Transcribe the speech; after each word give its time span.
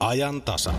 ajan 0.00 0.42
tasa. 0.42 0.74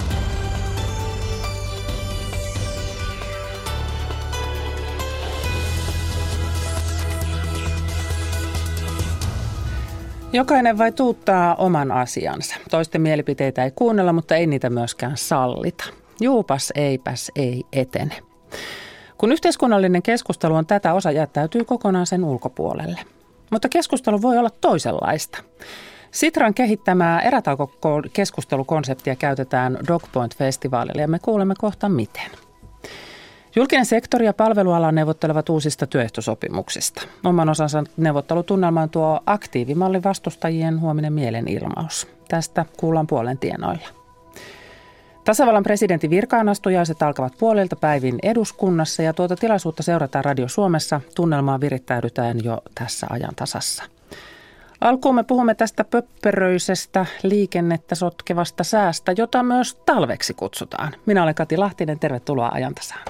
Jokainen 10.34 10.78
vai 10.78 10.92
tuuttaa 10.92 11.56
oman 11.56 11.92
asiansa. 11.92 12.56
Toisten 12.72 13.02
mielipiteitä 13.02 13.64
ei 13.64 13.72
kuunnella, 13.72 14.14
mutta 14.14 14.36
ei 14.36 14.48
niitä 14.48 14.70
myöskään 14.70 15.18
sallita. 15.18 15.84
Juupas 16.22 16.72
eipäs 16.76 17.32
ei 17.36 17.64
etene. 17.74 18.16
Kun 19.18 19.32
yhteiskunnallinen 19.32 20.02
keskustelu 20.02 20.56
on 20.56 20.66
tätä, 20.66 20.94
osa 20.94 21.12
jättäytyy 21.12 21.64
kokonaan 21.64 22.06
sen 22.06 22.24
ulkopuolelle. 22.24 23.00
Mutta 23.52 23.70
keskustelu 23.70 24.22
voi 24.22 24.38
olla 24.38 24.50
toisenlaista. 24.50 25.44
Sitran 26.12 26.54
kehittämää 26.54 27.22
erätaukokeskustelukonseptia 27.22 29.16
käytetään 29.16 29.78
Dogpoint-festivaalilla 29.88 31.02
ja 31.02 31.08
me 31.08 31.20
kuulemme 31.20 31.54
kohta 31.58 31.90
miten. 31.90 32.32
Julkinen 33.56 33.86
sektori 33.86 34.26
ja 34.26 34.34
palveluala 34.34 34.92
neuvottelevat 34.92 35.50
uusista 35.50 35.88
työehtosopimuksista. 35.88 37.02
Oman 37.26 37.50
osansa 37.50 37.84
neuvottelutunnelmaan 37.98 38.90
tuo 38.90 39.20
aktiivimallin 39.26 40.04
vastustajien 40.04 40.80
huominen 40.82 41.14
mielenilmaus. 41.14 42.08
Tästä 42.28 42.66
kuullaan 42.80 43.08
puolen 43.08 43.38
tienoilla. 43.38 43.88
Tasavallan 45.26 45.64
presidentin 45.64 46.10
virkaanastujaiset 46.10 47.02
alkavat 47.02 47.34
puolelta 47.40 47.76
päivin 47.76 48.20
eduskunnassa 48.24 49.04
ja 49.04 49.14
tuota 49.14 49.36
tilaisuutta 49.36 49.84
seurataan 49.84 50.26
Radio 50.26 50.48
Suomessa. 50.48 51.02
Tunnelmaa 51.16 51.62
virittäydytään 51.62 52.44
jo 52.44 52.62
tässä 52.76 53.08
ajan 53.10 53.36
tasassa. 53.36 53.84
Alkuun 54.82 55.16
me 55.16 55.24
puhumme 55.24 55.56
tästä 55.56 55.84
pöppöröisestä 55.84 57.06
liikennettä 57.24 57.96
sotkevasta 57.96 58.64
säästä, 58.64 59.14
jota 59.18 59.44
myös 59.44 59.76
talveksi 59.86 60.34
kutsutaan. 60.34 60.94
Minä 61.06 61.24
olen 61.24 61.36
Kati 61.36 61.58
Lahtinen, 61.58 62.00
tervetuloa 62.00 62.50
ajantasaan. 62.54 63.02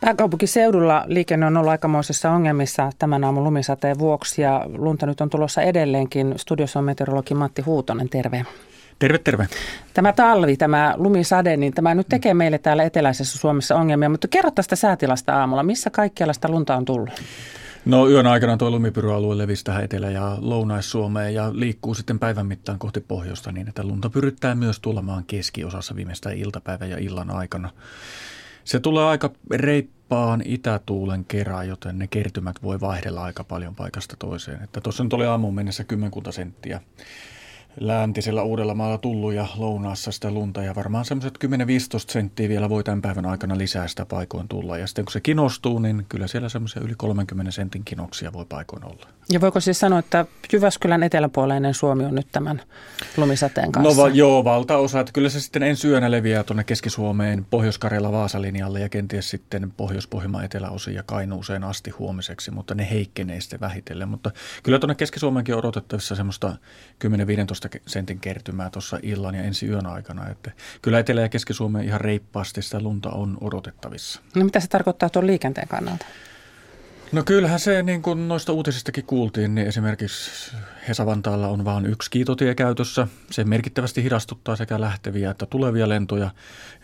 Pääkaupunkiseudulla 0.00 1.04
liikenne 1.06 1.46
on 1.46 1.56
ollut 1.56 1.70
aikamoisessa 1.70 2.30
ongelmissa 2.30 2.90
tämän 2.98 3.24
aamun 3.24 3.44
lumisateen 3.44 3.98
vuoksi 3.98 4.42
ja 4.42 4.64
lunta 4.76 5.06
nyt 5.06 5.20
on 5.20 5.30
tulossa 5.30 5.62
edelleenkin. 5.62 6.34
Studiossa 6.36 6.78
on 6.78 6.84
meteorologi 6.84 7.34
Matti 7.34 7.62
Huutonen, 7.62 8.08
terve. 8.08 8.46
Terve, 8.98 9.18
terve. 9.18 9.48
Tämä 9.94 10.12
talvi, 10.12 10.56
tämä 10.56 10.94
lumisade, 10.96 11.56
niin 11.56 11.74
tämä 11.74 11.94
nyt 11.94 12.08
tekee 12.08 12.34
meille 12.34 12.58
täällä 12.58 12.82
eteläisessä 12.84 13.38
Suomessa 13.38 13.76
ongelmia, 13.76 14.08
mutta 14.08 14.28
kerro 14.28 14.50
tästä 14.50 14.76
säätilasta 14.76 15.36
aamulla. 15.40 15.62
Missä 15.62 15.90
kaikkialla 15.90 16.32
sitä 16.32 16.48
lunta 16.48 16.76
on 16.76 16.84
tullut? 16.84 17.10
No 17.84 18.08
yön 18.08 18.26
aikana 18.26 18.56
tuo 18.56 18.70
lumipyryalue 18.70 19.38
levisi 19.38 19.64
tähän 19.64 19.84
Etelä- 19.84 20.10
ja 20.10 20.36
Lounais-Suomeen 20.40 21.34
ja 21.34 21.50
liikkuu 21.52 21.94
sitten 21.94 22.18
päivän 22.18 22.46
mittaan 22.46 22.78
kohti 22.78 23.00
pohjoista 23.00 23.52
niin, 23.52 23.68
että 23.68 23.84
lunta 23.84 24.10
pyryttää 24.10 24.54
myös 24.54 24.80
tulemaan 24.80 25.24
keskiosassa 25.24 25.96
viimeistään 25.96 26.36
iltapäivän 26.36 26.90
ja 26.90 26.98
illan 26.98 27.30
aikana. 27.30 27.70
Se 28.64 28.80
tulee 28.80 29.04
aika 29.04 29.30
reippaan 29.50 30.42
itätuulen 30.44 31.24
kerran, 31.24 31.68
joten 31.68 31.98
ne 31.98 32.06
kertymät 32.06 32.56
voi 32.62 32.80
vaihdella 32.80 33.22
aika 33.24 33.44
paljon 33.44 33.74
paikasta 33.74 34.16
toiseen. 34.18 34.62
Että 34.62 34.80
tuossa 34.80 35.04
nyt 35.04 35.12
oli 35.12 35.26
aamuun 35.26 35.54
mennessä 35.54 35.84
kymmenkunta 35.84 36.32
senttiä 36.32 36.80
läntisellä 37.80 38.42
Uudellamaalla 38.42 38.98
tullut 38.98 39.34
ja 39.34 39.46
lounaassa 39.56 40.12
sitä 40.12 40.30
lunta 40.30 40.62
ja 40.62 40.74
varmaan 40.74 41.04
semmoiset 41.04 41.38
10-15 41.44 41.48
senttiä 42.08 42.48
vielä 42.48 42.68
voi 42.68 42.84
tämän 42.84 43.02
päivän 43.02 43.26
aikana 43.26 43.58
lisää 43.58 43.88
sitä 43.88 44.06
paikoin 44.06 44.48
tulla. 44.48 44.78
Ja 44.78 44.86
sitten 44.86 45.04
kun 45.04 45.12
se 45.12 45.20
kinostuu, 45.20 45.78
niin 45.78 46.06
kyllä 46.08 46.26
siellä 46.26 46.48
semmoisia 46.48 46.82
yli 46.82 46.94
30 46.96 47.52
sentin 47.52 47.84
kinoksia 47.84 48.32
voi 48.32 48.44
paikoin 48.48 48.84
olla. 48.84 49.06
Ja 49.32 49.40
voiko 49.40 49.60
siis 49.60 49.80
sanoa, 49.80 49.98
että 49.98 50.26
Jyväskylän 50.52 51.02
eteläpuoleinen 51.02 51.74
Suomi 51.74 52.04
on 52.04 52.14
nyt 52.14 52.26
tämän 52.32 52.62
lumisateen 53.16 53.72
kanssa? 53.72 54.02
No 54.02 54.02
va, 54.02 54.08
joo, 54.08 54.44
valtaosa. 54.44 55.00
Että 55.00 55.12
kyllä 55.12 55.28
se 55.28 55.40
sitten 55.40 55.62
ensi 55.62 55.88
yönä 55.88 56.10
leviää 56.10 56.44
tuonne 56.44 56.64
Keski-Suomeen, 56.64 57.46
Pohjois-Karjala 57.50 58.12
Vaasalinjalle 58.12 58.80
ja 58.80 58.88
kenties 58.88 59.30
sitten 59.30 59.72
Pohjois-Pohjanmaan 59.76 60.44
eteläosiin 60.44 60.96
ja 60.96 61.02
Kainuuseen 61.02 61.64
asti 61.64 61.90
huomiseksi, 61.90 62.50
mutta 62.50 62.74
ne 62.74 62.90
heikkenee 62.90 63.40
sitten 63.40 63.60
vähitellen. 63.60 64.08
Mutta 64.08 64.30
kyllä 64.62 64.78
tuonne 64.78 64.94
Keski-Suomeenkin 64.94 65.54
on 65.54 65.58
odotettavissa 65.58 66.14
semmoista 66.14 66.56
10-15 67.04 67.67
sentin 67.86 68.20
kertymää 68.20 68.70
tuossa 68.70 68.98
illan 69.02 69.34
ja 69.34 69.42
ensi 69.42 69.66
yön 69.66 69.86
aikana. 69.86 70.28
Että 70.28 70.50
kyllä 70.82 70.98
Etelä- 70.98 71.20
ja 71.20 71.28
Keski-Suomeen 71.28 71.84
ihan 71.84 72.00
reippaasti 72.00 72.62
sitä 72.62 72.80
lunta 72.80 73.10
on 73.10 73.38
odotettavissa. 73.40 74.20
No 74.34 74.44
mitä 74.44 74.60
se 74.60 74.68
tarkoittaa 74.68 75.10
tuon 75.10 75.26
liikenteen 75.26 75.68
kannalta? 75.68 76.06
No 77.12 77.22
kyllähän 77.22 77.60
se, 77.60 77.82
niin 77.82 78.02
kuin 78.02 78.28
noista 78.28 78.52
uutisistakin 78.52 79.04
kuultiin, 79.04 79.54
niin 79.54 79.66
esimerkiksi 79.66 80.56
Hesavantaalla 80.88 81.48
on 81.48 81.64
vain 81.64 81.86
yksi 81.86 82.10
kiitotie 82.10 82.54
käytössä. 82.54 83.06
Se 83.30 83.44
merkittävästi 83.44 84.02
hidastuttaa 84.02 84.56
sekä 84.56 84.80
lähteviä 84.80 85.30
että 85.30 85.46
tulevia 85.46 85.88
lentoja. 85.88 86.30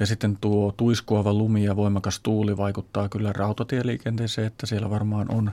Ja 0.00 0.06
sitten 0.06 0.36
tuo 0.40 0.72
tuiskuava 0.76 1.32
lumi 1.32 1.64
ja 1.64 1.76
voimakas 1.76 2.20
tuuli 2.20 2.56
vaikuttaa 2.56 3.08
kyllä 3.08 3.32
rautatieliikenteeseen, 3.32 4.46
että 4.46 4.66
siellä 4.66 4.90
varmaan 4.90 5.30
on 5.30 5.52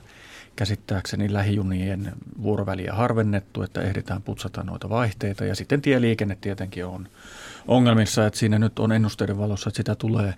käsittääkseni 0.56 1.32
lähijunien 1.32 2.12
vuoroväliä 2.42 2.92
harvennettu, 2.92 3.62
että 3.62 3.82
ehditään 3.82 4.22
putsata 4.22 4.62
noita 4.62 4.88
vaihteita. 4.88 5.44
Ja 5.44 5.54
sitten 5.54 5.82
tieliikenne 5.82 6.36
tietenkin 6.40 6.86
on 6.86 7.08
ongelmissa, 7.68 8.26
että 8.26 8.38
siinä 8.38 8.58
nyt 8.58 8.78
on 8.78 8.92
ennusteiden 8.92 9.38
valossa, 9.38 9.68
että 9.68 9.76
sitä 9.76 9.94
tulee 9.94 10.34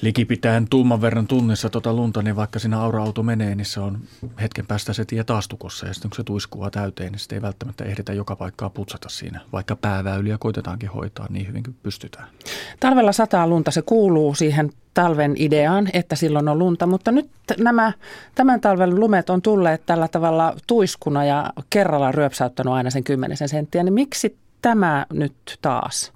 likipitäen 0.00 0.68
tuuman 0.68 1.00
verran 1.00 1.26
tunnissa 1.26 1.70
tota 1.70 1.92
lunta, 1.92 2.22
niin 2.22 2.36
vaikka 2.36 2.58
siinä 2.58 2.80
aura-auto 2.80 3.22
menee, 3.22 3.54
niin 3.54 3.64
se 3.64 3.80
on 3.80 3.98
hetken 4.40 4.66
päästä 4.66 4.92
se 4.92 5.04
tie 5.04 5.24
taas 5.24 5.48
tukossa. 5.48 5.86
Ja 5.86 5.94
sitten 5.94 6.10
kun 6.10 6.16
se 6.16 6.24
tuiskuu 6.24 6.70
täyteen, 6.70 7.12
niin 7.12 7.20
sitten 7.20 7.36
ei 7.36 7.42
välttämättä 7.42 7.84
ehditä 7.84 8.12
joka 8.12 8.36
paikkaa 8.36 8.70
putsata 8.70 9.08
siinä, 9.08 9.40
vaikka 9.52 9.76
pääväyliä 9.76 10.38
koitetaankin 10.38 10.90
hoitaa 10.90 11.26
niin 11.30 11.48
hyvin 11.48 11.62
kuin 11.62 11.76
pystytään. 11.82 12.28
Talvella 12.80 13.12
sataa 13.12 13.48
lunta, 13.48 13.70
se 13.70 13.82
kuuluu 13.82 14.34
siihen 14.34 14.70
talven 14.94 15.34
ideaan, 15.36 15.88
että 15.92 16.16
silloin 16.16 16.48
on 16.48 16.58
lunta, 16.58 16.86
mutta 16.86 17.12
nyt 17.12 17.30
nämä 17.58 17.92
tämän 18.34 18.60
talven 18.60 19.00
lumet 19.00 19.30
on 19.30 19.42
tulleet 19.42 19.86
tällä 19.86 20.08
tavalla 20.08 20.56
tuiskuna 20.66 21.24
ja 21.24 21.52
kerralla 21.70 22.12
ryöpsäyttänyt 22.12 22.72
aina 22.72 22.90
sen 22.90 23.04
kymmenisen 23.04 23.48
senttiä, 23.48 23.82
niin 23.82 23.94
miksi 23.94 24.36
tämä 24.62 25.06
nyt 25.12 25.58
taas? 25.62 26.12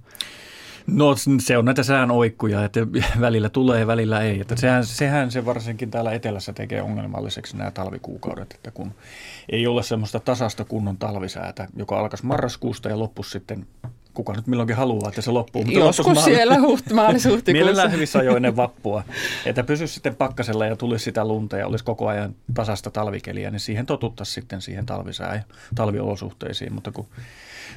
No 0.87 1.15
se 1.41 1.59
on 1.59 1.65
näitä 1.65 1.83
sään 1.83 2.11
oikkuja, 2.11 2.65
että 2.65 2.81
välillä 3.21 3.49
tulee 3.49 3.87
välillä 3.87 4.21
ei. 4.21 4.41
Että 4.41 4.57
sehän, 4.57 4.87
sehän 4.87 5.31
se 5.31 5.45
varsinkin 5.47 5.91
täällä 5.91 6.13
etelässä 6.13 6.53
tekee 6.53 6.83
ongelmalliseksi 6.83 7.57
nämä 7.57 7.71
talvikuukaudet, 7.71 8.53
että 8.55 8.71
kun 8.71 8.93
ei 9.49 9.67
ole 9.67 9.83
semmoista 9.83 10.21
tasasta 10.21 10.65
kunnon 10.65 10.97
talvisäätä, 10.97 11.69
joka 11.77 11.99
alkaisi 11.99 12.27
marraskuusta 12.27 12.89
ja 12.89 12.99
loppuisi 12.99 13.31
sitten 13.31 13.67
kuka 14.25 14.33
nyt 14.33 14.47
milloinkin 14.47 14.77
haluaa, 14.77 15.09
että 15.09 15.23
se 15.23 15.31
loppuu. 15.31 15.65
Mutta 15.65 15.79
Joskus 15.81 16.07
maali- 16.07 16.25
siellä 16.35 16.55
huht- 16.55 16.95
maalis-huhtikuussa. 16.95 17.53
Mielellään 17.53 17.93
hyvissä 17.93 18.19
ajoin 18.19 18.37
ennen 18.37 18.57
vappua. 18.57 19.05
Että 19.47 19.65
pysyisi 19.65 19.95
sitten 19.95 20.17
pakkasella 20.17 20.67
ja 20.67 20.77
tulisi 20.77 21.05
sitä 21.05 21.25
lunta 21.25 21.57
ja 21.57 21.67
olisi 21.67 21.85
koko 21.85 22.09
ajan 22.09 22.35
tasasta 22.55 22.91
talvikeliä, 22.91 23.51
niin 23.51 23.61
siihen 23.61 23.87
totuttaisiin 23.87 24.35
sitten 24.35 24.63
siihen 24.63 24.87
talvisää 24.87 25.35
ja 25.35 25.43
talviolosuhteisiin. 25.75 26.73
Mutta 26.73 26.93
kun 26.93 27.07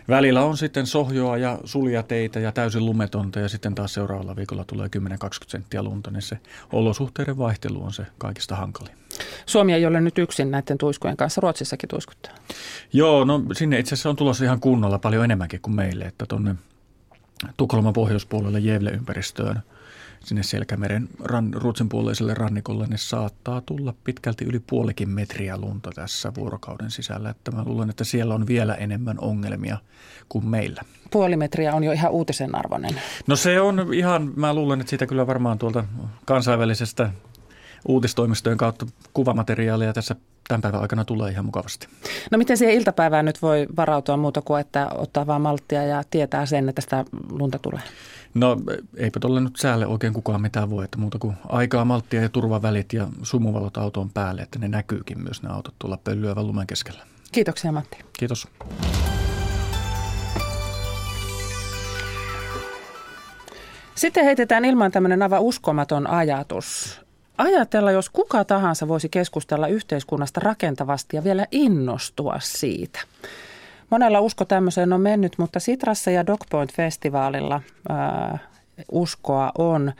välillä 0.10 0.44
on 0.44 0.58
sitten 0.58 0.88
sohjoa 0.88 1.38
ja 1.38 1.60
suljateitä 1.64 2.40
ja 2.40 2.52
täysin 2.52 2.86
lumetonta 2.86 3.40
ja 3.40 3.50
sitten 3.50 3.76
taas 3.76 3.94
seuraavalla 3.94 4.36
viikolla 4.36 4.64
tulee 4.64 4.88
10-20 4.88 5.00
senttiä 5.48 5.84
lunta, 5.84 6.12
niin 6.12 6.22
se 6.22 6.38
olosuhteiden 6.74 7.38
vaihtelu 7.38 7.84
on 7.84 7.94
se 7.94 8.06
kaikista 8.18 8.56
hankalin. 8.56 9.03
Suomi 9.46 9.74
ei 9.74 9.86
ole 9.86 10.02
nyt 10.02 10.18
yksin 10.18 10.52
näiden 10.52 10.78
tuiskujen 10.78 11.18
kanssa, 11.18 11.42
Ruotsissakin 11.42 11.90
tuiskuttaa. 11.90 12.34
Joo, 12.94 13.26
no 13.26 13.44
sinne 13.54 13.80
itse 13.80 13.96
asiassa 13.96 14.10
on 14.10 14.16
tulossa 14.16 14.46
ihan 14.46 14.60
kunnolla 14.60 15.00
paljon 15.00 15.24
enemmänkin 15.24 15.62
kuin 15.62 15.76
meille, 15.76 16.06
että 16.06 16.26
tuonne 16.26 16.56
Tukholman 17.58 17.94
pohjoispuolelle 17.94 18.60
Jevle-ympäristöön– 18.60 19.60
sinne 20.24 20.44
Selkämeren 20.44 21.10
ran, 21.20 21.54
Ruotsin 21.54 21.90
puoleiselle 21.90 22.34
rannikolle, 22.34 22.88
niin 22.88 22.98
saattaa 22.98 23.62
tulla 23.62 23.94
pitkälti 24.04 24.46
yli 24.46 24.60
puolikin 24.60 25.10
metriä 25.10 25.58
lunta 25.58 25.90
tässä 25.96 26.32
vuorokauden 26.36 26.92
sisällä. 26.92 27.30
Että 27.30 27.52
mä 27.52 27.64
luulen, 27.66 27.90
että 27.90 28.04
siellä 28.04 28.36
on 28.36 28.48
vielä 28.48 28.76
enemmän 28.76 29.20
ongelmia 29.20 29.78
kuin 30.30 30.48
meillä. 30.48 30.82
Puoli 31.12 31.36
metriä 31.36 31.74
on 31.74 31.84
jo 31.84 31.92
ihan 31.92 32.12
uutisen 32.12 32.56
arvoinen. 32.56 33.02
No 33.28 33.36
se 33.36 33.62
on 33.62 33.94
ihan, 33.94 34.34
mä 34.36 34.54
luulen, 34.54 34.80
että 34.82 34.90
siitä 34.90 35.06
kyllä 35.06 35.28
varmaan 35.28 35.58
tuolta 35.58 35.86
kansainvälisestä 36.26 37.10
uutistoimistojen 37.88 38.58
kautta 38.58 38.86
kuvamateriaalia 39.14 39.94
tässä 39.94 40.16
tämän 40.48 40.62
päivän 40.62 40.82
aikana 40.82 41.06
tulee 41.06 41.32
ihan 41.32 41.46
mukavasti. 41.46 41.88
No 42.32 42.38
miten 42.38 42.58
siihen 42.58 42.76
iltapäivään 42.76 43.26
nyt 43.26 43.42
voi 43.42 43.68
varautua 43.76 44.18
muuta 44.18 44.42
kuin, 44.42 44.62
että 44.62 44.90
ottaa 44.96 45.28
vaan 45.28 45.42
malttia 45.42 45.84
ja 45.84 46.04
tietää 46.10 46.46
sen, 46.46 46.70
että 46.70 46.82
sitä 46.82 47.06
lunta 47.30 47.60
tulee? 47.60 47.82
No 48.34 48.58
eipä 48.98 49.20
tuolle 49.20 49.42
nyt 49.42 49.56
säälle 49.56 49.88
oikein 49.88 50.14
kukaan 50.14 50.42
mitään 50.42 50.70
voi, 50.70 50.84
että 50.84 50.98
muuta 50.98 51.20
kuin 51.20 51.36
aikaa, 51.50 51.86
malttia 51.86 52.22
ja 52.22 52.30
turvavälit 52.30 52.94
ja 52.94 53.08
sumuvalot 53.24 53.78
autoon 53.78 54.10
päälle, 54.10 54.42
että 54.42 54.60
ne 54.60 54.68
näkyykin 54.68 55.24
myös 55.24 55.44
ne 55.44 55.50
autot 55.50 55.74
tuolla 55.80 55.98
pölyävän 56.04 56.48
lumen 56.48 56.68
keskellä. 56.68 57.04
Kiitoksia 57.32 57.72
Matti. 57.72 57.98
Kiitos. 58.20 58.48
Sitten 63.96 64.26
heitetään 64.26 64.66
ilman 64.66 64.92
tämmöinen 64.92 65.22
aivan 65.22 65.42
uskomaton 65.42 66.08
ajatus. 66.08 67.03
Ajatella, 67.38 67.92
jos 67.92 68.10
kuka 68.10 68.46
tahansa 68.46 68.88
voisi 68.88 69.10
keskustella 69.10 69.68
yhteiskunnasta 69.68 70.40
rakentavasti 70.40 71.16
ja 71.16 71.24
vielä 71.24 71.46
innostua 71.52 72.36
siitä. 72.40 73.00
Monella 73.90 74.20
usko 74.20 74.46
tämmöiseen 74.46 74.94
on 74.94 75.02
mennyt, 75.02 75.38
mutta 75.38 75.60
Sitrassa 75.60 76.12
ja 76.12 76.24
Dogpoint-festivaalilla 76.28 77.62
ää, 77.90 78.38
uskoa 78.92 79.52
on. 79.58 79.94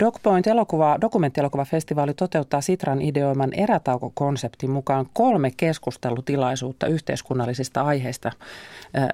Dogpoint 0.00 0.46
elokuva, 0.46 0.98
dokumenttielokuvafestivaali 1.00 2.14
toteuttaa 2.14 2.60
Sitran 2.60 3.02
ideoiman 3.02 3.52
erätaukokonseptin 3.52 4.70
mukaan 4.70 5.06
kolme 5.12 5.50
keskustelutilaisuutta 5.56 6.86
yhteiskunnallisista 6.86 7.82
aiheista 7.82 8.32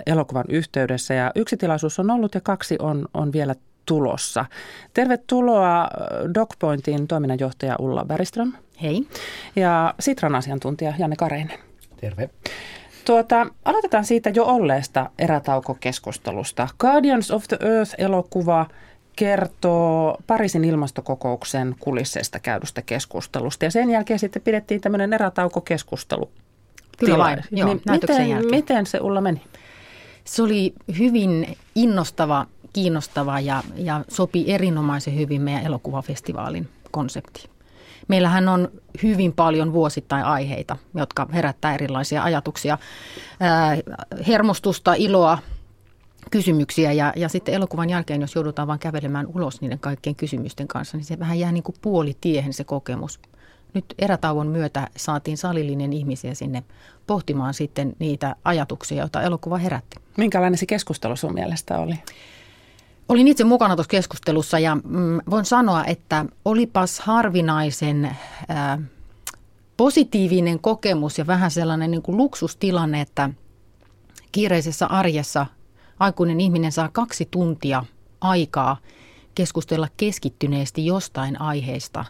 elokuvan 0.06 0.44
yhteydessä. 0.48 1.14
Ja 1.14 1.32
yksi 1.34 1.56
tilaisuus 1.56 1.98
on 1.98 2.10
ollut 2.10 2.34
ja 2.34 2.40
kaksi 2.40 2.76
on, 2.78 3.08
on 3.14 3.32
vielä 3.32 3.54
tulossa. 3.87 4.44
Tervetuloa 4.94 5.88
Dogpointin 6.34 7.08
toiminnanjohtaja 7.08 7.76
Ulla 7.79 8.05
Bergström. 8.05 8.52
Hei. 8.82 9.06
Ja 9.56 9.94
Sitran 10.00 10.34
asiantuntija 10.34 10.93
Janne 10.99 11.17
Kareinen. 11.17 11.58
Terve. 12.00 12.31
Tuota, 13.05 13.46
aloitetaan 13.64 14.05
siitä 14.05 14.31
jo 14.31 14.44
olleesta 14.44 15.11
erätaukokeskustelusta. 15.19 16.69
Guardians 16.79 17.31
of 17.31 17.44
the 17.49 17.58
Earth-elokuva 17.61 18.67
kertoo 19.17 20.17
Pariisin 20.26 20.64
ilmastokokouksen 20.64 21.76
kulisseista 21.81 22.38
käydystä 22.38 22.82
keskustelusta. 22.82 23.64
Ja 23.64 23.70
sen 23.70 23.90
jälkeen 23.90 24.19
sitten 24.19 24.43
pidettiin 24.43 24.81
tämmöinen 24.81 25.12
erätaukokeskustelu. 25.12 26.31
Kyllä 26.99 27.19
vain, 27.19 27.44
joo, 27.50 27.69
niin 27.69 27.82
miten, 27.90 28.50
miten 28.50 28.87
se 28.87 28.99
Ulla 29.00 29.20
meni? 29.20 29.43
Se 30.25 30.43
oli 30.43 30.75
hyvin 30.99 31.56
innostava, 31.75 32.46
kiinnostava 32.72 33.40
ja, 33.40 33.62
ja 33.76 34.04
sopi 34.08 34.44
erinomaisen 34.50 35.16
hyvin 35.16 35.42
meidän 35.42 35.66
elokuvafestivaalin 35.66 36.69
konseptiin. 36.90 37.50
Meillähän 38.08 38.48
on 38.48 38.69
hyvin 39.02 39.32
paljon 39.32 39.72
vuosittain 39.72 40.24
aiheita, 40.24 40.76
jotka 40.94 41.28
herättää 41.32 41.74
erilaisia 41.74 42.22
ajatuksia, 42.22 42.78
hermostusta, 44.26 44.94
iloa, 44.94 45.38
kysymyksiä 46.30 46.92
ja, 46.92 47.12
ja 47.16 47.28
sitten 47.28 47.54
elokuvan 47.54 47.90
jälkeen, 47.90 48.20
jos 48.20 48.34
joudutaan 48.34 48.69
vain 48.69 48.78
kävelemään 48.78 49.26
ulos 49.26 49.60
niiden 49.60 49.78
kaikkien 49.78 50.16
kysymysten 50.16 50.69
kanssa, 50.69 50.96
niin 50.96 51.04
se 51.04 51.19
vähän 51.19 51.38
jää 51.38 51.52
niin 51.52 51.62
kuin 51.62 51.76
puolitiehen 51.82 52.52
se 52.52 52.64
kokemus. 52.64 53.20
Nyt 53.74 53.84
erätauon 53.98 54.46
myötä 54.46 54.88
saatiin 54.96 55.36
salillinen 55.36 55.92
ihmisiä 55.92 56.34
sinne 56.34 56.62
pohtimaan 57.06 57.54
sitten 57.54 57.92
niitä 57.98 58.36
ajatuksia, 58.44 58.98
joita 58.98 59.22
elokuva 59.22 59.58
herätti. 59.58 59.96
Minkälainen 60.16 60.58
se 60.58 60.66
keskustelu 60.66 61.16
sun 61.16 61.34
mielestä 61.34 61.78
oli? 61.78 61.94
Olin 63.12 63.28
itse 63.28 63.44
mukana 63.44 63.76
tuossa 63.76 63.90
keskustelussa 63.90 64.58
ja 64.58 64.74
mm, 64.74 65.20
voin 65.30 65.44
sanoa, 65.44 65.84
että 65.84 66.24
olipas 66.44 67.00
harvinaisen 67.00 68.04
äh, 68.04 68.78
positiivinen 69.76 70.60
kokemus 70.60 71.18
ja 71.18 71.26
vähän 71.26 71.50
sellainen 71.50 71.90
niin 71.90 72.02
kuin 72.02 72.16
luksustilanne, 72.16 73.00
että 73.00 73.30
kiireisessä 74.32 74.86
arjessa 74.86 75.46
aikuinen 75.98 76.40
ihminen 76.40 76.72
saa 76.72 76.88
kaksi 76.88 77.28
tuntia 77.30 77.84
aikaa 78.20 78.76
keskustella 79.34 79.88
keskittyneesti 79.96 80.86
jostain 80.86 81.40
aiheesta 81.40 82.04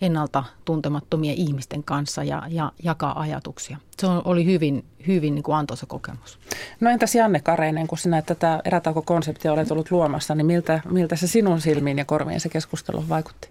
ennalta 0.00 0.44
tuntemattomien 0.64 1.34
ihmisten 1.34 1.84
kanssa 1.84 2.24
ja, 2.24 2.42
ja 2.48 2.72
jakaa 2.82 3.20
ajatuksia. 3.20 3.76
Se 3.98 4.06
oli 4.06 4.44
hyvin, 4.44 4.84
hyvin 5.06 5.34
niin 5.34 5.42
kuin 5.42 5.56
antoisa 5.56 5.86
kokemus. 5.86 6.38
No 6.80 6.90
entäs 6.90 7.14
Janne 7.14 7.40
Kareinen, 7.40 7.86
kun 7.86 7.98
sinä 7.98 8.22
tätä 8.22 8.60
erätaukokonseptia 8.64 9.52
olet 9.52 9.70
ollut 9.70 9.90
luomassa, 9.90 10.34
niin 10.34 10.46
miltä, 10.46 10.80
miltä 10.90 11.16
se 11.16 11.26
sinun 11.26 11.60
silmiin 11.60 11.98
ja 11.98 12.04
korviin 12.04 12.40
se 12.40 12.48
keskustelu 12.48 13.04
vaikutti? 13.08 13.48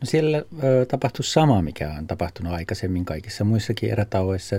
No 0.00 0.06
siellä 0.06 0.42
ö, 0.62 0.86
tapahtui 0.86 1.24
sama, 1.24 1.62
mikä 1.62 1.94
on 1.98 2.06
tapahtunut 2.06 2.52
aikaisemmin 2.52 3.04
kaikissa 3.04 3.44
muissakin 3.44 3.90
erätauoissa. 3.90 4.56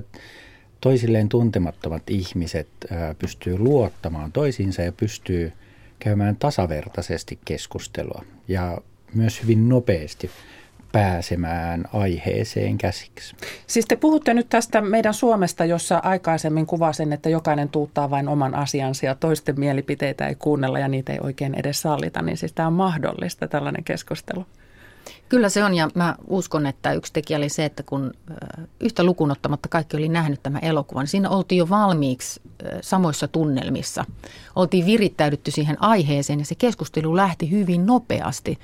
Toisilleen 0.81 1.30
tuntemattomat 1.30 2.10
ihmiset 2.10 2.68
ö, 2.83 3.15
pystyy 3.19 3.57
luottamaan 3.57 4.31
toisiinsa 4.31 4.81
ja 4.81 4.92
pystyy 4.92 5.54
käymään 6.00 6.36
tasavertaisesti 6.36 7.39
keskustelua 7.45 8.25
ja 8.48 8.77
myös 9.13 9.42
hyvin 9.42 9.69
nopeasti 9.69 10.31
pääsemään 10.94 11.84
aiheeseen 11.94 12.78
käsiksi. 12.78 13.36
Siis 13.68 13.86
te 13.86 13.95
puhutte 13.95 14.34
nyt 14.34 14.50
tästä 14.50 14.81
meidän 14.81 15.13
Suomesta, 15.13 15.66
jossa 15.66 15.98
aikaisemmin 15.98 16.66
kuvasin, 16.66 17.13
että 17.13 17.30
jokainen 17.30 17.69
tuuttaa 17.69 18.10
vain 18.10 18.28
oman 18.28 18.56
asiansa 18.56 19.06
ja 19.06 19.16
toisten 19.16 19.60
mielipiteitä 19.60 20.28
ei 20.28 20.36
kuunnella 20.36 20.80
ja 20.80 20.88
niitä 20.88 21.13
ei 21.13 21.19
oikein 21.22 21.54
edes 21.56 21.81
sallita. 21.81 22.22
Niin 22.22 22.38
siis 22.38 22.54
tämä 22.54 22.68
on 22.68 22.74
mahdollista 22.74 23.48
tällainen 23.48 23.84
keskustelu. 23.84 24.45
Kyllä 25.30 25.50
se 25.50 25.63
on 25.63 25.74
ja 25.74 25.90
mä 25.95 26.16
uskon, 26.28 26.66
että 26.66 26.94
yksi 26.94 27.13
tekijä 27.13 27.38
oli 27.38 27.50
se, 27.50 27.66
että 27.66 27.84
kun 27.84 28.13
yhtä 28.80 29.04
lukunottamatta 29.04 29.69
kaikki 29.69 29.98
oli 29.98 30.10
nähnyt 30.10 30.44
tämän 30.44 30.63
elokuvan, 30.63 31.01
niin 31.01 31.10
siinä 31.10 31.30
oltiin 31.30 31.60
jo 31.60 31.69
valmiiksi 31.69 32.42
samoissa 32.81 33.28
tunnelmissa. 33.28 34.06
Oltiin 34.56 34.86
virittäydytty 34.86 35.51
siihen 35.51 35.84
aiheeseen 35.84 36.39
ja 36.39 36.46
se 36.46 36.56
keskustelu 36.56 37.16
lähti 37.16 37.51
hyvin 37.51 37.86
nopeasti 37.86 38.60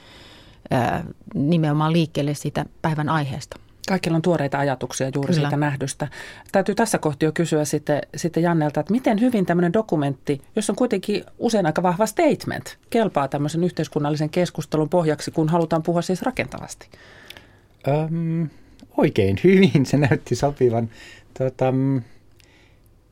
nimenomaan 1.34 1.94
liikkeelle 1.94 2.34
siitä 2.34 2.66
päivän 2.82 3.10
aiheesta. 3.10 3.60
Kaikilla 3.88 4.16
on 4.16 4.22
tuoreita 4.22 4.60
ajatuksia 4.60 5.10
juuri 5.16 5.34
Kyllä. 5.34 5.48
siitä 5.48 5.58
nähdystä. 5.58 6.08
Täytyy 6.52 6.76
tässä 6.76 6.98
kohti 6.98 7.26
jo 7.26 7.32
kysyä 7.32 7.66
sitten, 7.66 8.02
sitten 8.16 8.44
Jannelta, 8.44 8.80
että 8.80 8.92
miten 8.92 9.22
hyvin 9.22 9.46
tämmöinen 9.46 9.74
dokumentti, 9.74 10.42
jos 10.56 10.70
on 10.70 10.76
kuitenkin 10.76 11.24
usein 11.40 11.66
aika 11.66 11.84
vahva 11.84 12.06
statement, 12.06 12.78
kelpaa 12.90 13.28
tämmöisen 13.28 13.64
yhteiskunnallisen 13.64 14.30
keskustelun 14.30 14.90
pohjaksi, 14.90 15.32
kun 15.32 15.50
halutaan 15.50 15.84
puhua 15.84 16.02
siis 16.02 16.22
rakentavasti? 16.22 16.88
Öm, 17.88 18.50
oikein 18.98 19.40
hyvin 19.44 19.86
se 19.86 19.98
näytti 19.98 20.36
sopivan. 20.36 20.90
Tota, 21.38 21.74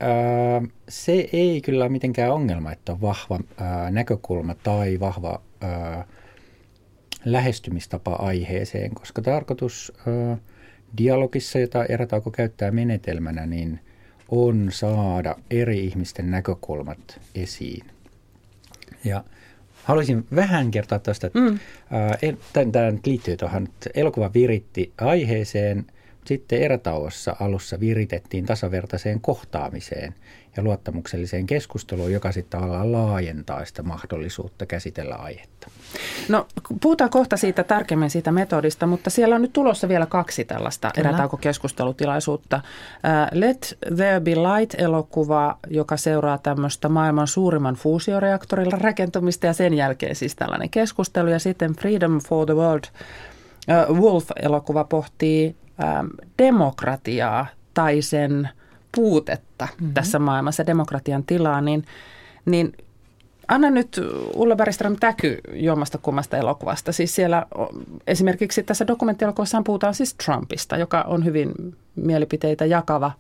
öö, 0.03 0.68
se 0.89 1.30
ei 1.33 1.62
kyllä 1.62 1.83
ole 1.83 1.92
mitenkään 1.92 2.33
ongelma, 2.33 2.71
että 2.71 2.92
on 2.92 3.01
vahva 3.01 3.39
öö, 3.62 3.92
näkökulma 3.92 4.56
tai 4.56 5.00
vahva 5.00 5.42
öö, 5.63 5.69
lähestymistapa 7.25 8.14
aiheeseen, 8.14 8.96
koska 8.96 9.22
tarkoitus 9.22 9.94
ö, 10.08 10.38
dialogissa, 10.98 11.60
jota 11.60 11.86
erätauko 11.86 12.31
käyttää 12.31 12.72
menetelmänä, 12.72 13.46
niin 13.46 13.80
on 14.30 14.68
saada 14.72 15.36
eri 15.52 15.86
ihmisten 15.86 16.31
näkökulmat 16.31 17.19
esiin. 17.36 17.86
Ja 19.04 19.24
haluaisin 19.84 20.25
vähän 20.36 20.72
kertoa 20.72 21.00
tuosta, 21.00 21.28
että 22.22 22.64
mm. 22.64 22.72
tämä 22.72 22.94
liittyy 23.06 23.38
tuohon, 23.38 23.63
että 23.63 23.90
elokuva 23.94 24.34
viritti 24.34 24.94
aiheeseen, 24.98 25.86
sitten 26.25 26.62
erätauossa 26.62 27.36
alussa 27.40 27.80
viritettiin 27.80 28.46
tasavertaiseen 28.46 29.22
kohtaamiseen 29.22 30.16
ja 30.57 30.63
luottamukselliseen 30.63 31.46
keskusteluun, 31.46 32.12
joka 32.12 32.32
sitten 32.32 32.60
tavallaan 32.60 32.91
laajentaa 32.91 33.65
sitä 33.65 33.84
mahdollisuutta 33.84 34.65
käsitellä 34.65 35.15
aihetta. 35.15 35.67
No 36.29 36.48
puhutaan 36.82 37.10
kohta 37.10 37.38
siitä 37.38 37.63
tarkemmin 37.63 38.10
siitä 38.10 38.32
metodista, 38.32 38.88
mutta 38.88 39.10
siellä 39.10 39.36
on 39.36 39.41
nyt 39.41 39.53
tulossa 39.53 39.88
vielä 39.88 40.05
kaksi 40.05 40.46
tällaista 40.46 40.91
erätaukokeskustelutilaisuutta. 40.98 42.62
Let 43.32 43.77
There 43.96 44.20
Be 44.20 44.36
Light-elokuva, 44.36 45.58
joka 45.70 45.98
seuraa 45.98 46.38
tämmöistä 46.38 46.89
maailman 46.89 47.27
suurimman 47.27 47.75
fuusioreaktorilla 47.75 48.77
rakentumista 48.82 49.46
ja 49.46 49.53
sen 49.53 49.74
jälkeen 49.74 50.15
siis 50.15 50.36
tällainen 50.36 50.70
keskustelu. 50.70 51.29
Ja 51.29 51.39
sitten 51.39 51.74
Freedom 51.74 52.20
for 52.20 52.46
the 52.46 52.55
World 52.55 52.84
Wolf-elokuva 53.89 54.84
pohtii 54.84 55.55
demokratiaa 56.38 57.46
tai 57.74 58.01
sen 58.01 58.50
puutetta 58.98 59.68
mm-hmm. 59.72 59.94
tässä 59.94 60.20
maailmassa, 60.20 60.66
demokratian 60.66 61.24
tilaa, 61.24 61.62
niin, 61.62 61.86
niin 62.46 62.74
Anna 63.48 63.70
nyt 63.70 64.01
Ulla 64.36 64.56
Bergström 64.56 64.96
täky 65.00 65.42
jommasta 65.54 65.98
kummasta 65.98 66.38
elokuvasta. 66.38 66.92
Siis 66.92 67.16
siellä 67.16 67.46
esimerkiksi 68.08 68.63
tässä 68.63 68.88
dokumenttielokuvassa 68.88 69.62
puhutaan 69.66 69.94
siis 69.94 70.16
Trumpista, 70.25 70.77
joka 70.77 71.01
on 71.01 71.25
hyvin 71.25 71.51
mielipiteitä 71.96 72.66
jakava. 72.66 73.12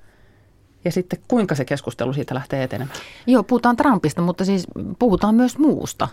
Ja 0.85 0.91
sitten 0.91 1.19
kuinka 1.27 1.55
se 1.55 1.65
keskustelu 1.65 2.13
siitä 2.13 2.35
lähtee 2.35 2.63
etenemään? 2.63 2.99
Joo, 3.27 3.43
puhutaan 3.43 3.77
Trumpista, 3.77 4.21
mutta 4.21 4.45
siis 4.45 4.67
puhutaan 4.99 5.35
myös 5.35 5.57
muusta. 5.57 6.07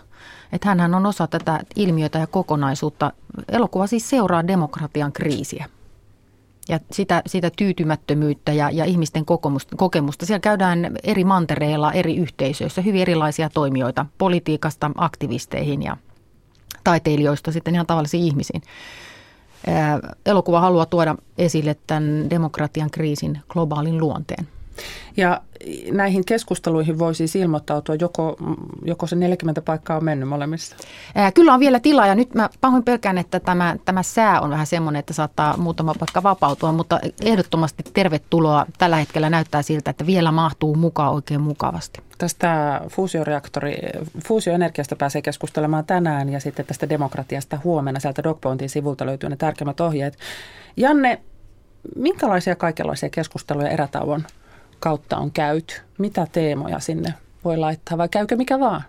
Että 0.53 0.67
hänhän 0.67 0.95
on 0.95 1.05
osa 1.05 1.27
tätä 1.27 1.59
ilmiötä 1.75 2.19
ja 2.19 2.27
kokonaisuutta. 2.27 3.11
Elokuva 3.49 3.87
siis 3.87 4.09
seuraa 4.09 4.47
demokratian 4.47 5.11
kriisiä 5.11 5.65
ja 6.69 6.79
sitä, 6.91 7.21
sitä 7.27 7.51
tyytymättömyyttä 7.57 8.53
ja, 8.53 8.69
ja 8.69 8.85
ihmisten 8.85 9.25
kokemusta, 9.25 9.75
kokemusta. 9.75 10.25
Siellä 10.25 10.39
käydään 10.39 10.97
eri 11.03 11.23
mantereilla, 11.23 11.93
eri 11.93 12.17
yhteisöissä 12.17 12.81
hyvin 12.81 13.01
erilaisia 13.01 13.49
toimijoita, 13.49 14.05
politiikasta 14.17 14.91
aktivisteihin 14.95 15.83
ja 15.83 15.97
taiteilijoista 16.83 17.51
sitten 17.51 17.73
ihan 17.75 17.87
tavallisiin 17.87 18.23
ihmisiin. 18.23 18.61
Elokuva 20.25 20.59
haluaa 20.59 20.85
tuoda 20.85 21.15
esille 21.37 21.75
tämän 21.87 22.29
demokratian 22.29 22.91
kriisin 22.91 23.39
globaalin 23.49 23.97
luonteen. 23.97 24.47
Ja 25.17 25.41
näihin 25.91 26.25
keskusteluihin 26.25 26.99
voi 26.99 27.15
siis 27.15 27.35
ilmoittautua, 27.35 27.95
joko, 27.95 28.37
joko 28.85 29.07
se 29.07 29.15
40 29.15 29.61
paikkaa 29.61 29.97
on 29.97 30.03
mennyt 30.03 30.29
molemmissa? 30.29 30.75
Ää, 31.15 31.31
kyllä 31.31 31.53
on 31.53 31.59
vielä 31.59 31.79
tilaa 31.79 32.07
ja 32.07 32.15
nyt 32.15 32.33
mä 32.33 32.49
pahoin 32.61 32.83
pelkään, 32.83 33.17
että 33.17 33.39
tämä, 33.39 33.75
tämä 33.85 34.03
sää 34.03 34.41
on 34.41 34.49
vähän 34.49 34.67
semmoinen, 34.67 34.99
että 34.99 35.13
saattaa 35.13 35.57
muutama 35.57 35.95
paikka 35.99 36.23
vapautua, 36.23 36.71
mutta 36.71 36.99
ehdottomasti 37.21 37.83
tervetuloa. 37.93 38.65
Tällä 38.77 38.95
hetkellä 38.95 39.29
näyttää 39.29 39.61
siltä, 39.61 39.89
että 39.91 40.05
vielä 40.05 40.31
mahtuu 40.31 40.75
mukaan 40.75 41.13
oikein 41.13 41.41
mukavasti. 41.41 42.01
Tästä 42.17 42.81
fuusioreaktori, 42.89 43.75
fuusioenergiasta 44.27 44.95
pääsee 44.95 45.21
keskustelemaan 45.21 45.85
tänään 45.85 46.29
ja 46.29 46.39
sitten 46.39 46.65
tästä 46.65 46.89
demokratiasta 46.89 47.59
huomenna. 47.63 47.99
Sieltä 47.99 48.23
DocPointin 48.23 48.69
sivulta 48.69 49.05
löytyy 49.05 49.29
ne 49.29 49.35
tärkeimmät 49.35 49.79
ohjeet. 49.79 50.17
Janne, 50.77 51.21
minkälaisia 51.95 52.55
kaikenlaisia 52.55 53.09
keskusteluja 53.09 53.69
erätauon 53.69 54.23
kautta 54.85 55.17
on 55.17 55.31
käyty? 55.31 55.75
Mitä 55.97 56.27
teemoja 56.31 56.79
sinne 56.79 57.13
voi 57.45 57.57
laittaa 57.57 57.97
vai 57.97 58.09
käykö 58.09 58.35
mikä 58.35 58.59
vaan? 58.59 58.83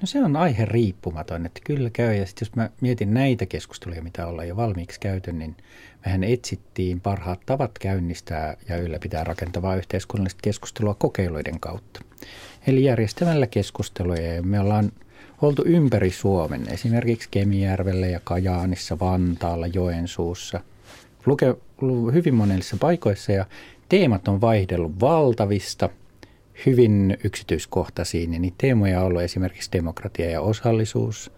No 0.00 0.06
se 0.06 0.24
on 0.24 0.36
aihe 0.36 0.64
riippumaton, 0.64 1.46
että 1.46 1.60
kyllä 1.64 1.90
käy. 1.90 2.14
Ja 2.14 2.26
sitten 2.26 2.46
jos 2.46 2.56
mä 2.56 2.70
mietin 2.80 3.14
näitä 3.14 3.46
keskusteluja, 3.46 4.02
mitä 4.02 4.26
ollaan 4.26 4.48
jo 4.48 4.56
valmiiksi 4.56 5.00
käyty, 5.00 5.32
niin 5.32 5.56
mehän 6.06 6.24
etsittiin 6.24 7.00
parhaat 7.00 7.40
tavat 7.46 7.78
käynnistää 7.78 8.56
ja 8.68 8.76
ylläpitää 8.76 9.24
rakentavaa 9.24 9.76
yhteiskunnallista 9.76 10.40
keskustelua 10.42 10.94
kokeiluiden 10.94 11.60
kautta. 11.60 12.00
Eli 12.66 12.84
järjestämällä 12.84 13.46
keskusteluja 13.46 14.34
ja 14.34 14.42
me 14.42 14.60
ollaan 14.60 14.92
oltu 15.42 15.62
ympäri 15.66 16.10
Suomen, 16.10 16.68
esimerkiksi 16.68 17.28
Kemijärvellä 17.30 18.06
ja 18.06 18.20
Kajaanissa, 18.24 18.98
Vantaalla, 18.98 19.66
Joensuussa, 19.66 20.60
luke, 21.26 21.54
hyvin 22.12 22.34
monissa 22.34 22.76
paikoissa 22.80 23.32
ja 23.32 23.46
teemat 23.88 24.28
on 24.28 24.40
vaihdellut 24.40 25.00
valtavista, 25.00 25.88
hyvin 26.66 27.16
yksityiskohtaisiin. 27.24 28.32
Ja 28.32 28.38
niitä 28.38 28.54
teemoja 28.58 29.00
on 29.00 29.06
ollut 29.06 29.22
esimerkiksi 29.22 29.72
demokratia 29.72 30.30
ja 30.30 30.40
osallisuus, 30.40 31.32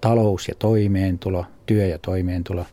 talous 0.00 0.48
ja 0.48 0.54
toimeentulo, 0.54 1.46
työ 1.66 1.86
ja 1.86 1.98
toimeentulo. 1.98 2.66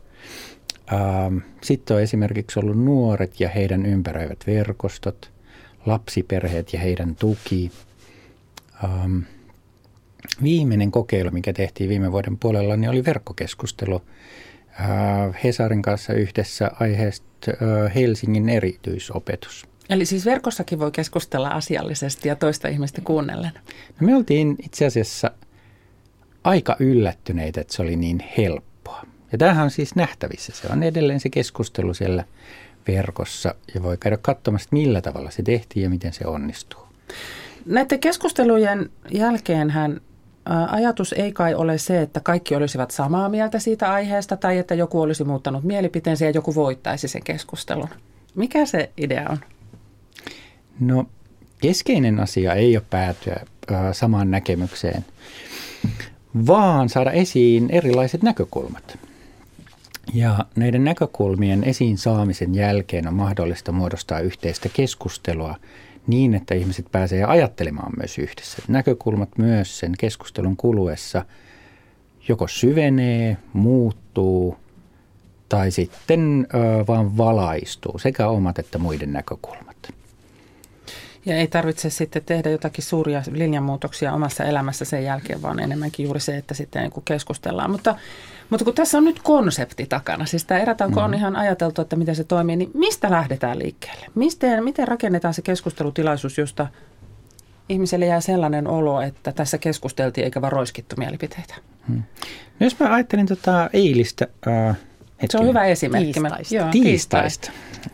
Ähm, 0.92 1.38
sitten 1.62 1.96
on 1.96 2.02
esimerkiksi 2.02 2.60
ollut 2.60 2.84
nuoret 2.84 3.40
ja 3.40 3.48
heidän 3.48 3.86
ympäröivät 3.86 4.46
verkostot, 4.46 5.30
lapsiperheet 5.86 6.72
ja 6.72 6.80
heidän 6.80 7.16
tuki. 7.16 7.70
Ähm, 8.84 9.18
viimeinen 10.42 10.90
kokeilu, 10.90 11.30
mikä 11.30 11.52
tehtiin 11.52 11.90
viime 11.90 12.12
vuoden 12.12 12.38
puolella, 12.38 12.76
niin 12.76 12.90
oli 12.90 13.04
verkkokeskustelu 13.04 14.02
äh, 14.80 14.88
Hesarin 15.44 15.82
kanssa 15.82 16.12
yhdessä 16.12 16.70
aiheesta 16.80 17.29
Helsingin 17.94 18.48
erityisopetus. 18.48 19.66
Eli 19.90 20.04
siis 20.04 20.26
verkossakin 20.26 20.78
voi 20.78 20.90
keskustella 20.92 21.48
asiallisesti 21.48 22.28
ja 22.28 22.36
toista 22.36 22.68
ihmistä 22.68 23.00
kuunnellen? 23.04 23.52
No 24.00 24.06
me 24.06 24.16
oltiin 24.16 24.56
itse 24.64 24.86
asiassa 24.86 25.30
aika 26.44 26.76
yllättyneitä, 26.78 27.60
että 27.60 27.76
se 27.76 27.82
oli 27.82 27.96
niin 27.96 28.24
helppoa. 28.38 29.06
Ja 29.32 29.38
tämähän 29.38 29.64
on 29.64 29.70
siis 29.70 29.94
nähtävissä. 29.94 30.52
Se 30.52 30.68
on 30.72 30.82
edelleen 30.82 31.20
se 31.20 31.28
keskustelu 31.28 31.94
siellä 31.94 32.24
verkossa 32.88 33.54
ja 33.74 33.82
voi 33.82 33.96
käydä 33.96 34.16
katsomassa, 34.16 34.68
millä 34.72 35.00
tavalla 35.00 35.30
se 35.30 35.42
tehtiin 35.42 35.82
ja 35.82 35.90
miten 35.90 36.12
se 36.12 36.26
onnistuu. 36.26 36.80
Näiden 37.66 38.00
keskustelujen 38.00 38.90
jälkeen 39.12 39.70
hän 39.70 40.00
Ajatus 40.70 41.12
ei 41.12 41.32
kai 41.32 41.54
ole 41.54 41.78
se, 41.78 42.02
että 42.02 42.20
kaikki 42.20 42.54
olisivat 42.54 42.90
samaa 42.90 43.28
mieltä 43.28 43.58
siitä 43.58 43.92
aiheesta 43.92 44.36
tai 44.36 44.58
että 44.58 44.74
joku 44.74 45.00
olisi 45.00 45.24
muuttanut 45.24 45.64
mielipiteensä 45.64 46.24
ja 46.24 46.30
joku 46.30 46.54
voittaisi 46.54 47.08
sen 47.08 47.22
keskustelun. 47.24 47.88
Mikä 48.34 48.66
se 48.66 48.90
idea 48.96 49.26
on? 49.30 49.38
No 50.80 51.06
keskeinen 51.60 52.20
asia 52.20 52.54
ei 52.54 52.76
ole 52.76 52.84
päätyä 52.90 53.40
samaan 53.92 54.30
näkemykseen, 54.30 55.04
vaan 56.46 56.88
saada 56.88 57.10
esiin 57.10 57.70
erilaiset 57.70 58.22
näkökulmat. 58.22 58.98
Ja 60.14 60.44
näiden 60.56 60.84
näkökulmien 60.84 61.64
esiin 61.64 61.98
saamisen 61.98 62.54
jälkeen 62.54 63.08
on 63.08 63.14
mahdollista 63.14 63.72
muodostaa 63.72 64.20
yhteistä 64.20 64.68
keskustelua 64.72 65.56
niin, 66.10 66.34
että 66.34 66.54
ihmiset 66.54 66.86
pääsee 66.92 67.24
ajattelemaan 67.24 67.92
myös 67.96 68.18
yhdessä. 68.18 68.62
Näkökulmat 68.68 69.38
myös 69.38 69.78
sen 69.78 69.92
keskustelun 69.98 70.56
kuluessa 70.56 71.24
joko 72.28 72.48
syvenee, 72.48 73.36
muuttuu 73.52 74.56
tai 75.48 75.70
sitten 75.70 76.46
ö, 76.54 76.86
vaan 76.86 77.16
valaistuu, 77.16 77.98
sekä 77.98 78.28
omat 78.28 78.58
että 78.58 78.78
muiden 78.78 79.12
näkökulmat. 79.12 79.94
Ja 81.26 81.36
ei 81.36 81.46
tarvitse 81.46 81.90
sitten 81.90 82.24
tehdä 82.24 82.50
jotakin 82.50 82.84
suuria 82.84 83.22
linjanmuutoksia 83.30 84.12
omassa 84.12 84.44
elämässä 84.44 84.84
sen 84.84 85.04
jälkeen, 85.04 85.42
vaan 85.42 85.60
enemmänkin 85.60 86.04
juuri 86.04 86.20
se, 86.20 86.36
että 86.36 86.54
sitten 86.54 86.82
niin 86.82 87.02
keskustellaan. 87.04 87.70
Mutta 87.70 87.94
mutta 88.50 88.64
kun 88.64 88.74
tässä 88.74 88.98
on 88.98 89.04
nyt 89.04 89.20
konsepti 89.22 89.86
takana, 89.86 90.26
siis 90.26 90.44
tämä 90.44 90.60
erätauko 90.60 90.94
mm-hmm. 90.94 91.04
on 91.04 91.14
ihan 91.14 91.36
ajateltu, 91.36 91.82
että 91.82 91.96
miten 91.96 92.16
se 92.16 92.24
toimii, 92.24 92.56
niin 92.56 92.70
mistä 92.74 93.10
lähdetään 93.10 93.58
liikkeelle? 93.58 94.06
Mistä, 94.14 94.60
miten 94.60 94.88
rakennetaan 94.88 95.34
se 95.34 95.42
keskustelutilaisuus, 95.42 96.38
josta 96.38 96.66
ihmiselle 97.68 98.06
jää 98.06 98.20
sellainen 98.20 98.66
olo, 98.66 99.00
että 99.00 99.32
tässä 99.32 99.58
keskusteltiin 99.58 100.24
eikä 100.24 100.40
vaan 100.40 100.52
roiskittu 100.52 100.96
mielipiteitä? 100.98 101.54
Hmm. 101.88 102.02
No 102.60 102.66
jos 102.66 102.78
mä 102.78 102.94
ajattelin 102.94 103.26
tota 103.26 103.70
eilistä... 103.72 104.26
Äh, 104.48 104.76
se 105.30 105.38
on 105.38 105.46
hyvä 105.46 105.64
esimerkki. 105.64 106.12
Tiistaista. 106.12 106.54
Joo, 106.54 106.68
tiistaista. 106.70 107.50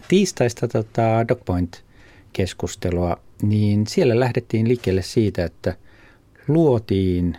Tiistaista 0.08 0.68
tota 0.68 1.28
DocPoint-keskustelua, 1.28 3.16
niin 3.42 3.86
siellä 3.86 4.20
lähdettiin 4.20 4.68
liikkeelle 4.68 5.02
siitä, 5.02 5.44
että 5.44 5.76
luotiin 6.48 7.38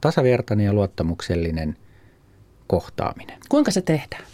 tasavertainen 0.00 0.66
ja 0.66 0.72
luottamuksellinen– 0.72 1.76
kohtaaminen. 2.66 3.38
Kuinka 3.48 3.70
se 3.70 3.82
tehdään? 3.82 4.24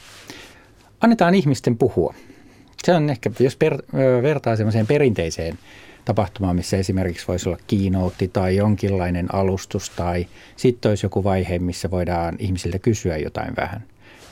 Annetaan 1.01 1.35
ihmisten 1.35 1.79
puhua. 1.79 2.15
Se 2.85 2.95
on 2.95 3.11
ehkä, 3.11 3.31
jos 3.39 3.57
per, 3.57 3.83
vertaa 4.23 4.57
semmoiseen 4.57 4.87
perinteiseen 4.87 5.59
tapahtumaan, 6.05 6.57
missä 6.57 6.77
esimerkiksi 6.77 7.29
voisi 7.29 7.49
olla 7.49 7.59
kiinoutti 7.67 8.29
tai 8.29 8.57
jonkinlainen 8.57 9.35
alustus 9.35 9.91
tai 9.91 10.27
sitten 10.57 10.89
olisi 10.89 11.07
joku 11.07 11.25
vaihe, 11.25 11.59
missä 11.59 11.91
voidaan 11.91 12.37
ihmisiltä 12.39 12.79
kysyä 12.79 13.17
jotain 13.17 13.57
vähän. 13.57 13.83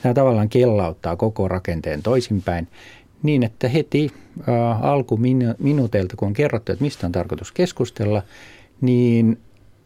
Tämä 0.01 0.13
tavallaan 0.13 0.49
kellauttaa 0.49 1.15
koko 1.15 1.47
rakenteen 1.47 2.03
toisinpäin 2.03 2.67
niin, 3.23 3.43
että 3.43 3.69
heti 3.69 4.11
äh, 4.39 4.85
alkuminuuteilta, 4.85 6.15
kun 6.17 6.27
on 6.27 6.33
kerrottu, 6.33 6.71
että 6.71 6.83
mistä 6.83 7.05
on 7.05 7.11
tarkoitus 7.11 7.51
keskustella, 7.51 8.23
niin 8.81 9.37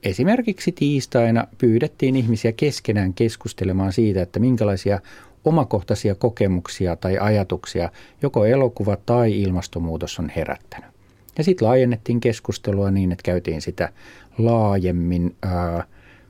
Esimerkiksi 0.06 0.72
tiistaina 0.72 1.48
pyydettiin 1.58 2.16
ihmisiä 2.16 2.52
keskenään 2.52 3.14
keskustelemaan 3.14 3.94
siitä, 3.94 4.22
että 4.22 4.40
minkälaisia 4.40 5.00
omakohtaisia 5.46 6.16
kokemuksia 6.16 6.96
tai 6.96 7.18
ajatuksia 7.18 7.90
joko 8.22 8.46
elokuva 8.46 8.98
tai 9.06 9.42
ilmastonmuutos 9.42 10.20
on 10.20 10.32
herättänyt. 10.36 10.90
Ja 11.38 11.44
sitten 11.44 11.68
laajennettiin 11.68 12.20
keskustelua 12.20 12.92
niin, 12.92 13.12
että 13.12 13.24
käytiin 13.24 13.62
sitä 13.62 13.90
laajemmin 14.38 15.36
ää, 15.44 15.84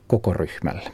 koko 0.06 0.32
ryhmällä. 0.32 0.90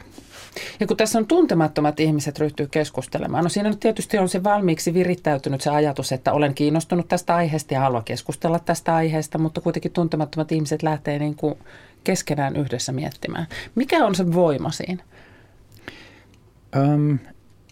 Ja 0.79 0.87
kun 0.87 0.97
tässä 0.97 1.19
on 1.19 1.27
tuntemattomat 1.27 1.99
ihmiset 1.99 2.39
ryhtyy 2.39 2.67
keskustelemaan, 2.67 3.43
no 3.43 3.49
siinä 3.49 3.69
nyt 3.69 3.79
tietysti 3.79 4.17
on 4.17 4.29
se 4.29 4.43
valmiiksi 4.43 4.93
virittäytynyt 4.93 5.61
se 5.61 5.69
ajatus, 5.69 6.11
että 6.11 6.33
olen 6.33 6.53
kiinnostunut 6.53 7.07
tästä 7.07 7.35
aiheesta 7.35 7.73
ja 7.73 7.79
haluan 7.79 8.03
keskustella 8.03 8.59
tästä 8.59 8.95
aiheesta, 8.95 9.37
mutta 9.37 9.61
kuitenkin 9.61 9.91
tuntemattomat 9.91 10.51
ihmiset 10.51 10.83
lähtee 10.83 11.19
niin 11.19 11.35
kuin 11.35 11.55
keskenään 12.03 12.55
yhdessä 12.55 12.91
miettimään. 12.91 13.47
Mikä 13.75 14.05
on 14.05 14.15
se 14.15 14.33
voima 14.33 14.71
siinä? 14.71 15.03
Um, 16.77 17.19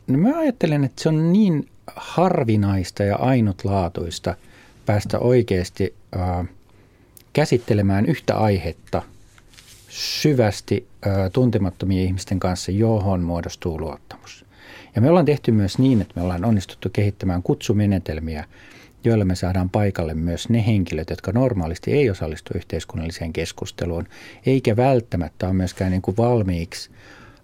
no 0.08 0.18
mä 0.18 0.40
ajattelen, 0.40 0.84
että 0.84 1.04
se 1.04 1.10
on 1.10 1.34
niin 1.34 1.70
harvinaista 1.96 3.04
ja 3.04 3.16
ainutlaatuista 3.16 4.36
päästä 4.86 5.20
oikeasti 5.20 5.94
uh, 6.16 6.46
käsittelemään 7.34 8.06
yhtä 8.06 8.38
aihetta 8.38 9.02
syvästi 9.90 10.88
uh, 11.06 11.32
tuntemattomien 11.34 12.06
ihmisten 12.06 12.40
kanssa, 12.40 12.72
johon 12.72 13.22
muodostuu 13.22 13.80
luottamus. 13.80 14.46
Ja 14.96 15.02
me 15.02 15.10
ollaan 15.10 15.26
tehty 15.26 15.52
myös 15.52 15.78
niin, 15.78 16.02
että 16.02 16.14
me 16.16 16.22
ollaan 16.22 16.46
onnistuttu 16.46 16.90
kehittämään 16.94 17.44
kutsumenetelmiä, 17.44 18.46
joilla 19.04 19.26
me 19.26 19.36
saadaan 19.36 19.70
paikalle 19.70 20.14
myös 20.14 20.50
ne 20.50 20.66
henkilöt, 20.66 21.10
jotka 21.10 21.32
normaalisti 21.32 21.92
ei 21.92 22.10
osallistu 22.10 22.54
yhteiskunnalliseen 22.56 23.34
keskusteluun, 23.34 24.08
eikä 24.46 24.76
välttämättä 24.76 25.46
ole 25.46 25.54
myöskään 25.54 25.92
niin 25.92 26.02
kuin 26.02 26.18
valmiiksi 26.18 26.90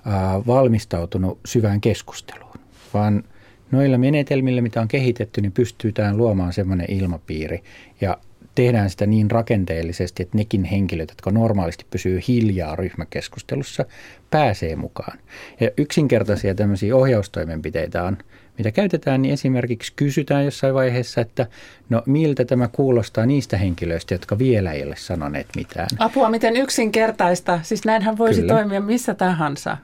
äh, 0.08 0.48
valmistautunut 0.48 1.40
syvään 1.46 1.82
keskusteluun, 1.82 2.56
vaan 2.94 3.24
noilla 3.72 3.98
menetelmillä, 3.98 4.62
mitä 4.62 4.82
on 4.82 4.88
kehitetty, 4.88 5.42
niin 5.42 5.52
pystytään 5.52 6.18
luomaan 6.18 6.54
semmoinen 6.54 6.92
ilmapiiri. 6.92 7.64
Ja 8.02 8.18
tehdään 8.58 8.90
sitä 8.90 9.06
niin 9.06 9.32
rakenteellisesti, 9.32 10.24
että 10.24 10.38
nekin 10.38 10.64
henkilöt, 10.64 11.10
jotka 11.10 11.32
normaalisti 11.32 11.86
pysyy 11.92 12.20
hiljaa 12.28 12.76
ryhmäkeskustelussa, 12.76 13.86
pääsee 14.30 14.76
mukaan. 14.76 15.18
Ja 15.60 15.70
yksinkertaisia 15.78 16.56
tämmöisiä 16.56 16.96
ohjaustoimenpiteitä 16.96 18.04
on, 18.04 18.18
mitä 18.58 18.72
käytetään, 18.72 19.22
niin 19.22 19.34
esimerkiksi 19.34 19.94
kysytään 19.96 20.46
jossain 20.46 20.74
vaiheessa, 20.74 21.22
että 21.22 21.48
no 21.90 22.04
miltä 22.06 22.46
tämä 22.46 22.68
kuulostaa 22.68 23.26
niistä 23.26 23.58
henkilöistä, 23.58 24.14
jotka 24.14 24.38
vielä 24.38 24.72
ei 24.72 24.84
ole 24.84 24.96
sanoneet 24.96 25.48
mitään. 25.56 25.88
Apua, 26.00 26.30
miten 26.30 26.58
yksinkertaista. 26.58 27.60
Siis 27.64 27.86
näinhän 27.86 28.18
voisi 28.18 28.42
Kyllä. 28.42 28.54
toimia 28.54 28.82
missä 28.82 29.14
tahansa. 29.14 29.78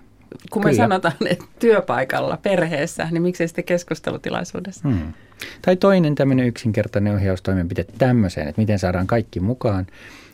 Kun 0.52 0.62
Kyllä. 0.62 0.74
me 0.74 0.78
sanotaan, 0.78 1.16
että 1.30 1.46
työpaikalla, 1.60 2.38
perheessä, 2.38 3.08
niin 3.12 3.22
miksei 3.22 3.48
sitten 3.48 3.64
keskustelutilaisuudessa? 3.64 4.90
Hmm. 4.90 5.14
Tai 5.62 5.76
toinen 5.76 6.16
tämmöinen 6.16 6.48
yksinkertainen 6.48 7.16
ohjaustoimenpide 7.16 7.86
tämmöiseen, 7.98 8.48
että 8.48 8.62
miten 8.62 8.80
saadaan 8.80 9.08
kaikki 9.08 9.40
mukaan, 9.40 9.88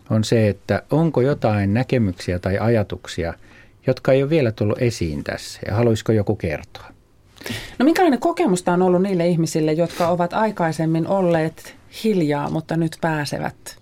on 0.10 0.24
se, 0.24 0.50
että 0.50 0.84
onko 0.91 1.22
jotain 1.22 1.74
näkemyksiä 1.74 2.39
tai 2.39 2.58
ajatuksia, 2.58 3.34
jotka 3.88 4.12
ei 4.12 4.24
ole 4.24 4.29
vielä 4.29 4.51
tullut 4.51 4.82
esiin 4.82 5.24
tässä 5.24 5.60
ja 5.68 5.75
haluaisiko 5.75 6.12
joku 6.12 6.36
kertoa. 6.36 6.86
No 7.79 7.86
minkälainen 7.86 8.20
kokemus 8.20 8.63
tämä 8.63 8.75
on 8.75 8.82
ollut 8.82 9.01
niille 9.01 9.27
ihmisille, 9.27 9.74
jotka 9.74 10.08
ovat 10.08 10.34
aikaisemmin 10.34 11.08
olleet 11.08 11.75
hiljaa, 12.03 12.50
mutta 12.50 12.77
nyt 12.77 12.98
pääsevät 13.01 13.77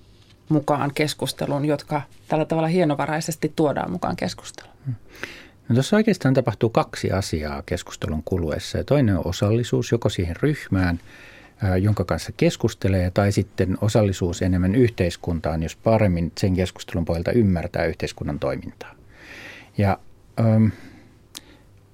mukaan 0.50 0.92
keskusteluun, 0.94 1.66
jotka 1.66 2.02
tällä 2.28 2.46
tavalla 2.46 2.68
hienovaraisesti 2.68 3.54
tuodaan 3.56 3.92
mukaan 3.92 4.16
keskusteluun? 4.16 4.76
No 5.70 5.74
tuossa 5.74 5.96
oikeastaan 5.96 6.34
tapahtuu 6.34 6.70
kaksi 6.70 7.12
asiaa 7.12 7.64
keskustelun 7.66 8.24
kuluessa. 8.26 8.78
Ja 8.78 8.84
toinen 8.84 9.18
on 9.18 9.28
osallisuus 9.28 9.92
joko 9.92 10.10
siihen 10.10 10.36
ryhmään, 10.42 11.00
jonka 11.82 12.06
kanssa 12.06 12.32
keskustelee, 12.38 13.12
tai 13.12 13.32
sitten 13.32 13.78
osallisuus 13.82 14.42
enemmän 14.42 14.76
yhteiskuntaan, 14.76 15.64
jos 15.64 15.76
paremmin 15.76 16.32
sen 16.38 16.56
keskustelun 16.56 17.06
pohjalta 17.06 17.32
ymmärtää 17.32 17.86
yhteiskunnan 17.86 18.40
toimintaa. 18.40 18.96
Ja 19.78 20.00
ähm, 20.40 20.68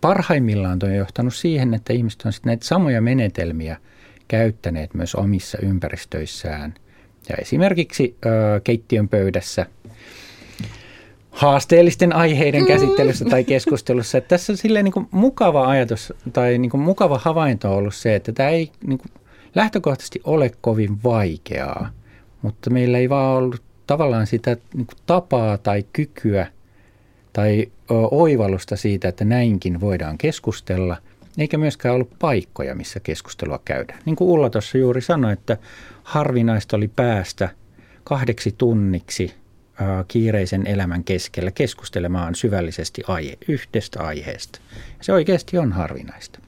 parhaimmillaan 0.02 0.80
on 0.84 0.96
johtanut 0.96 1.36
siihen, 1.36 1.74
että 1.74 1.94
ihmiset 1.94 2.22
on 2.26 2.34
sitten 2.34 2.50
näitä 2.50 2.66
samoja 2.66 3.02
menetelmiä 3.02 3.78
käyttäneet 4.28 4.94
myös 4.94 5.16
omissa 5.16 5.58
ympäristöissään. 5.62 6.74
Ja 7.30 7.36
esimerkiksi 7.42 8.18
äh, 8.26 8.32
keittiön 8.64 9.10
pöydässä– 9.10 9.66
haasteellisten 11.34 12.16
aiheiden 12.16 12.66
käsittelyssä 12.66 13.26
tai 13.26 13.44
keskustelussa. 13.44 14.18
Että 14.18 14.28
tässä 14.28 14.54
on 14.54 14.58
silleen 14.58 14.86
niin 14.86 14.94
kuin 14.94 15.08
mukava 15.12 15.68
ajatus 15.68 16.14
tai 16.34 16.58
niin 16.58 16.70
kuin 16.70 16.82
mukava 16.82 17.18
havainto 17.24 17.72
on 17.72 17.78
ollut 17.78 17.96
se, 17.96 18.16
että 18.16 18.32
tämä 18.32 18.50
ei 18.50 18.72
niin 18.88 19.00
kuin 19.00 19.12
lähtökohtaisesti 19.56 20.22
ole 20.24 20.52
kovin 20.62 21.04
vaikeaa, 21.04 21.90
mutta 22.42 22.70
meillä 22.70 22.98
ei 22.98 23.10
vaan 23.10 23.38
ollut 23.38 23.62
tavallaan 23.88 24.28
sitä 24.28 24.58
niin 24.74 24.86
kuin 24.86 24.98
tapaa 25.06 25.58
tai 25.58 25.86
kykyä 25.94 26.48
tai 27.34 27.72
oivallusta 28.12 28.76
siitä, 28.76 29.08
että 29.08 29.26
näinkin 29.26 29.82
voidaan 29.82 30.18
keskustella, 30.18 30.98
eikä 31.38 31.58
myöskään 31.58 31.96
ollut 31.96 32.20
paikkoja, 32.20 32.76
missä 32.76 33.00
keskustelua 33.00 33.60
käydään. 33.66 34.00
Niin 34.06 34.16
kuin 34.16 34.30
Ulla 34.30 34.50
tuossa 34.50 34.78
juuri 34.78 35.02
sanoi, 35.02 35.34
että 35.34 35.58
harvinaista 36.04 36.78
oli 36.78 36.88
päästä 36.88 37.50
kahdeksi 38.04 38.56
tunniksi– 38.58 39.34
kiireisen 40.08 40.68
elämän 40.68 41.04
keskellä 41.04 41.52
keskustelemaan 41.52 42.36
syvällisesti 42.36 43.02
aihe, 43.08 43.38
yhdestä 43.48 44.04
aiheesta. 44.04 44.60
Se 45.02 45.14
oikeasti 45.14 45.58
on 45.58 45.72
harvinaista. 45.72 46.40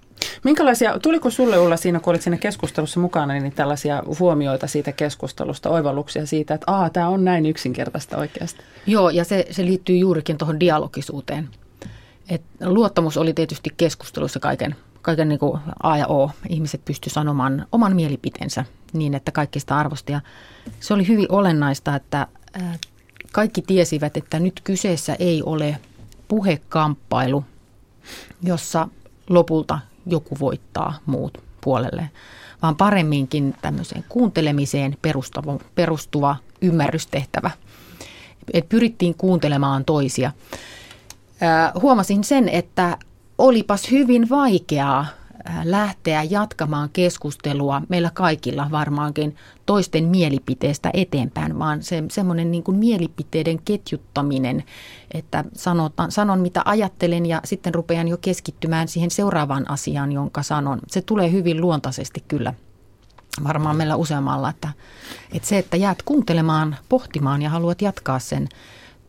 Minkälaisia, 0.44 1.00
tuliko 1.00 1.30
sulle 1.30 1.58
Ulla 1.58 1.78
siinä, 1.78 2.00
kun 2.00 2.12
olit 2.12 2.22
siinä 2.22 2.38
keskustelussa 2.38 3.00
mukana, 3.00 3.34
niin 3.34 3.52
tällaisia 3.52 4.04
huomioita 4.20 4.68
siitä 4.68 4.92
keskustelusta, 4.92 5.70
oivalluksia 5.70 6.26
siitä, 6.26 6.54
että 6.54 6.72
Aa, 6.72 6.90
tämä 6.90 7.10
on 7.10 7.26
näin 7.26 7.46
yksinkertaista 7.46 8.18
oikeasti? 8.18 8.60
Joo, 8.86 9.10
ja 9.10 9.24
se, 9.24 9.46
se 9.52 9.66
liittyy 9.66 9.98
juurikin 9.98 10.38
tuohon 10.38 10.60
dialogisuuteen. 10.60 11.50
Et 12.30 12.42
luottamus 12.62 13.18
oli 13.18 13.34
tietysti 13.34 13.70
keskustelussa 13.78 14.40
kaiken, 14.40 14.76
kaiken 15.02 15.30
niin 15.30 15.40
kuin 15.40 15.60
A 15.84 15.98
ja 15.98 16.08
O. 16.08 16.32
Ihmiset 16.50 16.86
pystyivät 16.86 17.14
sanomaan 17.14 17.66
oman 17.72 17.96
mielipiteensä 17.96 18.66
niin, 18.94 19.14
että 19.14 19.32
kaikki 19.32 19.60
sitä 19.60 19.78
arvosti. 19.78 20.12
Ja 20.12 20.22
se 20.80 20.94
oli 20.94 21.08
hyvin 21.08 21.28
olennaista, 21.30 21.96
että 21.96 22.28
kaikki 23.36 23.62
tiesivät, 23.62 24.18
että 24.18 24.40
nyt 24.40 24.62
kyseessä 24.64 25.16
ei 25.20 25.44
ole 25.44 25.78
puhekamppailu, 26.28 27.46
jossa 28.44 28.88
lopulta 29.30 29.80
joku 30.06 30.36
voittaa 30.40 30.94
muut 31.06 31.38
puolelle, 31.62 32.10
vaan 32.62 32.76
paremminkin 32.76 33.56
tämmöiseen 33.62 34.06
kuuntelemiseen 34.10 34.98
perustuva, 35.02 35.60
perustuva 35.76 36.36
ymmärrystehtävä. 36.62 37.52
Et 38.54 38.70
pyrittiin 38.70 39.16
kuuntelemaan 39.16 39.86
toisia. 39.86 40.32
huomasin 41.82 42.24
sen, 42.24 42.50
että 42.50 42.98
olipas 43.38 43.92
hyvin 43.92 44.30
vaikeaa 44.30 45.06
lähteä 45.64 46.24
jatkamaan 46.24 46.90
keskustelua 46.94 47.82
meillä 47.90 48.12
kaikilla 48.14 48.68
varmaankin 48.72 49.36
toisten 49.66 50.06
mielipiteestä 50.06 50.90
eteenpäin, 50.94 51.60
vaan 51.60 51.84
se, 51.84 52.04
semmoinen 52.12 52.52
niin 52.52 52.64
kuin 52.64 52.78
mielipiteiden 52.78 53.62
ketjuttaminen, 53.66 54.64
että 55.14 55.44
sanotaan, 55.54 56.12
sanon 56.12 56.40
mitä 56.40 56.62
ajattelen 56.66 57.26
ja 57.26 57.42
sitten 57.44 57.74
rupean 57.74 58.08
jo 58.08 58.18
keskittymään 58.18 58.88
siihen 58.88 59.12
seuraavaan 59.12 59.70
asiaan, 59.70 60.12
jonka 60.12 60.44
sanon. 60.44 60.80
Se 60.88 61.02
tulee 61.02 61.32
hyvin 61.32 61.62
luontaisesti 61.62 62.24
kyllä 62.28 62.54
varmaan 63.44 63.76
meillä 63.76 63.96
useammalla, 63.96 64.50
että, 64.50 64.70
että 65.32 65.48
se, 65.48 65.58
että 65.58 65.78
jäät 65.78 66.02
kuuntelemaan, 66.02 66.76
pohtimaan 66.90 67.42
ja 67.42 67.50
haluat 67.50 67.82
jatkaa 67.82 68.20
sen 68.20 68.48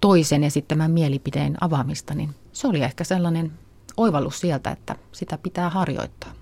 toisen 0.01 0.45
esittämän 0.45 0.91
mielipiteen 0.91 1.57
avaamista, 1.61 2.15
niin 2.15 2.35
se 2.53 2.69
oli 2.69 2.83
ehkä 2.83 3.05
sellainen 3.05 3.53
oivallus 3.97 4.41
sieltä, 4.41 4.71
että 4.71 4.97
sitä 5.13 5.39
pitää 5.43 5.71
harjoittaa. 5.71 6.33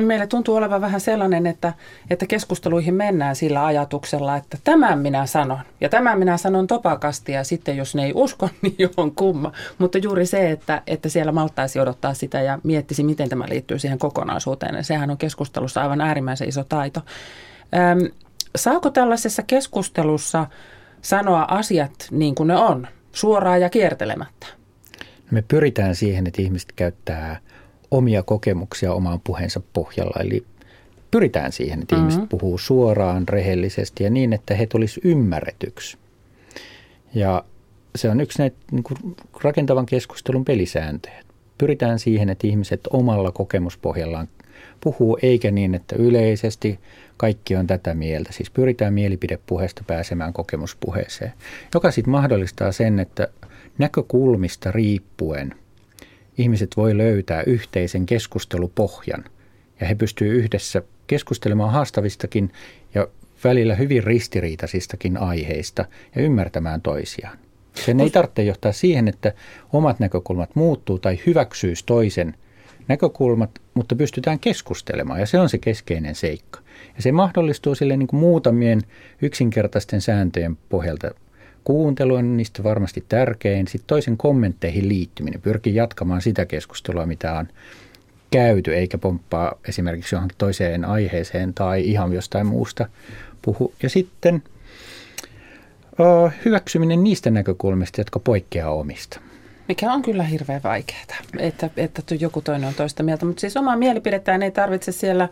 Meillä 0.00 0.26
tuntuu 0.26 0.56
olevan 0.56 0.80
vähän 0.80 1.00
sellainen, 1.00 1.46
että, 1.46 1.72
että 2.10 2.26
keskusteluihin 2.26 2.94
mennään 2.94 3.36
sillä 3.36 3.64
ajatuksella, 3.64 4.36
että 4.36 4.58
tämän 4.64 4.98
minä 4.98 5.26
sanon 5.26 5.58
ja 5.80 5.88
tämän 5.88 6.18
minä 6.18 6.36
sanon 6.36 6.66
topakasti 6.66 7.32
ja 7.32 7.44
sitten 7.44 7.76
jos 7.76 7.94
ne 7.94 8.04
ei 8.04 8.12
usko, 8.14 8.48
niin 8.62 8.74
johon 8.78 9.14
kumma. 9.14 9.52
Mutta 9.78 9.98
juuri 9.98 10.26
se, 10.26 10.50
että, 10.50 10.82
että 10.86 11.08
siellä 11.08 11.32
maltaisi 11.32 11.80
odottaa 11.80 12.14
sitä 12.14 12.40
ja 12.40 12.58
miettisi, 12.62 13.04
miten 13.04 13.28
tämä 13.28 13.44
liittyy 13.48 13.78
siihen 13.78 13.98
kokonaisuuteen, 13.98 14.74
niin 14.74 14.84
sehän 14.84 15.10
on 15.10 15.18
keskustelussa 15.18 15.82
aivan 15.82 16.00
äärimmäisen 16.00 16.48
iso 16.48 16.64
taito. 16.64 17.00
Öm, 17.74 18.10
saako 18.56 18.90
tällaisessa 18.90 19.42
keskustelussa 19.42 20.46
sanoa 21.02 21.46
asiat 21.48 21.92
niin 22.10 22.34
kuin 22.34 22.46
ne 22.46 22.56
on, 22.56 22.88
suoraan 23.12 23.60
ja 23.60 23.70
kiertelemättä? 23.70 24.46
Me 25.30 25.42
pyritään 25.48 25.94
siihen, 25.94 26.26
että 26.26 26.42
ihmiset 26.42 26.72
käyttää 26.76 27.40
omia 27.90 28.22
kokemuksia 28.22 28.92
omaan 28.92 29.20
puheensa 29.24 29.60
pohjalla. 29.72 30.20
Eli 30.20 30.44
pyritään 31.10 31.52
siihen, 31.52 31.82
että 31.82 31.94
mm-hmm. 31.94 32.08
ihmiset 32.08 32.28
puhuu 32.28 32.58
suoraan, 32.58 33.28
rehellisesti 33.28 34.04
ja 34.04 34.10
niin, 34.10 34.32
että 34.32 34.54
he 34.54 34.66
tulisivat 34.66 35.04
ymmärretyksi. 35.04 35.98
Ja 37.14 37.44
se 37.96 38.10
on 38.10 38.20
yksi 38.20 38.38
näitä 38.38 38.56
niin 38.70 38.82
kuin 38.82 39.16
rakentavan 39.42 39.86
keskustelun 39.86 40.44
pelisääntöjä. 40.44 41.22
Pyritään 41.58 41.98
siihen, 41.98 42.28
että 42.28 42.46
ihmiset 42.46 42.80
omalla 42.90 43.32
kokemuspohjallaan 43.32 44.28
puhuu, 44.80 45.18
eikä 45.22 45.50
niin, 45.50 45.74
että 45.74 45.96
yleisesti 45.98 46.78
kaikki 47.16 47.56
on 47.56 47.66
tätä 47.66 47.94
mieltä. 47.94 48.32
Siis 48.32 48.50
pyritään 48.50 48.94
mielipidepuheesta 48.94 49.84
pääsemään 49.86 50.32
kokemuspuheeseen, 50.32 51.32
joka 51.74 51.90
sitten 51.90 52.10
mahdollistaa 52.10 52.72
sen, 52.72 52.98
että 52.98 53.28
näkökulmista 53.78 54.72
riippuen 54.72 55.54
ihmiset 56.38 56.76
voi 56.76 56.96
löytää 56.96 57.42
yhteisen 57.42 58.06
keskustelupohjan 58.06 59.24
ja 59.80 59.86
he 59.86 59.94
pystyvät 59.94 60.32
yhdessä 60.32 60.82
keskustelemaan 61.06 61.72
haastavistakin 61.72 62.52
ja 62.94 63.08
välillä 63.44 63.74
hyvin 63.74 64.04
ristiriitaisistakin 64.04 65.16
aiheista 65.16 65.84
ja 66.16 66.22
ymmärtämään 66.22 66.82
toisiaan. 66.82 67.38
Sen 67.74 68.00
ei 68.00 68.10
tarvitse 68.10 68.42
johtaa 68.42 68.72
siihen, 68.72 69.08
että 69.08 69.32
omat 69.72 70.00
näkökulmat 70.00 70.56
muuttuu 70.56 70.98
tai 70.98 71.18
hyväksyisi 71.26 71.84
toisen 71.86 72.34
näkökulmat, 72.88 73.50
mutta 73.74 73.94
pystytään 73.94 74.38
keskustelemaan 74.38 75.20
ja 75.20 75.26
se 75.26 75.38
on 75.38 75.48
se 75.48 75.58
keskeinen 75.58 76.14
seikka. 76.14 76.60
Ja 76.96 77.02
se 77.02 77.12
mahdollistuu 77.12 77.74
sille 77.74 77.96
niin 77.96 78.06
kuin 78.06 78.20
muutamien 78.20 78.82
yksinkertaisten 79.22 80.00
sääntöjen 80.00 80.58
pohjalta 80.68 81.10
Kuuntelu 81.66 82.14
on 82.14 82.36
niistä 82.36 82.62
varmasti 82.62 83.04
tärkein. 83.08 83.68
Sitten 83.68 83.86
toisen 83.86 84.16
kommentteihin 84.16 84.88
liittyminen. 84.88 85.40
Pyrkii 85.40 85.74
jatkamaan 85.74 86.22
sitä 86.22 86.46
keskustelua, 86.46 87.06
mitä 87.06 87.32
on 87.32 87.48
käyty, 88.30 88.74
eikä 88.74 88.98
pomppaa 88.98 89.54
esimerkiksi 89.68 90.14
johonkin 90.14 90.38
toiseen 90.38 90.84
aiheeseen 90.84 91.54
tai 91.54 91.82
ihan 91.88 92.12
jostain 92.12 92.46
muusta 92.46 92.88
puhu. 93.42 93.74
Ja 93.82 93.88
sitten 93.88 94.42
hyväksyminen 96.44 97.04
niistä 97.04 97.30
näkökulmista, 97.30 98.00
jotka 98.00 98.18
poikkeaa 98.18 98.70
omista. 98.70 99.20
Mikä 99.68 99.92
on 99.92 100.02
kyllä 100.02 100.22
hirveän 100.22 100.62
vaikeaa, 100.62 101.00
että, 101.38 101.70
että 101.76 102.14
joku 102.20 102.40
toinen 102.40 102.68
on 102.68 102.74
toista 102.74 103.02
mieltä. 103.02 103.26
Mutta 103.26 103.40
siis 103.40 103.56
omaa 103.56 103.76
mielipidettään 103.76 104.42
ei 104.42 104.50
tarvitse 104.50 104.92
siellä 104.92 105.28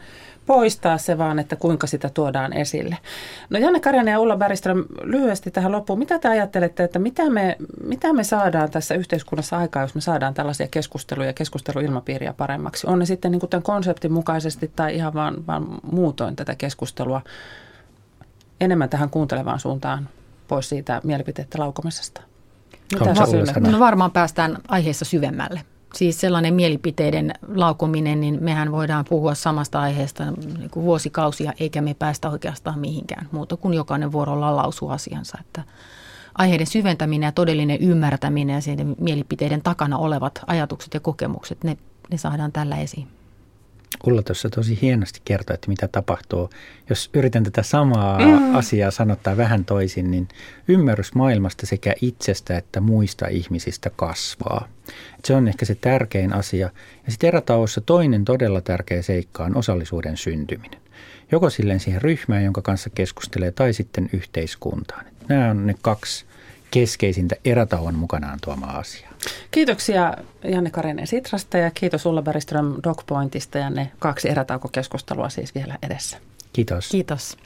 poistaa 0.47 0.99
se 0.99 1.19
vaan, 1.19 1.39
että 1.39 1.57
kuinka 1.57 1.87
sitä 1.87 2.09
tuodaan 2.09 2.53
esille. 2.53 2.99
No 3.51 3.59
Janne 3.59 3.81
Karjanen 3.81 4.13
ja 4.13 4.21
Ulla 4.21 4.37
Bergström, 4.37 4.85
lyhyesti 5.03 5.51
tähän 5.51 5.73
loppuun. 5.73 5.99
Mitä 5.99 6.19
te 6.19 6.29
ajattelette, 6.29 6.85
että 6.85 6.99
mitä 6.99 7.31
me, 7.31 7.57
mitä 7.85 8.13
me 8.13 8.25
saadaan 8.25 8.71
tässä 8.71 8.95
yhteiskunnassa 8.95 9.59
aikaa, 9.59 9.83
jos 9.83 9.95
me 9.95 10.01
saadaan 10.01 10.35
tällaisia 10.35 10.69
keskusteluja 10.71 11.29
ja 11.29 11.33
keskusteluilmapiiriä 11.33 12.33
paremmaksi? 12.33 12.87
On 12.87 12.99
ne 12.99 13.07
sitten 13.07 13.33
niin 13.33 13.49
tämän 13.51 13.63
konseptin 13.63 14.13
mukaisesti 14.13 14.71
tai 14.77 14.95
ihan 14.95 15.15
vaan, 15.15 15.47
vaan 15.47 15.67
muutoin 15.93 16.37
tätä 16.37 16.55
keskustelua 16.55 17.23
enemmän 18.61 18.89
tähän 18.89 19.11
kuuntelevaan 19.11 19.61
suuntaan 19.61 20.09
pois 20.49 20.69
siitä 20.69 21.01
mielipiteiden 21.05 21.61
laukomisesta? 21.61 22.34
Mitä 22.93 23.71
no 23.71 23.79
varmaan 23.79 24.11
päästään 24.11 24.59
aiheessa 24.69 25.05
syvemmälle. 25.05 25.61
Siis 25.95 26.21
sellainen 26.21 26.55
mielipiteiden 26.55 27.33
laukominen, 27.49 28.21
niin 28.21 28.39
mehän 28.41 28.73
voidaan 28.73 29.05
puhua 29.09 29.35
samasta 29.35 29.81
aiheesta 29.81 30.25
niin 30.31 30.71
kuin 30.71 30.85
vuosikausia, 30.85 31.53
eikä 31.61 31.83
me 31.83 31.95
päästä 31.95 32.31
oikeastaan 32.31 32.79
mihinkään 32.79 33.29
muuta 33.33 33.57
kuin 33.57 33.75
jokainen 33.75 34.13
vuorolla 34.13 34.57
lausuu 34.57 34.89
asiansa. 34.89 35.39
Että 35.41 35.63
aiheiden 36.39 36.67
syventäminen 36.67 37.27
ja 37.27 37.33
todellinen 37.33 37.79
ymmärtäminen 37.81 38.63
ja 38.67 38.95
mielipiteiden 39.01 39.63
takana 39.63 39.99
olevat 39.99 40.41
ajatukset 40.47 40.95
ja 40.95 41.01
kokemukset, 41.01 41.65
ne, 41.65 41.77
ne 42.11 42.17
saadaan 42.17 42.53
tällä 42.53 42.77
esiin. 42.77 43.09
Ulla 44.07 44.23
tuossa 44.23 44.51
tosi 44.51 44.79
hienosti 44.83 45.21
kertoi, 45.25 45.55
että 45.55 45.69
mitä 45.69 45.89
tapahtuu. 45.89 46.51
Jos 46.91 47.11
yritän 47.15 47.45
tätä 47.45 47.63
samaa 47.63 48.19
mm. 48.19 48.55
asiaa 48.55 48.91
sanottaa 48.91 49.37
vähän 49.37 49.65
toisin, 49.65 50.11
niin 50.11 50.29
ymmärrys 50.69 51.15
maailmasta 51.15 51.67
sekä 51.67 51.95
itsestä 52.01 52.57
että 52.57 52.81
muista 52.81 53.27
ihmisistä 53.27 53.91
kasvaa. 53.97 54.69
Se 55.25 55.35
on 55.35 55.49
ehkä 55.49 55.65
se 55.65 55.75
tärkein 55.75 56.33
asia. 56.33 56.71
Ja 57.07 57.13
sitten 57.13 57.29
erätauossa 57.29 57.81
toinen 57.81 58.25
todella 58.25 58.61
tärkeä 58.61 59.03
seikka 59.03 59.45
on 59.45 59.57
osallisuuden 59.57 60.17
syntyminen. 60.17 60.81
Joko 61.33 61.51
silleen 61.51 61.81
siihen 61.81 62.03
ryhmään, 62.03 62.45
jonka 62.45 62.63
kanssa 62.63 62.91
keskustelee, 62.91 63.51
tai 63.51 63.73
sitten 63.73 64.11
yhteiskuntaan. 64.13 65.05
Nämä 65.29 65.51
on 65.51 65.67
ne 65.67 65.75
kaksi 65.83 66.25
keskeisintä 66.75 67.37
erätauon 67.45 67.95
mukanaan 67.95 68.39
tuomaa 68.45 68.79
asiaa. 68.79 69.13
Kiitoksia 69.51 70.15
Janne 70.45 70.71
Karinen 70.71 71.07
Sitrasta 71.07 71.59
ja 71.59 71.71
kiitos 71.71 72.07
Ulla 72.07 72.23
Bergström 72.23 72.75
Dogpointista 72.85 73.59
ja 73.59 73.71
ne 73.71 73.91
kaksi 73.99 74.29
erätaukokeskustelua 74.29 75.29
siis 75.29 75.55
vielä 75.55 75.79
edessä. 75.83 76.19
Kiitos. 76.53 76.89
Kiitos. 76.89 77.37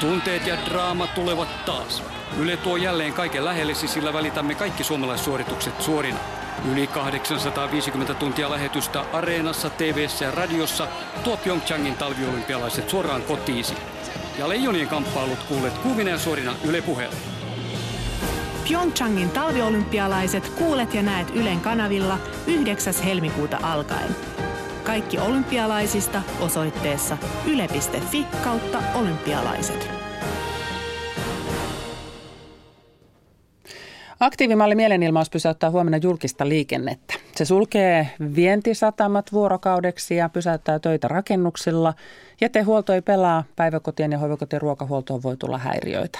Tunteet 0.00 0.46
ja 0.46 0.56
draama 0.66 1.06
tulevat 1.06 1.64
taas. 1.64 2.02
Yle 2.38 2.56
tuo 2.56 2.76
jälleen 2.76 3.12
kaiken 3.12 3.44
lähellesi, 3.44 3.88
sillä 3.88 4.12
välitämme 4.12 4.54
kaikki 4.54 4.84
suomalaissuoritukset 4.84 5.82
suorina. 5.82 6.18
Yli 6.64 6.86
850 6.86 8.14
tuntia 8.14 8.50
lähetystä 8.50 9.04
Areenassa, 9.12 9.70
tv 9.70 10.08
ja 10.20 10.30
radiossa 10.30 10.88
tuo 11.24 11.36
Pyeongchangin 11.36 11.94
talviolympialaiset 11.94 12.90
suoraan 12.90 13.22
kotiisi. 13.22 13.74
Ja 14.38 14.48
Leijonien 14.48 14.88
kamppailut 14.88 15.42
kuulet 15.42 15.78
kuumina 15.78 16.10
ja 16.10 16.18
suorina 16.18 16.54
Yle 16.64 16.82
puheella. 16.82 17.16
Pyeongchangin 18.68 19.30
talviolympialaiset 19.30 20.48
kuulet 20.48 20.94
ja 20.94 21.02
näet 21.02 21.30
Ylen 21.34 21.60
kanavilla 21.60 22.18
9. 22.46 22.94
helmikuuta 23.04 23.58
alkaen. 23.62 24.16
Kaikki 24.84 25.18
olympialaisista 25.18 26.22
osoitteessa 26.40 27.18
yle.fi 27.46 28.26
kautta 28.44 28.78
olympialaiset. 28.94 29.97
Aktiivimalli 34.20 34.74
mielenilmaus 34.74 35.30
pysäyttää 35.30 35.70
huomenna 35.70 35.98
julkista 36.02 36.48
liikennettä. 36.48 37.14
Se 37.36 37.44
sulkee 37.44 38.10
vientisatamat 38.34 39.32
vuorokaudeksi 39.32 40.16
ja 40.16 40.28
pysäyttää 40.28 40.78
töitä 40.78 41.08
rakennuksilla. 41.08 41.94
Jätehuolto 42.40 42.92
ei 42.92 43.02
pelaa, 43.02 43.44
päiväkotien 43.56 44.12
ja 44.12 44.18
hoivakotien 44.18 44.62
ruokahuoltoon 44.62 45.22
voi 45.22 45.36
tulla 45.36 45.58
häiriöitä. 45.58 46.18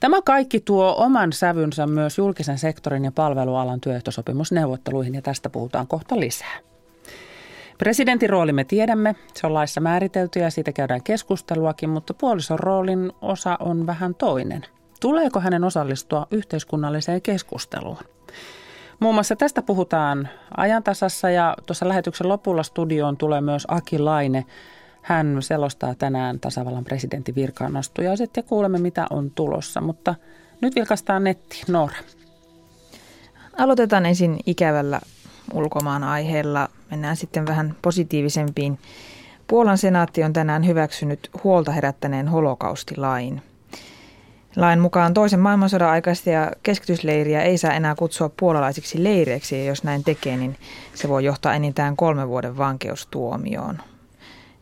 Tämä 0.00 0.22
kaikki 0.22 0.60
tuo 0.60 0.94
oman 0.98 1.32
sävynsä 1.32 1.86
myös 1.86 2.18
julkisen 2.18 2.58
sektorin 2.58 3.04
ja 3.04 3.12
palvelualan 3.12 3.80
työehtosopimusneuvotteluihin 3.80 5.14
ja 5.14 5.22
tästä 5.22 5.50
puhutaan 5.50 5.86
kohta 5.86 6.20
lisää. 6.20 6.58
Presidentin 7.78 8.30
rooli 8.30 8.52
me 8.52 8.64
tiedämme, 8.64 9.16
se 9.34 9.46
on 9.46 9.54
laissa 9.54 9.80
määritelty 9.80 10.38
ja 10.38 10.50
siitä 10.50 10.72
käydään 10.72 11.02
keskusteluakin, 11.02 11.90
mutta 11.90 12.14
puolison 12.14 12.58
roolin 12.58 13.12
osa 13.20 13.56
on 13.60 13.86
vähän 13.86 14.14
toinen– 14.14 14.66
Tuleeko 15.00 15.40
hänen 15.40 15.64
osallistua 15.64 16.26
yhteiskunnalliseen 16.30 17.22
keskusteluun? 17.22 17.98
Muun 19.00 19.14
muassa 19.14 19.36
tästä 19.36 19.62
puhutaan 19.62 20.28
ajantasassa 20.56 21.30
ja 21.30 21.56
tuossa 21.66 21.88
lähetyksen 21.88 22.28
lopulla 22.28 22.62
studioon 22.62 23.16
tulee 23.16 23.40
myös 23.40 23.64
Aki 23.68 23.98
Laine. 23.98 24.44
Hän 25.02 25.36
selostaa 25.40 25.94
tänään 25.94 26.40
tasavallan 26.40 26.84
presidentin 26.84 27.34
virkaan 27.34 27.72
ja 28.36 28.42
kuulemme 28.42 28.78
mitä 28.78 29.06
on 29.10 29.30
tulossa, 29.30 29.80
mutta 29.80 30.14
nyt 30.60 30.74
vilkaistaan 30.74 31.24
netti. 31.24 31.62
Noora. 31.68 31.96
Aloitetaan 33.58 34.06
ensin 34.06 34.38
ikävällä 34.46 35.00
ulkomaan 35.54 36.04
aiheella. 36.04 36.68
Mennään 36.90 37.16
sitten 37.16 37.46
vähän 37.46 37.74
positiivisempiin. 37.82 38.78
Puolan 39.46 39.78
senaatti 39.78 40.24
on 40.24 40.32
tänään 40.32 40.66
hyväksynyt 40.66 41.30
huolta 41.44 41.72
herättäneen 41.72 42.28
holokaustilain– 42.28 43.42
Lain 44.56 44.80
mukaan 44.80 45.14
toisen 45.14 45.40
maailmansodan 45.40 45.90
aikaisia 45.90 46.50
keskitysleiriä 46.62 47.42
ei 47.42 47.58
saa 47.58 47.72
enää 47.72 47.94
kutsua 47.94 48.30
puolalaisiksi 48.36 49.04
leireiksi 49.04 49.58
ja 49.58 49.64
jos 49.64 49.84
näin 49.84 50.04
tekee, 50.04 50.36
niin 50.36 50.56
se 50.94 51.08
voi 51.08 51.24
johtaa 51.24 51.54
enintään 51.54 51.96
kolmen 51.96 52.28
vuoden 52.28 52.56
vankeustuomioon, 52.56 53.78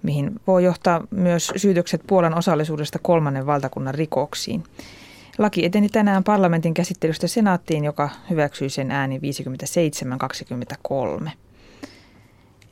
mihin 0.03 0.41
voi 0.47 0.65
johtaa 0.65 1.01
myös 1.11 1.53
syytökset 1.57 2.03
Puolan 2.07 2.39
osallisuudesta 2.39 2.99
kolmannen 2.99 3.47
valtakunnan 3.47 3.95
rikoksiin. 3.95 4.65
Laki 5.39 5.65
eteni 5.65 5.89
tänään 5.89 6.25
parlamentin 6.25 6.75
käsittelystä 6.75 7.27
senaattiin, 7.27 7.85
joka 7.85 8.09
hyväksyi 8.31 8.71
sen 8.71 8.91
ääni 8.91 9.21
57-23. 11.25 11.31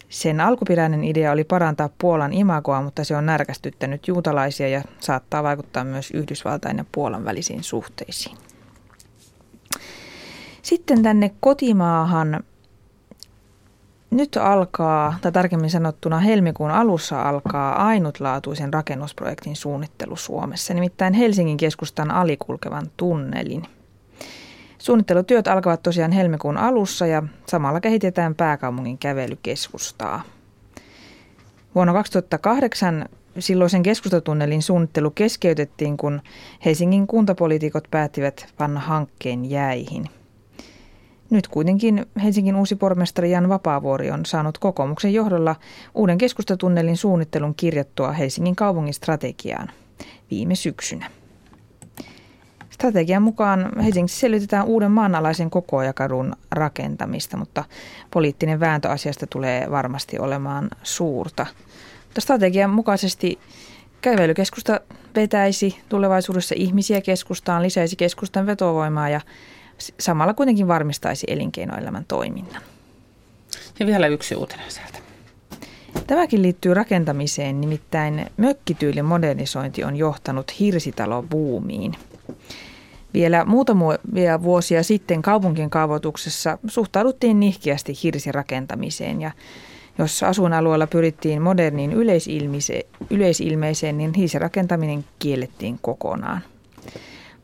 Sen 0.08 0.40
alkuperäinen 0.40 1.04
idea 1.04 1.32
oli 1.32 1.44
parantaa 1.44 1.90
Puolan 1.98 2.32
imagoa, 2.32 2.82
mutta 2.82 3.04
se 3.04 3.16
on 3.16 3.26
närkästyttänyt 3.26 4.08
juutalaisia 4.08 4.68
ja 4.68 4.82
saattaa 5.00 5.42
vaikuttaa 5.42 5.84
myös 5.84 6.10
Yhdysvaltain 6.10 6.76
ja 6.76 6.84
Puolan 6.92 7.24
välisiin 7.24 7.62
suhteisiin. 7.62 8.36
Sitten 10.62 11.02
tänne 11.02 11.30
kotimaahan 11.40 12.44
nyt 14.10 14.36
alkaa, 14.36 15.18
tai 15.20 15.32
tarkemmin 15.32 15.70
sanottuna 15.70 16.18
helmikuun 16.18 16.70
alussa 16.70 17.22
alkaa 17.22 17.86
ainutlaatuisen 17.86 18.74
rakennusprojektin 18.74 19.56
suunnittelu 19.56 20.16
Suomessa, 20.16 20.74
nimittäin 20.74 21.14
Helsingin 21.14 21.56
keskustan 21.56 22.10
alikulkevan 22.10 22.90
tunnelin– 22.96 23.62
Suunnittelutyöt 24.86 25.48
alkavat 25.48 25.82
tosiaan 25.82 26.12
helmikuun 26.12 26.56
alussa 26.56 27.06
ja 27.06 27.22
samalla 27.46 27.80
kehitetään 27.80 28.34
pääkaupungin 28.34 28.98
kävelykeskustaa. 28.98 30.22
Vuonna 31.74 31.92
2008 31.92 33.08
silloisen 33.38 33.82
keskustatunnelin 33.82 34.62
suunnittelu 34.62 35.10
keskeytettiin, 35.10 35.96
kun 35.96 36.22
Helsingin 36.64 37.06
kuntapoliitikot 37.06 37.84
päättivät 37.90 38.46
panna 38.58 38.80
hankkeen 38.80 39.50
jäihin. 39.50 40.06
Nyt 41.30 41.48
kuitenkin 41.48 42.06
Helsingin 42.22 42.56
uusi 42.56 42.76
pormestari 42.76 43.30
Jan 43.30 43.48
Vapaavuori 43.48 44.10
on 44.10 44.26
saanut 44.26 44.58
kokoomuksen 44.58 45.14
johdolla 45.14 45.56
uuden 45.94 46.18
keskustatunnelin 46.18 46.96
suunnittelun 46.96 47.54
kirjattua 47.54 48.12
Helsingin 48.12 48.56
kaupungin 48.56 48.94
strategiaan 48.94 49.70
viime 50.30 50.54
syksynä. 50.54 51.10
Strategian 52.76 53.22
mukaan 53.22 53.72
Helsingissä 53.84 54.20
selvitetään 54.20 54.66
uuden 54.66 54.90
maanalaisen 54.90 55.50
kokoajakadun 55.50 56.32
rakentamista, 56.50 57.36
mutta 57.36 57.64
poliittinen 58.10 58.60
vääntö 58.60 58.88
asiasta 58.88 59.26
tulee 59.26 59.70
varmasti 59.70 60.18
olemaan 60.18 60.70
suurta. 60.82 61.46
Mutta 62.04 62.20
strategian 62.20 62.70
mukaisesti 62.70 63.38
kävelykeskusta 64.00 64.80
vetäisi 65.14 65.78
tulevaisuudessa 65.88 66.54
ihmisiä 66.58 67.00
keskustaan, 67.00 67.62
lisäisi 67.62 67.96
keskustan 67.96 68.46
vetovoimaa 68.46 69.08
ja 69.08 69.20
samalla 70.00 70.34
kuitenkin 70.34 70.68
varmistaisi 70.68 71.26
elinkeinoelämän 71.30 72.04
toiminnan. 72.04 72.62
Ja 73.80 73.86
vielä 73.86 74.06
yksi 74.06 74.34
uutinen 74.34 74.70
sieltä. 74.70 74.98
Tämäkin 76.06 76.42
liittyy 76.42 76.74
rakentamiseen, 76.74 77.60
nimittäin 77.60 78.26
mökkityylin 78.36 79.04
modernisointi 79.04 79.84
on 79.84 79.96
johtanut 79.96 80.60
hirsitalobuumiin. 80.60 81.96
Vielä 83.16 83.44
muutamia 83.44 84.42
vuosia 84.42 84.82
sitten 84.82 85.22
kaupunkien 85.22 85.70
kaavoituksessa 85.70 86.58
suhtauduttiin 86.66 87.40
nihkeästi 87.40 87.92
hirsirakentamiseen 88.02 89.20
ja 89.20 89.30
Jos 89.98 90.22
asuinalueella 90.22 90.86
pyrittiin 90.86 91.42
moderniin 91.42 91.92
yleisilmeiseen, 93.10 93.98
niin 93.98 94.14
hiisirakentaminen 94.14 95.04
kiellettiin 95.18 95.78
kokonaan. 95.82 96.40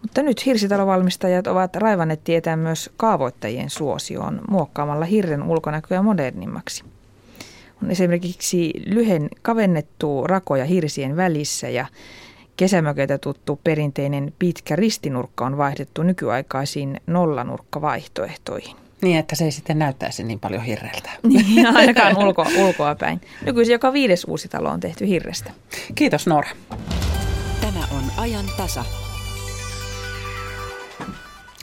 Mutta 0.02 0.22
nyt 0.22 0.46
hirsitalovalmistajat 0.46 1.46
ovat 1.46 1.76
raivanneet 1.76 2.24
tietää 2.24 2.56
myös 2.56 2.90
kaavoittajien 2.96 3.70
suosioon 3.70 4.40
muokkaamalla 4.48 5.04
hirren 5.04 5.42
ulkonäköä 5.42 6.02
modernimmaksi. 6.02 6.84
On 7.82 7.90
esimerkiksi 7.90 8.72
lyhen 8.86 9.28
kavennettu 9.42 10.26
rakoja 10.26 10.64
hirsien 10.64 11.16
välissä 11.16 11.68
ja 11.68 11.86
kesämökeitä 12.56 13.18
tuttu 13.18 13.60
perinteinen 13.64 14.32
pitkä 14.38 14.76
ristinurkka 14.76 15.46
on 15.46 15.58
vaihdettu 15.58 16.02
nykyaikaisiin 16.02 17.00
nollanurkkavaihtoehtoihin. 17.06 18.76
Niin, 19.02 19.18
että 19.18 19.36
se 19.36 19.44
ei 19.44 19.52
sitten 19.52 19.78
näyttäisi 19.78 20.24
niin 20.24 20.40
paljon 20.40 20.62
hirreltä. 20.62 21.10
Niin, 21.28 21.66
ainakaan 21.76 22.18
ulko, 22.24 22.46
ulkoa 22.58 22.94
päin. 22.94 23.20
Nykyisin 23.46 23.72
joka 23.72 23.92
viides 23.92 24.24
uusi 24.24 24.48
talo 24.48 24.68
on 24.68 24.80
tehty 24.80 25.08
hirrestä. 25.08 25.50
Kiitos 25.94 26.26
Noora. 26.26 26.50
Tämä 27.60 27.86
on 27.90 28.02
ajan 28.16 28.44
tasa. 28.56 28.84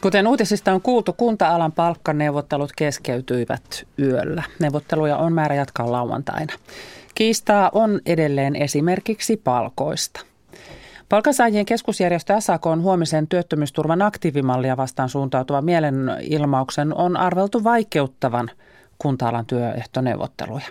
Kuten 0.02 0.28
uutisista 0.28 0.74
on 0.74 0.82
kuultu, 0.82 1.14
kunta-alan 1.14 1.72
palkkaneuvottelut 1.72 2.72
keskeytyivät 2.76 3.88
yöllä. 4.00 4.44
Neuvotteluja 4.60 5.18
on 5.18 5.34
määrä 5.34 5.56
jatkaa 5.56 5.92
lauantaina. 5.92 6.54
Kiistaa 7.16 7.70
on 7.74 8.00
edelleen 8.06 8.56
esimerkiksi 8.56 9.38
palkoista. 9.38 10.22
Palkansaajien 11.10 11.66
keskusjärjestö 11.66 12.42
SAK 12.42 12.66
on 12.66 12.82
huomisen 12.82 13.28
työttömyysturvan 13.28 14.02
aktiivimallia 14.02 14.78
vastaan 14.78 15.10
suuntautuva 15.10 15.62
mielenilmauksen 15.62 16.94
on 16.94 17.18
arveltu 17.18 17.64
vaikeuttavan 17.64 18.52
kunta-alan 18.98 19.46
työehtoneuvotteluja. 19.46 20.66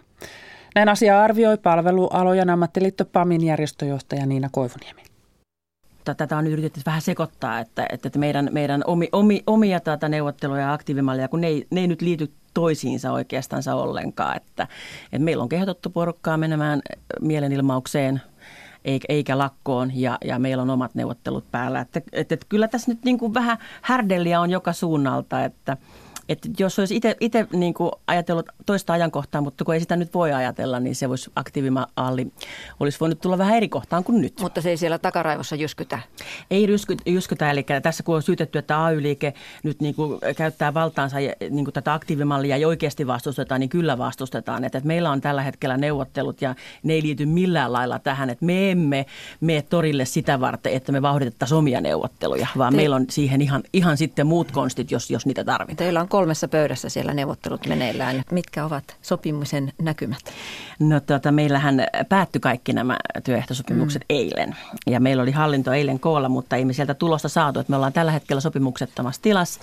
Näin 0.75 0.89
asia 0.89 1.23
arvioi 1.23 1.57
palvelualojen 1.57 2.51
ammattiliitto 2.51 3.05
PAMin 3.05 3.45
järjestöjohtaja 3.45 4.27
Niina 4.27 4.49
Koivuniemi 4.53 5.09
tätä 6.15 6.37
on 6.37 6.47
yritetty 6.47 6.81
vähän 6.87 7.03
sekoittaa, 7.03 7.61
että, 7.61 7.87
että 7.91 8.19
meidän, 8.19 8.49
meidän 8.53 8.83
omi, 8.87 9.09
omi, 9.13 9.43
omia 9.47 9.81
tätä 9.81 10.09
neuvotteluja 10.09 10.61
ja 10.61 10.73
aktiivimallia, 10.73 11.29
kun 11.29 11.41
ne 11.41 11.47
ei, 11.47 11.67
ne 11.71 11.81
ei 11.81 11.87
nyt 11.87 12.03
liity 12.03 12.33
toisiinsa 12.55 13.13
oikeastaan 13.13 13.63
ollenkaan. 13.75 14.37
Että, 14.37 14.69
että 15.05 15.19
meillä 15.19 15.43
on 15.43 15.49
kehotettu 15.49 15.91
porukkaa 15.91 16.37
menemään 16.37 16.83
mielenilmaukseen 17.21 18.21
eikä 19.09 19.39
lakkoon 19.39 19.91
ja, 19.95 20.19
ja 20.25 20.39
meillä 20.39 20.63
on 20.63 20.71
omat 20.71 20.95
neuvottelut 20.95 21.51
päällä. 21.51 21.81
Että, 21.81 22.01
että, 22.13 22.35
että 22.35 22.47
kyllä 22.49 22.69
tässä 22.69 22.91
nyt 22.91 23.05
niin 23.05 23.19
kuin 23.19 23.35
vähän 23.35 23.59
härdelliä 23.83 24.41
on 24.41 24.51
joka 24.51 24.73
suunnalta, 24.73 25.45
että– 25.45 25.77
että 26.29 26.49
jos 26.59 26.79
olisi 26.79 27.01
itse 27.21 27.47
niin 27.53 27.75
ajatellut 28.07 28.47
toista 28.67 28.93
ajankohtaa, 28.93 29.41
mutta 29.41 29.65
kun 29.65 29.75
ei 29.75 29.81
sitä 29.81 29.97
nyt 29.97 30.15
voi 30.15 30.33
ajatella, 30.33 30.81
niin 30.81 30.95
se 30.95 31.09
voisi 31.09 31.31
aktiivimalli 31.37 32.33
olisi 32.81 33.01
voinut 33.01 33.21
tulla 33.21 33.39
vähän 33.39 33.57
eri 33.57 33.69
kohtaan 33.69 34.05
kuin 34.05 34.21
nyt. 34.21 34.41
Mutta 34.41 34.61
se 34.61 34.71
ei 34.71 34.77
siellä 34.77 34.99
takaraivossa 34.99 35.57
jyskytä? 35.57 35.99
Ei 36.51 36.67
rysky, 36.67 36.97
jyskytä, 37.07 37.51
eli 37.51 37.67
tässä 37.83 38.03
kun 38.03 38.17
on 38.17 38.23
syytetty, 38.23 38.59
että 38.59 38.85
AY-liike 38.85 39.35
nyt 39.63 39.81
niin 39.81 39.95
kuin 39.95 40.21
käyttää 40.37 40.75
valtaansa 40.75 41.17
niin 41.51 41.65
kuin 41.65 41.73
tätä 41.75 41.95
aktiivimallia 41.95 42.57
ja 42.57 42.69
oikeasti 42.69 43.07
vastustetaan, 43.07 43.61
niin 43.61 43.71
kyllä 43.71 43.99
vastustetaan. 43.99 44.65
Että, 44.65 44.79
että 44.79 44.87
meillä 44.87 45.11
on 45.11 45.21
tällä 45.21 45.43
hetkellä 45.43 45.77
neuvottelut 45.77 46.43
ja 46.43 46.55
ne 46.83 46.93
ei 46.93 47.03
liity 47.03 47.27
millään 47.27 47.73
lailla 47.73 47.99
tähän, 47.99 48.31
että 48.31 48.45
me 48.45 48.71
emme 48.71 49.07
mene 49.41 49.63
torille 49.63 50.05
sitä 50.05 50.41
varten, 50.41 50.73
että 50.73 50.93
me 50.93 51.03
vauhditettaisiin 51.03 51.59
omia 51.59 51.81
neuvotteluja, 51.81 52.47
vaan 52.59 52.73
Te... 52.73 52.77
meillä 52.77 52.97
on 52.97 53.07
siihen 53.11 53.43
ihan, 53.43 53.63
ihan 53.73 53.97
sitten 53.97 54.27
muut 54.27 54.53
konstit, 54.53 54.91
jos, 54.91 55.11
jos 55.11 55.27
niitä 55.27 55.45
tarvitaan. 55.45 55.77
Teillä 55.77 56.01
on 56.01 56.09
kolmessa 56.19 56.49
pöydässä 56.49 56.89
siellä 56.89 57.15
neuvottelut 57.15 57.67
meneillään. 57.67 58.23
Mitkä 58.33 58.65
ovat 58.65 58.97
sopimisen 59.03 59.73
näkymät? 59.83 60.21
No 60.81 61.01
tuota, 61.01 61.33
meillähän 61.33 61.87
päättyi 62.09 62.41
kaikki 62.41 62.73
nämä 62.73 62.97
työehtosopimukset 63.25 64.03
mm. 64.03 64.17
eilen. 64.17 64.57
Ja 64.87 65.01
meillä 65.01 65.23
oli 65.23 65.31
hallinto 65.31 65.73
eilen 65.73 66.01
koolla, 66.01 66.29
mutta 66.29 66.57
ei 66.57 66.65
me 66.65 66.73
sieltä 66.73 66.95
tulosta 66.95 67.29
saatu. 67.29 67.61
Että 67.61 67.71
me 67.71 67.77
ollaan 67.77 67.93
tällä 67.93 68.13
hetkellä 68.13 68.41
sopimuksettomassa 68.41 69.23
tilassa. 69.23 69.61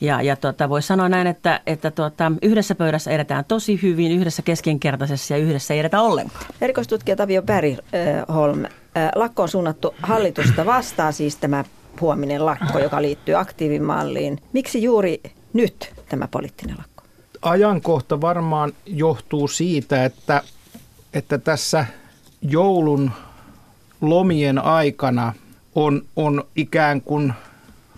Ja, 0.00 0.22
ja 0.22 0.36
tuota, 0.36 0.68
voisi 0.68 0.88
sanoa 0.88 1.08
näin, 1.08 1.26
että, 1.26 1.60
että 1.66 1.90
tuota, 1.90 2.32
yhdessä 2.42 2.74
pöydässä 2.74 3.10
edetään 3.10 3.44
tosi 3.44 3.82
hyvin, 3.82 4.12
yhdessä 4.12 4.42
keskinkertaisessa 4.42 5.34
ja 5.34 5.38
yhdessä 5.38 5.74
ei 5.74 5.80
edetä 5.80 6.00
ollenkaan. 6.00 6.44
Erikoistutkija 6.60 7.16
Tavio 7.16 7.42
Bergholm, 7.42 8.64
lakko 9.14 9.42
on 9.42 9.48
suunnattu 9.48 9.94
hallitusta 10.02 10.66
vastaan, 10.66 11.12
siis 11.12 11.36
tämä 11.36 11.64
huominen 12.00 12.46
lakko, 12.46 12.78
joka 12.78 13.02
liittyy 13.02 13.34
aktiivimalliin. 13.34 14.38
Miksi 14.52 14.82
juuri 14.82 15.20
nyt 15.58 15.94
tämä 16.08 16.28
poliittinen 16.28 16.76
lakko? 16.78 17.04
Ajankohta 17.42 18.20
varmaan 18.20 18.72
johtuu 18.86 19.48
siitä, 19.48 20.04
että, 20.04 20.42
että 21.14 21.38
tässä 21.38 21.86
joulun 22.42 23.10
lomien 24.00 24.58
aikana 24.58 25.32
on, 25.74 26.02
on 26.16 26.44
ikään 26.56 27.00
kuin 27.00 27.32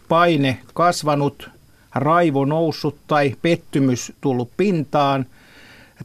paine 0.09 0.59
kasvanut, 0.75 1.51
raivo 1.95 2.45
noussut 2.45 2.97
tai 3.07 3.37
pettymys 3.43 4.13
tullut 4.21 4.51
pintaan. 4.57 5.27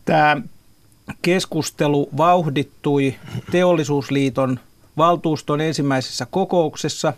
Tämä 0.05 0.41
keskustelu 1.21 2.09
vauhdittui 2.17 3.15
teollisuusliiton 3.51 4.59
valtuuston 4.97 5.61
ensimmäisessä 5.61 6.27
kokouksessa 6.31 7.13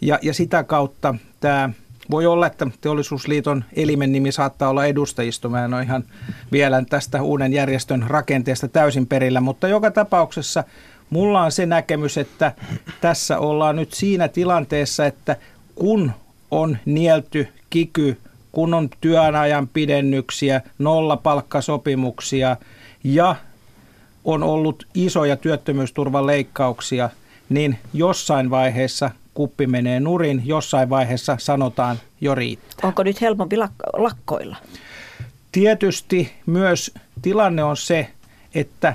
ja, 0.00 0.18
ja 0.22 0.34
sitä 0.34 0.64
kautta 0.64 1.14
tämä 1.40 1.70
voi 2.10 2.26
olla, 2.26 2.46
että 2.46 2.66
teollisuusliiton 2.80 3.64
elimen 3.76 4.12
nimi 4.12 4.32
saattaa 4.32 4.68
olla 4.68 4.86
edustajisto. 4.86 5.48
Mä 5.48 5.64
en 5.64 5.74
ole 5.74 5.82
ihan 5.82 6.04
vielä 6.52 6.82
tästä 6.90 7.22
uuden 7.22 7.52
järjestön 7.52 8.04
rakenteesta 8.08 8.68
täysin 8.68 9.06
perillä, 9.06 9.40
mutta 9.40 9.68
joka 9.68 9.90
tapauksessa 9.90 10.64
mulla 11.10 11.42
on 11.42 11.52
se 11.52 11.66
näkemys, 11.66 12.18
että 12.18 12.52
tässä 13.00 13.38
ollaan 13.38 13.76
nyt 13.76 13.92
siinä 13.92 14.28
tilanteessa, 14.28 15.06
että 15.06 15.36
kun 15.74 16.12
on 16.50 16.78
nielty 16.84 17.48
kiky, 17.70 18.18
kun 18.52 18.74
on 18.74 18.88
työajan 19.00 19.68
pidennyksiä, 19.68 20.60
nollapalkkasopimuksia 20.78 22.56
ja 23.04 23.36
on 24.24 24.42
ollut 24.42 24.86
isoja 24.94 25.36
työttömyysturvan 25.36 26.26
leikkauksia, 26.26 27.10
niin 27.48 27.78
jossain 27.94 28.50
vaiheessa 28.50 29.10
kuppi 29.40 29.66
menee 29.66 30.00
nurin, 30.00 30.42
jossain 30.44 30.90
vaiheessa 30.90 31.36
sanotaan 31.38 31.96
jo 32.20 32.34
riittää. 32.34 32.88
Onko 32.88 33.02
nyt 33.02 33.20
helpompi 33.20 33.56
lakkoilla? 33.96 34.56
Tietysti 35.52 36.32
myös 36.46 36.94
tilanne 37.22 37.64
on 37.64 37.76
se, 37.76 38.08
että 38.54 38.94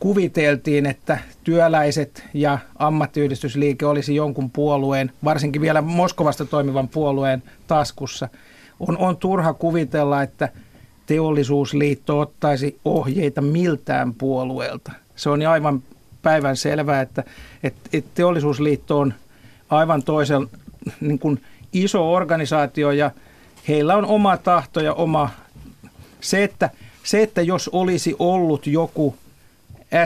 kuviteltiin, 0.00 0.86
että 0.86 1.18
työläiset 1.44 2.24
ja 2.34 2.58
ammattiyhdistysliike 2.78 3.86
olisi 3.86 4.14
jonkun 4.14 4.50
puolueen, 4.50 5.12
varsinkin 5.24 5.62
vielä 5.62 5.82
Moskovasta 5.82 6.44
toimivan 6.44 6.88
puolueen 6.88 7.42
taskussa. 7.66 8.28
On, 8.80 8.98
on 8.98 9.16
turha 9.16 9.52
kuvitella, 9.52 10.22
että 10.22 10.48
teollisuusliitto 11.06 12.20
ottaisi 12.20 12.78
ohjeita 12.84 13.40
miltään 13.40 14.14
puolueelta. 14.14 14.92
Se 15.16 15.30
on 15.30 15.46
aivan 15.46 15.82
päivän 16.22 16.56
selvää, 16.56 17.00
että, 17.00 17.24
että, 17.62 17.90
että 17.92 18.10
teollisuusliitto 18.14 18.98
on 18.98 19.14
aivan 19.70 20.02
toisen 20.02 20.48
niin 21.00 21.18
kuin 21.18 21.42
iso 21.72 22.12
organisaatio 22.12 22.90
ja 22.90 23.10
heillä 23.68 23.96
on 23.96 24.06
oma 24.06 24.36
tahto 24.36 24.80
ja 24.80 24.94
oma 24.94 25.30
se, 26.22 26.44
että, 26.44 26.70
se, 27.04 27.22
että 27.22 27.42
jos 27.42 27.68
olisi 27.68 28.16
ollut 28.18 28.66
joku 28.66 29.16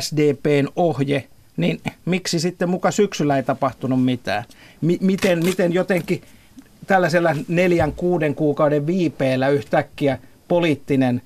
SDPn 0.00 0.68
ohje, 0.76 1.24
niin 1.56 1.80
miksi 2.04 2.40
sitten 2.40 2.68
muka 2.68 2.90
syksyllä 2.90 3.36
ei 3.36 3.42
tapahtunut 3.42 4.04
mitään? 4.04 4.44
M- 4.80 5.06
miten, 5.06 5.44
miten 5.44 5.72
jotenkin 5.72 6.22
tällaisella 6.86 7.36
neljän, 7.48 7.92
kuuden 7.92 8.34
kuukauden 8.34 8.86
viipeellä 8.86 9.48
yhtäkkiä 9.48 10.18
poliittinen 10.48 11.22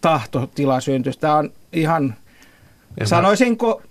tahtotila 0.00 0.80
syntyisi? 0.80 1.18
Tämä 1.20 1.36
on 1.36 1.52
ihan, 1.72 2.14
sanoisinko, 3.04 3.82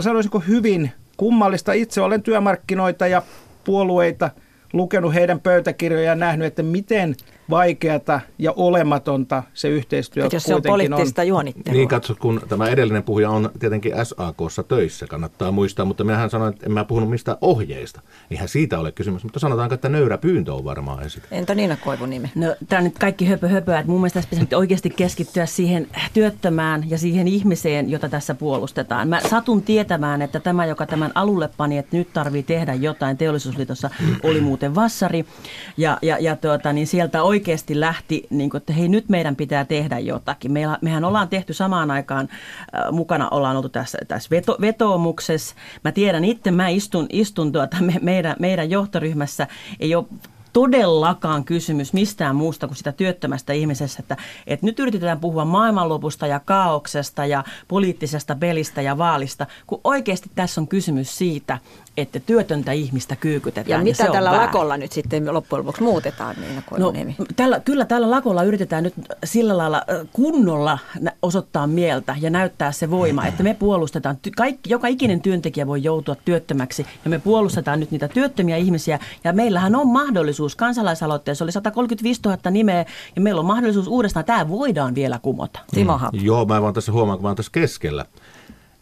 sanoisinko 0.00 0.40
hyvin 0.40 0.92
kummallista. 1.16 1.72
Itse 1.72 2.00
olen 2.00 2.22
työmarkkinoita 2.22 3.06
ja 3.06 3.22
puolueita 3.64 4.30
lukenut 4.72 5.14
heidän 5.14 5.40
pöytäkirjoja 5.40 6.04
ja 6.04 6.14
nähnyt, 6.14 6.46
että 6.46 6.62
miten– 6.62 7.16
vaikeata 7.50 8.20
ja 8.38 8.52
olematonta 8.56 9.42
se 9.54 9.68
yhteistyö 9.68 10.28
jos 10.32 10.42
se 10.42 10.54
on 10.54 10.62
poliittista 10.62 11.22
on. 11.22 11.28
juonittelua. 11.28 11.76
Niin 11.76 11.88
katso, 11.88 12.14
kun 12.14 12.40
tämä 12.48 12.68
edellinen 12.68 13.02
puhuja 13.02 13.30
on 13.30 13.50
tietenkin 13.58 13.92
SAKssa 14.02 14.62
töissä, 14.62 15.06
kannattaa 15.06 15.52
muistaa, 15.52 15.84
mutta 15.84 16.04
mehän 16.04 16.30
sanoin, 16.30 16.54
että 16.54 16.66
en 16.66 16.72
mä 16.72 16.84
puhunut 16.84 17.10
mistään 17.10 17.38
ohjeista. 17.40 18.00
Eihän 18.30 18.48
siitä 18.48 18.78
ole 18.78 18.92
kysymys, 18.92 19.24
mutta 19.24 19.38
sanotaanko, 19.38 19.74
että 19.74 19.88
nöyrä 19.88 20.18
pyyntö 20.18 20.54
on 20.54 20.64
varmaan 20.64 21.02
esitetty. 21.02 21.34
Entä 21.34 21.54
Niina 21.54 21.76
Koivunimi? 21.76 22.30
No 22.34 22.56
tämä 22.68 22.78
on 22.78 22.84
nyt 22.84 22.98
kaikki 22.98 23.26
höpö 23.26 23.48
höpöä, 23.48 23.78
että 23.78 23.90
mun 23.90 24.00
mielestä 24.00 24.20
tässä 24.20 24.30
pitäisi 24.30 24.54
oikeasti 24.54 24.90
keskittyä 24.90 25.46
siihen 25.46 25.88
työttömään 26.12 26.90
ja 26.90 26.98
siihen 26.98 27.28
ihmiseen, 27.28 27.90
jota 27.90 28.08
tässä 28.08 28.34
puolustetaan. 28.34 29.08
Mä 29.08 29.20
satun 29.20 29.62
tietämään, 29.62 30.22
että 30.22 30.40
tämä, 30.40 30.66
joka 30.66 30.86
tämän 30.86 31.12
alulle 31.14 31.50
pani, 31.56 31.78
että 31.78 31.96
nyt 31.96 32.12
tarvii 32.12 32.42
tehdä 32.42 32.74
jotain, 32.74 33.16
teollisuusliitossa 33.16 33.90
oli 34.22 34.40
muuten 34.40 34.74
vassari 34.74 35.24
ja, 35.76 35.98
ja, 36.02 36.18
ja 36.18 36.36
tuota, 36.36 36.72
niin 36.72 36.86
sieltä 36.86 37.22
oikeasti 37.34 37.80
lähti, 37.80 38.26
niin 38.30 38.50
kuin, 38.50 38.58
että 38.58 38.72
hei 38.72 38.88
nyt 38.88 39.08
meidän 39.08 39.36
pitää 39.36 39.64
tehdä 39.64 39.98
jotakin. 39.98 40.52
Meillä, 40.52 40.78
mehän 40.80 41.04
ollaan 41.04 41.28
tehty 41.28 41.52
samaan 41.52 41.90
aikaan, 41.90 42.28
äh, 42.30 42.92
mukana 42.92 43.28
ollaan 43.28 43.56
oltu 43.56 43.68
tässä, 43.68 43.98
tässä 44.08 44.30
veto, 44.30 44.56
vetoomuksessa. 44.60 45.54
Mä 45.84 45.92
tiedän 45.92 46.24
itse, 46.24 46.50
mä 46.50 46.68
istun, 46.68 47.06
istun 47.10 47.52
tuota, 47.52 47.76
me, 47.80 47.94
meidän, 48.02 48.36
meidän 48.38 48.70
johtoryhmässä, 48.70 49.46
ei 49.80 49.94
ole 49.94 50.04
todellakaan 50.54 51.44
kysymys 51.44 51.92
mistään 51.92 52.36
muusta 52.36 52.66
kuin 52.66 52.76
sitä 52.76 52.92
työttömästä 52.92 53.52
ihmisestä, 53.52 54.02
että, 54.02 54.16
että 54.46 54.66
nyt 54.66 54.78
yritetään 54.78 55.20
puhua 55.20 55.44
maailmanlopusta 55.44 56.26
ja 56.26 56.40
kaauksesta 56.40 57.26
ja 57.26 57.44
poliittisesta 57.68 58.34
pelistä 58.34 58.82
ja 58.82 58.98
vaalista, 58.98 59.46
kun 59.66 59.80
oikeasti 59.84 60.30
tässä 60.34 60.60
on 60.60 60.68
kysymys 60.68 61.18
siitä, 61.18 61.58
että 61.96 62.20
työtöntä 62.20 62.72
ihmistä 62.72 63.16
kyykytetään. 63.16 63.80
Ja 63.80 63.84
mitä 63.84 64.04
ja 64.04 64.12
tällä 64.12 64.32
lakolla 64.32 64.76
nyt 64.76 64.92
sitten 64.92 65.34
loppujen 65.34 65.60
lopuksi 65.60 65.82
muutetaan, 65.82 66.36
niin 66.40 66.62
no, 66.78 66.92
tällä, 67.36 67.60
Kyllä 67.60 67.84
tällä 67.84 68.10
lakolla 68.10 68.42
yritetään 68.42 68.82
nyt 68.82 68.94
sillä 69.24 69.58
lailla 69.58 69.82
kunnolla 70.12 70.78
osoittaa 71.22 71.66
mieltä 71.66 72.16
ja 72.20 72.30
näyttää 72.30 72.72
se 72.72 72.90
voima, 72.90 73.26
että 73.26 73.42
me 73.42 73.54
puolustetaan, 73.54 74.18
kaikki, 74.36 74.70
joka 74.70 74.88
ikinen 74.88 75.20
työntekijä 75.20 75.66
voi 75.66 75.82
joutua 75.82 76.16
työttömäksi 76.24 76.86
ja 77.04 77.10
me 77.10 77.18
puolustetaan 77.18 77.80
nyt 77.80 77.90
niitä 77.90 78.08
työttömiä 78.08 78.56
ihmisiä 78.56 78.98
ja 79.24 79.32
meillähän 79.32 79.76
on 79.76 79.88
mahdollisuus, 79.88 80.43
kansalaisaloitteessa 80.56 81.44
oli 81.44 81.52
135 81.52 82.20
000 82.24 82.50
nimeä 82.50 82.84
ja 83.16 83.20
meillä 83.20 83.38
on 83.38 83.46
mahdollisuus 83.46 83.88
uudestaan, 83.88 84.24
tämä 84.24 84.48
voidaan 84.48 84.94
vielä 84.94 85.18
kumota. 85.18 85.58
Timo 85.74 85.98
mm. 86.12 86.20
Joo, 86.24 86.44
mä 86.44 86.62
vaan 86.62 86.74
tässä 86.74 86.92
huomaan, 86.92 87.18
kun 87.18 87.22
mä 87.22 87.28
oon 87.28 87.36
tässä 87.36 87.52
keskellä 87.52 88.04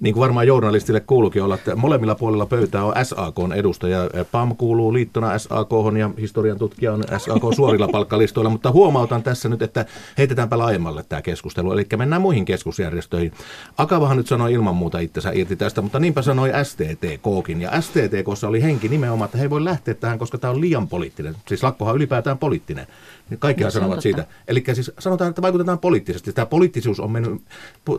niin 0.03 0.15
kuin 0.15 0.21
varmaan 0.21 0.47
journalistille 0.47 1.01
kuuluukin 1.01 1.43
olla, 1.43 1.55
että 1.55 1.77
molemmilla 1.77 2.15
puolilla 2.15 2.47
pöytää 2.47 2.85
on 2.85 2.95
SAK 3.03 3.37
edustaja. 3.57 4.11
PAM 4.33 4.57
kuuluu 4.57 4.93
liittona 4.93 5.39
SAK 5.39 5.71
ja 5.99 6.11
historian 6.21 6.59
tutkija 6.59 6.93
on 6.93 7.05
SAK 7.19 7.43
suorilla 7.57 7.89
palkkalistoilla, 7.93 8.51
mutta 8.51 8.73
huomautan 8.73 9.23
tässä 9.23 9.49
nyt, 9.49 9.63
että 9.63 9.87
heitetäänpä 10.19 10.59
laajemmalle 10.59 11.05
tämä 11.09 11.23
keskustelu, 11.23 11.73
eli 11.73 11.87
mennään 11.97 12.23
muihin 12.23 12.45
keskusjärjestöihin. 12.45 13.33
Akavahan 13.79 14.17
nyt 14.17 14.27
sanoi 14.27 14.53
ilman 14.53 14.77
muuta 14.77 14.99
itsensä 14.99 15.31
irti 15.35 15.57
tästä, 15.57 15.83
mutta 15.83 15.99
niinpä 15.99 16.23
sanoi 16.23 16.51
STTKkin, 16.63 17.61
ja 17.61 17.81
STTKssa 17.81 18.49
oli 18.49 18.63
henki 18.63 18.89
nimenomaan, 18.89 19.27
että 19.27 19.39
he 19.39 19.45
ei 19.45 19.51
voi 19.51 19.65
lähteä 19.65 19.95
tähän, 19.95 20.19
koska 20.19 20.39
tämä 20.39 20.51
on 20.51 20.61
liian 20.61 20.89
poliittinen. 20.89 21.37
Siis 21.49 21.63
lakkohan 21.63 21.97
ylipäätään 21.97 22.39
poliittinen. 22.39 22.87
Niin 23.33 23.41
kaikkihan 23.41 23.69
no, 23.69 23.71
sanovat 23.71 24.01
siitä. 24.01 24.27
Eli 24.49 24.65
siis 24.73 24.93
sanotaan, 24.99 25.31
että 25.31 25.43
vaikutetaan 25.43 25.79
poliittisesti. 25.79 26.33
Tämä 26.33 26.47
poliittisuus 26.47 27.01
on 27.01 27.11
mennyt, 27.11 27.43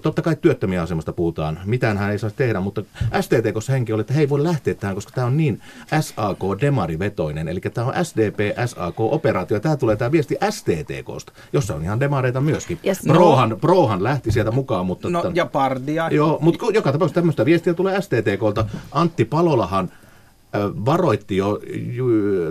totta 0.01 0.21
kai 0.21 0.35
työttömiä 0.35 0.81
asemasta 0.81 1.13
puhutaan, 1.13 1.59
mitään 1.65 1.97
hän 1.97 2.11
ei 2.11 2.19
saa 2.19 2.29
tehdä, 2.29 2.59
mutta 2.59 2.83
STTKssa 3.21 3.71
henki 3.71 3.93
oli, 3.93 4.01
että 4.01 4.13
he 4.13 4.19
ei 4.19 4.29
voi 4.29 4.43
lähteä 4.43 4.73
tähän, 4.73 4.95
koska 4.95 5.11
tämä 5.15 5.27
on 5.27 5.37
niin 5.37 5.61
SAK-demarivetoinen, 6.01 7.47
eli 7.47 7.59
tämä 7.59 7.87
on 7.87 7.93
SDP-SAK-operaatio. 8.05 9.59
Tämä 9.59 9.77
tulee 9.77 9.95
tämä 9.95 10.11
viesti 10.11 10.37
STTKsta, 10.49 11.33
jossa 11.53 11.75
on 11.75 11.83
ihan 11.83 11.99
demareita 11.99 12.41
myöskin. 12.41 12.79
Yes. 12.85 12.99
Prohan, 13.07 13.49
no. 13.49 13.57
Prohan 13.57 14.03
lähti 14.03 14.31
sieltä 14.31 14.51
mukaan. 14.51 14.85
Mutta 14.85 15.09
no, 15.09 15.21
tämän, 15.21 15.35
ja 15.35 15.45
Pardia. 15.45 16.09
Joo, 16.11 16.37
mutta 16.41 16.65
joka 16.73 16.91
tapauksessa 16.91 17.15
tämmöistä 17.21 17.45
viestiä 17.45 17.73
tulee 17.73 18.01
STTKlta. 18.01 18.65
Antti 18.91 19.25
Palolahan 19.25 19.89
varoitti 20.85 21.37
jo 21.37 21.59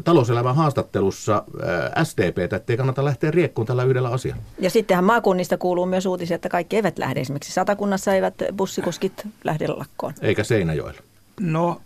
talouselämän 0.05 0.57
haastattelussa 0.57 1.45
SDPtä, 2.03 2.57
ettei 2.57 2.77
kannata 2.77 3.05
lähteä 3.05 3.31
riekkuun 3.31 3.67
tällä 3.67 3.85
yhdellä 3.85 4.09
asialla. 4.09 4.43
Ja 4.59 4.71
sittenhän 4.71 5.05
maakunnista 5.05 5.59
kuuluu 5.59 5.87
myös 5.87 6.07
uutisia, 6.07 6.35
että 6.35 6.49
kaikki 6.49 6.77
eivät 6.77 6.99
lähde. 6.99 7.21
Esimerkiksi 7.21 7.53
Satakunnassa 7.53 8.15
eivät 8.15 8.35
bussikuskit 8.57 9.27
lähde 9.45 9.67
lakkoon. 9.67 10.15
Eikä 10.21 10.45
Seinäjoella. 10.45 11.01
No 11.41 11.81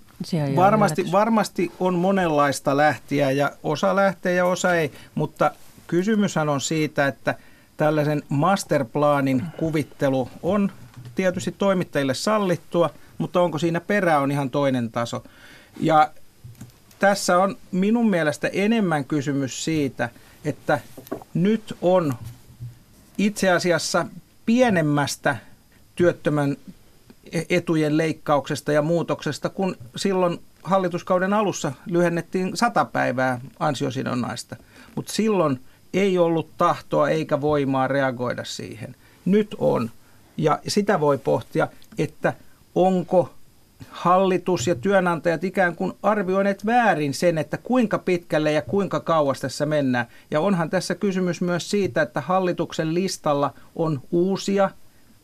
varmasti, 0.56 1.04
varmasti 1.12 1.72
on 1.80 1.94
monenlaista 1.94 2.76
lähtiä 2.76 3.30
ja 3.30 3.50
osa 3.62 3.96
lähtee 3.96 4.34
ja 4.34 4.44
osa 4.44 4.74
ei, 4.74 4.92
mutta 5.14 5.50
kysymyshän 5.86 6.48
on 6.48 6.60
siitä, 6.60 7.06
että 7.06 7.34
tällaisen 7.76 8.22
masterplaanin 8.28 9.42
kuvittelu 9.56 10.28
on 10.42 10.72
tietysti 11.14 11.54
toimittajille 11.58 12.14
sallittua, 12.14 12.90
mutta 13.18 13.40
onko 13.40 13.58
siinä 13.58 13.80
perä 13.80 14.20
on 14.20 14.30
ihan 14.30 14.50
toinen 14.50 14.90
taso. 14.90 15.24
Ja 15.80 16.10
tässä 16.98 17.38
on 17.38 17.56
minun 17.72 18.10
mielestä 18.10 18.48
enemmän 18.48 19.04
kysymys 19.04 19.64
siitä, 19.64 20.08
että 20.44 20.80
nyt 21.34 21.76
on 21.82 22.14
itse 23.18 23.50
asiassa 23.50 24.06
pienemmästä 24.46 25.36
työttömän 25.94 26.56
etujen 27.48 27.96
leikkauksesta 27.96 28.72
ja 28.72 28.82
muutoksesta, 28.82 29.48
kun 29.48 29.76
silloin 29.96 30.40
hallituskauden 30.62 31.32
alussa 31.32 31.72
lyhennettiin 31.86 32.56
sata 32.56 32.84
päivää 32.84 33.40
ansiosidonnaista. 33.58 34.56
Mutta 34.94 35.12
silloin 35.12 35.60
ei 35.94 36.18
ollut 36.18 36.56
tahtoa 36.56 37.08
eikä 37.08 37.40
voimaa 37.40 37.88
reagoida 37.88 38.44
siihen. 38.44 38.94
Nyt 39.24 39.54
on. 39.58 39.90
Ja 40.36 40.58
sitä 40.68 41.00
voi 41.00 41.18
pohtia, 41.18 41.68
että 41.98 42.32
onko 42.74 43.34
hallitus 43.90 44.66
ja 44.66 44.74
työnantajat 44.74 45.44
ikään 45.44 45.76
kuin 45.76 45.92
arvioineet 46.02 46.66
väärin 46.66 47.14
sen, 47.14 47.38
että 47.38 47.56
kuinka 47.56 47.98
pitkälle 47.98 48.52
ja 48.52 48.62
kuinka 48.62 49.00
kauas 49.00 49.40
tässä 49.40 49.66
mennään. 49.66 50.06
Ja 50.30 50.40
onhan 50.40 50.70
tässä 50.70 50.94
kysymys 50.94 51.40
myös 51.40 51.70
siitä, 51.70 52.02
että 52.02 52.20
hallituksen 52.20 52.94
listalla 52.94 53.54
on 53.76 54.02
uusia, 54.10 54.70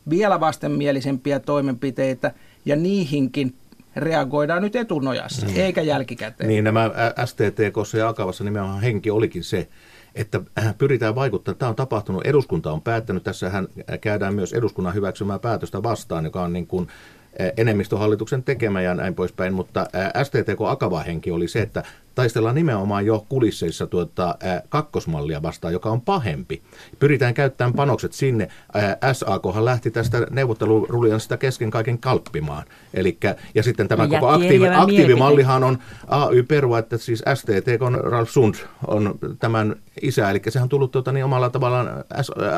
vielä 0.09 0.39
vastenmielisempiä 0.39 1.39
toimenpiteitä 1.39 2.31
ja 2.65 2.75
niihinkin 2.75 3.55
reagoidaan 3.95 4.61
nyt 4.61 4.75
etunojassa, 4.75 5.45
mm. 5.45 5.53
eikä 5.55 5.81
jälkikäteen. 5.81 6.47
Niin, 6.47 6.63
nämä 6.63 6.91
STTK 7.25 7.93
ja 7.97 8.07
Akavassa 8.07 8.43
nimenomaan 8.43 8.81
henki 8.81 9.11
olikin 9.11 9.43
se, 9.43 9.67
että 10.15 10.41
pyritään 10.77 11.15
vaikuttamaan. 11.15 11.57
Tämä 11.57 11.69
on 11.69 11.75
tapahtunut, 11.75 12.25
eduskunta 12.25 12.71
on 12.71 12.81
päättänyt, 12.81 13.23
tässähän 13.23 13.67
käydään 14.01 14.35
myös 14.35 14.53
eduskunnan 14.53 14.93
hyväksymää 14.93 15.39
päätöstä 15.39 15.83
vastaan, 15.83 16.25
joka 16.25 16.41
on 16.41 16.53
niin 16.53 16.67
kuin 16.67 16.87
enemmistöhallituksen 17.57 18.43
tekemä 18.43 18.81
ja 18.81 18.95
näin 18.95 19.15
poispäin, 19.15 19.53
mutta 19.53 19.87
STTK 20.23 20.61
Akava-henki 20.67 21.31
oli 21.31 21.47
se, 21.47 21.61
että 21.61 21.83
taistellaan 22.15 22.55
nimenomaan 22.55 23.05
jo 23.05 23.25
kulisseissa 23.29 23.87
tuota, 23.87 24.35
ää, 24.43 24.61
kakkosmallia 24.69 25.41
vastaan, 25.41 25.73
joka 25.73 25.89
on 25.89 26.01
pahempi. 26.01 26.61
Pyritään 26.99 27.33
käyttämään 27.33 27.73
panokset 27.73 28.13
sinne. 28.13 28.47
Ää, 28.73 29.13
SAKhan 29.13 29.65
lähti 29.65 29.91
tästä 29.91 30.27
neuvotteluruljanssista 30.29 31.37
kesken 31.37 31.71
kaiken 31.71 31.99
kalppimaan. 31.99 32.63
Elikkä, 32.93 33.35
ja 33.55 33.63
sitten 33.63 33.87
tämä 33.87 34.07
koko 34.07 34.27
aktiivi, 34.27 34.67
aktiivimallihan 34.69 35.63
on 35.63 35.77
AY-perua, 36.07 36.79
että 36.79 36.97
siis 36.97 37.23
STT, 37.33 37.81
on 37.81 37.95
Ralf 37.95 38.29
Sund 38.29 38.55
on 38.87 39.19
tämän 39.39 39.75
isä, 40.01 40.29
eli 40.29 40.41
sehän 40.49 40.63
on 40.63 40.69
tullut 40.69 40.91
tuota, 40.91 41.11
niin 41.11 41.25
omalla 41.25 41.49
tavallaan 41.49 41.89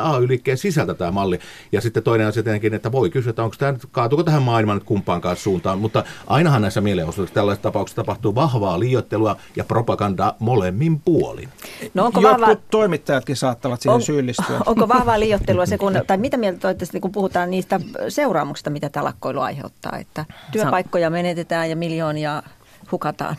AY-liikkeen 0.03 0.57
sisältä 0.57 0.93
tämä 0.93 1.11
malli. 1.11 1.39
Ja 1.71 1.81
sitten 1.81 2.03
toinen 2.03 2.27
asia 2.27 2.43
tietenkin, 2.43 2.73
että 2.73 2.91
voi 2.91 3.09
kysyä, 3.09 3.29
että 3.29 3.43
onko 3.43 3.55
tämä, 3.59 3.77
kaatuuko 3.91 4.23
tähän 4.23 4.41
maailmaan 4.41 4.77
nyt 4.77 4.83
kumpaankaan 4.83 5.37
suuntaan, 5.37 5.79
mutta 5.79 6.03
ainahan 6.27 6.61
näissä 6.61 6.81
mielenosoituksissa 6.81 7.35
tällaisissa 7.35 7.63
tapauksissa 7.63 8.01
tapahtuu 8.01 8.35
vahvaa 8.35 8.79
liioittelua 8.79 9.37
ja 9.55 9.63
propaganda 9.63 10.35
molemmin 10.39 10.99
puolin. 10.99 11.49
No 11.93 12.05
onko 12.05 12.21
Jotkut 12.21 12.41
vahva... 12.41 12.61
toimittajatkin 12.71 13.35
saattavat 13.35 13.81
siihen 13.81 13.95
on, 13.95 14.01
syyllistyä. 14.01 14.59
Onko 14.65 14.87
vahvaa 14.87 15.19
liioittelua 15.19 15.65
se, 15.65 15.77
kun, 15.77 15.93
tai 16.07 16.17
mitä 16.17 16.37
mieltä 16.37 16.67
olette, 16.67 16.99
kun 16.99 17.11
puhutaan 17.11 17.51
niistä 17.51 17.79
seuraamuksista, 18.09 18.69
mitä 18.69 18.89
tämä 18.89 19.03
lakkoilu 19.03 19.39
aiheuttaa, 19.39 19.97
että 19.97 20.25
työpaikkoja 20.51 21.09
menetetään 21.09 21.69
ja 21.69 21.75
miljoonia 21.75 22.43
hukataan? 22.91 23.35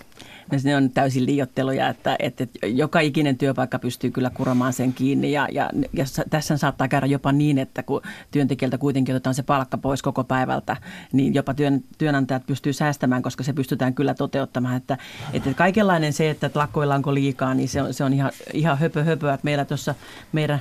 Ne 0.65 0.77
on 0.77 0.91
täysin 0.91 1.27
liiotteluja, 1.27 1.89
että, 1.89 2.17
että 2.19 2.47
joka 2.67 3.01
ikinen 3.01 3.39
työpaikka 3.39 3.79
pystyy 3.79 4.11
kyllä 4.11 4.31
kuramaan 4.31 4.73
sen 4.73 4.93
kiinni. 4.93 5.33
Ja, 5.33 5.49
ja, 5.53 5.71
ja 5.93 6.05
tässä 6.31 6.57
saattaa 6.57 6.89
käydä 6.89 7.07
jopa 7.07 7.33
niin, 7.33 7.59
että 7.59 7.83
kun 7.83 8.03
työntekijältä 8.31 8.79
kuitenkin 8.79 9.15
otetaan 9.15 9.35
se 9.35 9.43
palkka 9.43 9.79
pois 9.79 10.03
koko 10.03 10.25
päivältä, 10.25 10.77
niin 11.13 11.35
jopa 11.35 11.55
työn, 11.55 11.85
työnantajat 11.99 12.47
pystyy 12.47 12.73
säästämään, 12.73 13.23
koska 13.23 13.45
se 13.45 13.53
pystytään 13.53 13.95
kyllä 13.95 14.15
toteuttamaan, 14.15 14.77
että, 14.77 14.99
että 15.33 15.55
kaikenlainen 15.55 16.13
se, 16.13 16.31
että 16.31 16.51
lakkoillaanko 16.55 17.15
liikaa, 17.15 17.55
niin 17.55 17.69
se 17.69 17.83
on, 17.83 17.95
se 17.95 18.05
on 18.05 18.13
ihan, 18.13 18.31
ihan 18.53 18.79
höpö 18.79 19.05
höpöä, 19.05 19.39
meillä 19.43 19.65
tuossa 19.65 19.95
meidän 20.33 20.61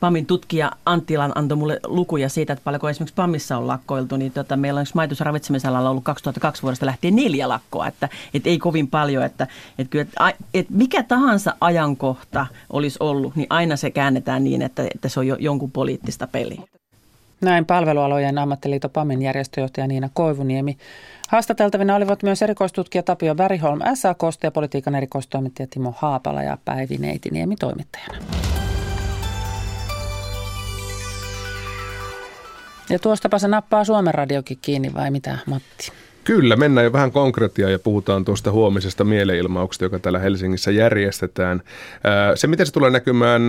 PAMin 0.00 0.26
tutkija 0.26 0.72
Anttilan 0.86 1.32
antoi 1.34 1.58
mulle 1.58 1.80
lukuja 1.86 2.28
siitä, 2.28 2.52
että 2.52 2.62
paljonko 2.64 2.88
esimerkiksi 2.88 3.14
PAMissa 3.14 3.56
on 3.56 3.66
lakkoiltu, 3.66 4.16
niin 4.16 4.32
tota, 4.32 4.56
meillä 4.56 4.80
on 4.80 4.86
majoitus- 4.94 5.20
ja 5.20 5.24
ravitsemisalalla 5.24 5.90
ollut 5.90 6.04
2002 6.04 6.62
vuodesta 6.62 6.86
lähtien 6.86 7.16
neljä 7.16 7.48
lakkoa, 7.48 7.86
että, 7.86 8.08
että 8.34 8.48
ei 8.48 8.58
kovin 8.58 8.88
paljon, 8.88 9.24
että, 9.24 9.46
että, 9.78 9.90
kyllä, 9.90 10.02
että, 10.02 10.34
että 10.54 10.72
mikä 10.72 11.02
tahansa 11.02 11.54
ajankohta 11.60 12.46
olisi 12.70 12.96
ollut, 13.00 13.36
niin 13.36 13.46
aina 13.50 13.76
se 13.76 13.90
käännetään 13.90 14.44
niin, 14.44 14.62
että, 14.62 14.82
että 14.94 15.08
se 15.08 15.20
on 15.20 15.26
jo, 15.26 15.36
jonkun 15.40 15.70
poliittista 15.70 16.26
peliä. 16.26 16.62
Näin 17.40 17.66
palvelualojen 17.66 18.38
ammattiliitto 18.38 18.88
PAMin 18.88 19.22
järjestöjohtaja 19.22 19.86
Niina 19.86 20.10
Koivuniemi. 20.14 20.76
Haastateltavina 21.28 21.94
olivat 21.94 22.22
myös 22.22 22.42
erikoistutkija 22.42 23.02
Tapio 23.02 23.36
Väriholm 23.36 23.80
SAKsta 23.94 24.46
ja 24.46 24.50
politiikan 24.50 24.94
erikoistoimittaja 24.94 25.66
Timo 25.70 25.94
Haapala 25.96 26.42
ja 26.42 26.58
Päivi 26.64 26.98
Neitiniemi 26.98 27.56
toimittajana. 27.56 28.18
Ja 32.90 32.98
tuostapa 32.98 33.38
se 33.38 33.48
nappaa 33.48 33.84
Suomen 33.84 34.14
radiokin 34.14 34.58
kiinni 34.62 34.94
vai 34.94 35.10
mitä 35.10 35.38
Matti? 35.46 35.92
Kyllä, 36.24 36.56
mennään 36.56 36.84
jo 36.84 36.92
vähän 36.92 37.12
konkretiaa 37.12 37.70
ja 37.70 37.78
puhutaan 37.78 38.24
tuosta 38.24 38.52
huomisesta 38.52 39.04
mieleilmauksesta, 39.04 39.84
joka 39.84 39.98
täällä 39.98 40.18
Helsingissä 40.18 40.70
järjestetään. 40.70 41.62
Se, 42.34 42.46
miten 42.46 42.66
se 42.66 42.72
tulee 42.72 42.90
näkymään 42.90 43.42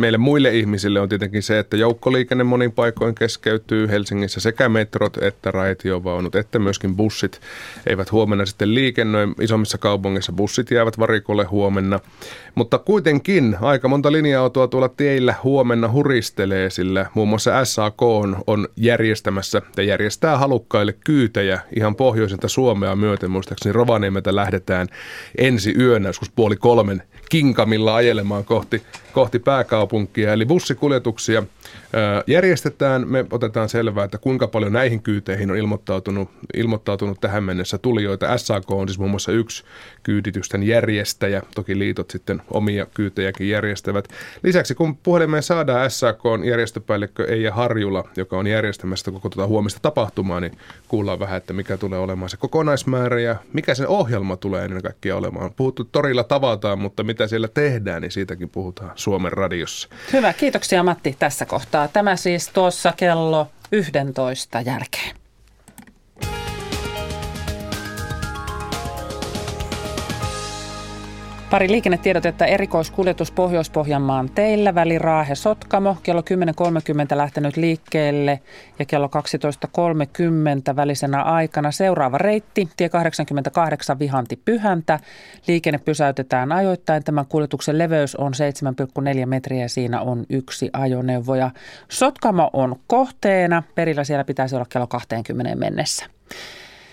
meille 0.00 0.18
muille 0.18 0.56
ihmisille 0.56 1.00
on 1.00 1.08
tietenkin 1.08 1.42
se, 1.42 1.58
että 1.58 1.76
joukkoliikenne 1.76 2.44
monin 2.44 2.72
paikoin 2.72 3.14
keskeytyy 3.14 3.88
Helsingissä 3.88 4.40
sekä 4.40 4.68
metrot 4.68 5.16
että 5.16 5.50
raitiovaunut 5.50 6.34
että 6.34 6.58
myöskin 6.58 6.96
bussit 6.96 7.40
eivät 7.86 8.12
huomenna 8.12 8.46
sitten 8.46 8.74
liikennöi. 8.74 9.26
Isommissa 9.40 9.78
kaupungeissa 9.78 10.32
bussit 10.32 10.70
jäävät 10.70 10.98
varikolle 10.98 11.44
huomenna. 11.44 12.00
Mutta 12.54 12.78
kuitenkin 12.78 13.56
aika 13.60 13.88
monta 13.88 14.12
linja-autoa 14.12 14.68
tuolla 14.68 14.88
teillä 14.88 15.34
huomenna 15.44 15.92
huristelee, 15.92 16.70
sillä 16.70 17.06
muun 17.14 17.28
muassa 17.28 17.64
SAK 17.64 18.02
on, 18.02 18.36
on 18.46 18.68
järjestämässä 18.76 19.62
ja 19.76 19.82
järjestää 19.82 20.38
halukkaille 20.38 20.92
kyytejä 21.04 21.60
ihan 21.76 21.96
pohjoisinta 21.96 22.48
Suomea 22.48 22.96
myöten. 22.96 23.30
Muistaakseni 23.30 23.72
Rovaniemeltä 23.72 24.34
lähdetään 24.34 24.86
ensi 25.38 25.74
yönä, 25.78 26.08
joskus 26.08 26.30
puoli 26.30 26.56
kolmen 26.56 27.02
kinkamilla 27.28 27.94
ajelemaan 27.94 28.44
kohti, 28.44 28.82
kohti 29.12 29.38
pääkaupunkia. 29.38 29.89
Eli 30.32 30.46
bussikuljetuksia 30.46 31.42
järjestetään. 32.26 33.08
Me 33.08 33.26
otetaan 33.30 33.68
selvää, 33.68 34.04
että 34.04 34.18
kuinka 34.18 34.48
paljon 34.48 34.72
näihin 34.72 35.02
kyyteihin 35.02 35.50
on 35.50 35.56
ilmoittautunut, 35.56 36.30
ilmoittautunut 36.54 37.20
tähän 37.20 37.44
mennessä 37.44 37.78
tulijoita. 37.78 38.38
SAK 38.38 38.70
on 38.70 38.88
siis 38.88 38.98
muun 38.98 39.10
muassa 39.10 39.32
yksi 39.32 39.64
kyyditysten 40.02 40.62
järjestäjä. 40.62 41.42
Toki 41.54 41.78
liitot 41.78 42.10
sitten 42.10 42.42
omia 42.50 42.86
kyytejäkin 42.94 43.48
järjestävät. 43.48 44.08
Lisäksi 44.42 44.74
kun 44.74 44.96
puhelimeen 44.96 45.42
saadaan 45.42 45.90
SAK 45.90 46.26
on 46.26 46.44
järjestöpäällikkö 46.44 47.24
Eija 47.24 47.54
Harjula, 47.54 48.04
joka 48.16 48.38
on 48.38 48.46
järjestämässä 48.46 49.10
koko 49.10 49.28
tuota 49.28 49.48
huomista 49.48 49.80
tapahtumaa, 49.82 50.40
niin 50.40 50.58
kuullaan 50.88 51.18
vähän, 51.18 51.36
että 51.36 51.52
mikä 51.52 51.76
tulee 51.76 51.98
olemaan 51.98 52.30
se 52.30 52.36
kokonaismäärä 52.36 53.20
ja 53.20 53.36
mikä 53.52 53.74
sen 53.74 53.88
ohjelma 53.88 54.36
tulee 54.36 54.64
ennen 54.64 54.82
kaikkea 54.82 55.16
olemaan. 55.16 55.50
Puhuttu 55.56 55.84
torilla 55.84 56.24
tavataan, 56.24 56.78
mutta 56.78 57.02
mitä 57.02 57.26
siellä 57.26 57.48
tehdään, 57.48 58.02
niin 58.02 58.12
siitäkin 58.12 58.48
puhutaan 58.48 58.90
Suomen 58.94 59.32
radiossa. 59.70 59.88
Hyvä, 60.12 60.32
kiitoksia 60.32 60.82
Matti 60.82 61.16
tässä 61.18 61.46
kohtaa. 61.46 61.88
Tämä 61.88 62.16
siis 62.16 62.48
tuossa 62.48 62.92
kello 62.96 63.46
11 63.72 64.60
jälkeen. 64.60 65.19
Pari 71.50 71.68
liikennetiedotetta 71.68 72.46
erikoiskuljetus 72.46 73.32
Pohjois-Pohjanmaan 73.32 74.30
teillä 74.34 74.74
väli 74.74 74.98
Raahe-Sotkamo 74.98 75.96
kello 76.02 76.20
10.30 76.20 77.16
lähtenyt 77.16 77.56
liikkeelle 77.56 78.40
ja 78.78 78.84
kello 78.84 79.10
12.30 80.70 80.76
välisenä 80.76 81.22
aikana 81.22 81.70
seuraava 81.70 82.18
reitti 82.18 82.68
tie 82.76 82.88
88 82.88 83.98
Vihanti 83.98 84.36
Pyhäntä. 84.44 85.00
Liikenne 85.46 85.78
pysäytetään 85.78 86.52
ajoittain. 86.52 87.04
Tämän 87.04 87.26
kuljetuksen 87.26 87.78
leveys 87.78 88.16
on 88.16 88.32
7,4 89.20 89.26
metriä 89.26 89.62
ja 89.62 89.68
siinä 89.68 90.00
on 90.00 90.24
yksi 90.28 90.70
ajoneuvo 90.72 91.34
ja 91.34 91.50
Sotkamo 91.88 92.50
on 92.52 92.76
kohteena. 92.86 93.62
Perillä 93.74 94.04
siellä 94.04 94.24
pitäisi 94.24 94.56
olla 94.56 94.66
kello 94.68 94.86
20 94.86 95.54
mennessä. 95.54 96.06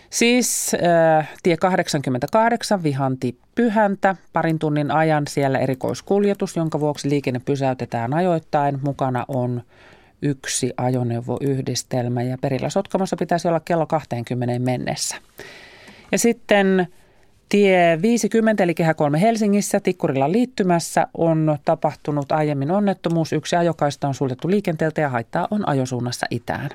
Siis 0.10 0.72
äh, 0.74 1.30
tie 1.44 1.58
88 1.58 2.84
Vihanti 2.84 3.38
Pyhäntä, 3.56 4.16
parin 4.34 4.60
tunnin 4.60 4.92
ajan 4.92 5.24
siellä 5.28 5.60
erikoiskuljetus, 5.60 6.56
jonka 6.56 6.80
vuoksi 6.80 7.10
liikenne 7.10 7.42
pysäytetään 7.46 8.14
ajoittain. 8.14 8.80
Mukana 8.82 9.26
on 9.28 9.62
yksi 10.22 10.74
ajoneuvoyhdistelmä 10.78 12.22
ja 12.22 12.38
perillä 12.42 12.70
Sotkamossa 12.70 13.16
pitäisi 13.16 13.48
olla 13.48 13.60
kello 13.60 13.86
20 13.86 14.60
mennessä. 14.60 15.16
Ja 16.12 16.18
sitten 16.18 16.88
Tie 17.50 18.00
50 18.02 18.64
eli 18.64 18.74
Kehä 18.74 18.94
3 18.94 19.22
Helsingissä 19.22 19.80
Tikkurilla 19.80 20.32
liittymässä 20.32 21.08
on 21.14 21.58
tapahtunut 21.66 22.32
aiemmin 22.32 22.72
onnettomuus. 22.72 23.34
Yksi 23.34 23.56
ajokaista 23.56 24.08
on 24.08 24.14
suljettu 24.14 24.50
liikenteeltä 24.50 25.02
ja 25.02 25.10
haittaa 25.10 25.48
on 25.52 25.70
ajosuunnassa 25.70 26.26
itään. 26.30 26.70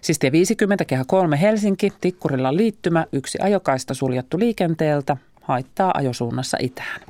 Siis 0.00 0.18
tie 0.18 0.32
50 0.32 0.84
Kehä 0.84 1.04
3 1.06 1.40
Helsinki 1.40 1.92
Tikkurilla 2.00 2.56
liittymä. 2.56 3.06
Yksi 3.12 3.38
ajokaista 3.42 3.94
suljettu 3.94 4.38
liikenteeltä 4.38 5.16
haittaa 5.40 5.90
ajosuunnassa 5.94 6.58
itään. 6.60 7.00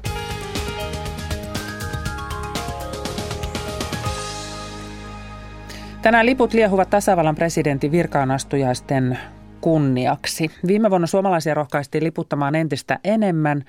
Tänään 6.02 6.26
liput 6.26 6.54
liehuvat 6.54 6.90
tasavallan 6.90 7.34
presidentin 7.34 7.92
virkaanastujaisten 7.92 9.18
kunniaksi. 9.60 10.50
Viime 10.66 10.90
vuonna 10.90 11.06
suomalaisia 11.06 11.54
rohkaistiin 11.54 12.04
liputtamaan 12.04 12.54
entistä 12.54 12.98
enemmän. 13.04 13.64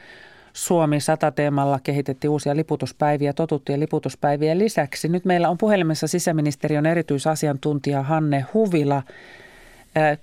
Suomi 0.54 1.00
100 1.00 1.32
teemalla 1.32 1.80
kehitettiin 1.84 2.32
uusia 2.32 2.56
liputuspäiviä 2.56 3.34
totuttujen 3.34 3.80
liputuspäivien 3.80 4.60
lisäksi. 4.60 5.08
Nyt 5.08 5.26
meillä 5.26 5.50
on 5.50 5.58
puhelimessa 5.58 6.08
sisäministeriön 6.08 6.86
erityisasiantuntija 6.86 8.04
Hanne 8.04 8.46
Huvila. 8.54 9.04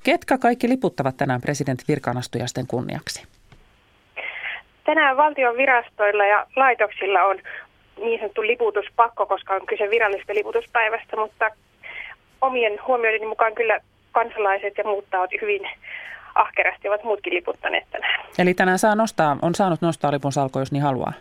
Ketkä 0.02 0.38
kaikki 0.38 0.68
liputtavat 0.68 1.16
tänään 1.16 1.40
presidentin 1.40 1.84
virkaanastujasten 1.88 2.66
kunniaksi? 2.66 3.26
Tänään 4.84 5.16
valtion 5.16 5.56
virastoilla 5.56 6.26
ja 6.26 6.46
laitoksilla 6.56 7.22
on 7.22 7.38
niin 7.96 8.18
sanottu 8.20 8.42
liputuspakko, 8.42 9.26
koska 9.26 9.54
on 9.54 9.66
kyse 9.66 9.90
virallisesta 9.90 10.34
liputuspäivästä, 10.34 11.16
mutta 11.16 11.50
omien 12.40 12.78
huomioiden 12.86 13.28
mukaan 13.28 13.54
kyllä 13.54 13.80
kansalaiset 14.20 14.78
ja 14.78 14.84
muut 14.84 15.04
tahot 15.10 15.30
hyvin 15.42 15.68
ahkerasti 16.34 16.88
ovat 16.88 17.04
muutkin 17.04 17.34
liputtaneet 17.34 17.84
tänään. 17.90 18.20
Eli 18.38 18.54
tänään 18.54 18.78
saa 18.78 18.94
nostaa, 18.94 19.36
on 19.42 19.54
saanut 19.54 19.80
nostaa 19.80 20.12
lipun 20.12 20.32
salko, 20.32 20.58
jos 20.58 20.72
niin 20.72 20.82
haluaa? 20.82 21.12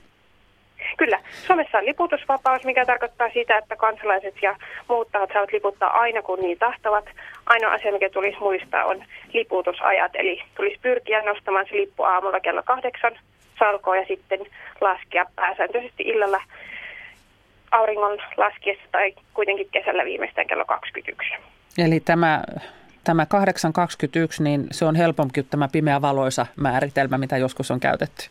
Kyllä. 0.98 1.20
Suomessa 1.48 1.78
on 1.78 1.86
liputusvapaus, 1.86 2.64
mikä 2.64 2.86
tarkoittaa 2.86 3.30
sitä, 3.34 3.58
että 3.58 3.76
kansalaiset 3.76 4.36
ja 4.41 4.56
muut 4.89 5.12
tahot 5.12 5.30
saavat 5.34 5.52
liputtaa 5.52 6.00
aina 6.00 6.22
kun 6.22 6.39
niin 6.39 6.60
tahtovat. 6.60 7.06
Ainoa 7.46 7.74
asia, 7.74 7.91
mikä 7.91 8.10
tulisi 8.10 8.39
muistaa, 8.39 8.86
on 8.86 9.04
liputusajat. 9.34 10.12
Eli 10.16 10.41
tulisi 10.56 10.80
pyrkiä 10.82 11.22
nostamaan 11.22 11.66
se 11.70 11.76
lippu 11.76 12.04
aamulla 12.04 12.39
kello 12.39 12.64
kahdeksan 12.64 13.20
salkoa 13.60 13.96
ja 13.96 14.06
sitten 14.08 14.39
laskea 14.82 15.26
pääsääntöisesti 15.36 16.04
illalla 16.04 16.41
auringon 17.72 18.18
laskiessa 18.38 18.86
tai 18.91 19.14
kuitenkin 19.34 19.68
kesällä 19.72 20.06
viimeistään 20.06 20.48
kello 20.48 20.66
21. 20.66 21.34
Eli 21.78 22.00
tämä, 22.00 22.43
tämä 23.06 23.24
8.21, 23.24 24.43
niin 24.43 24.68
se 24.72 24.86
on 24.86 24.95
helpompi 24.95 25.34
kuin 25.34 25.47
tämä 25.49 25.68
pimeä 25.72 26.01
valoisa 26.01 26.45
määritelmä, 26.56 27.18
mitä 27.18 27.38
joskus 27.38 27.72
on 27.72 27.80
käytetty. 27.80 28.30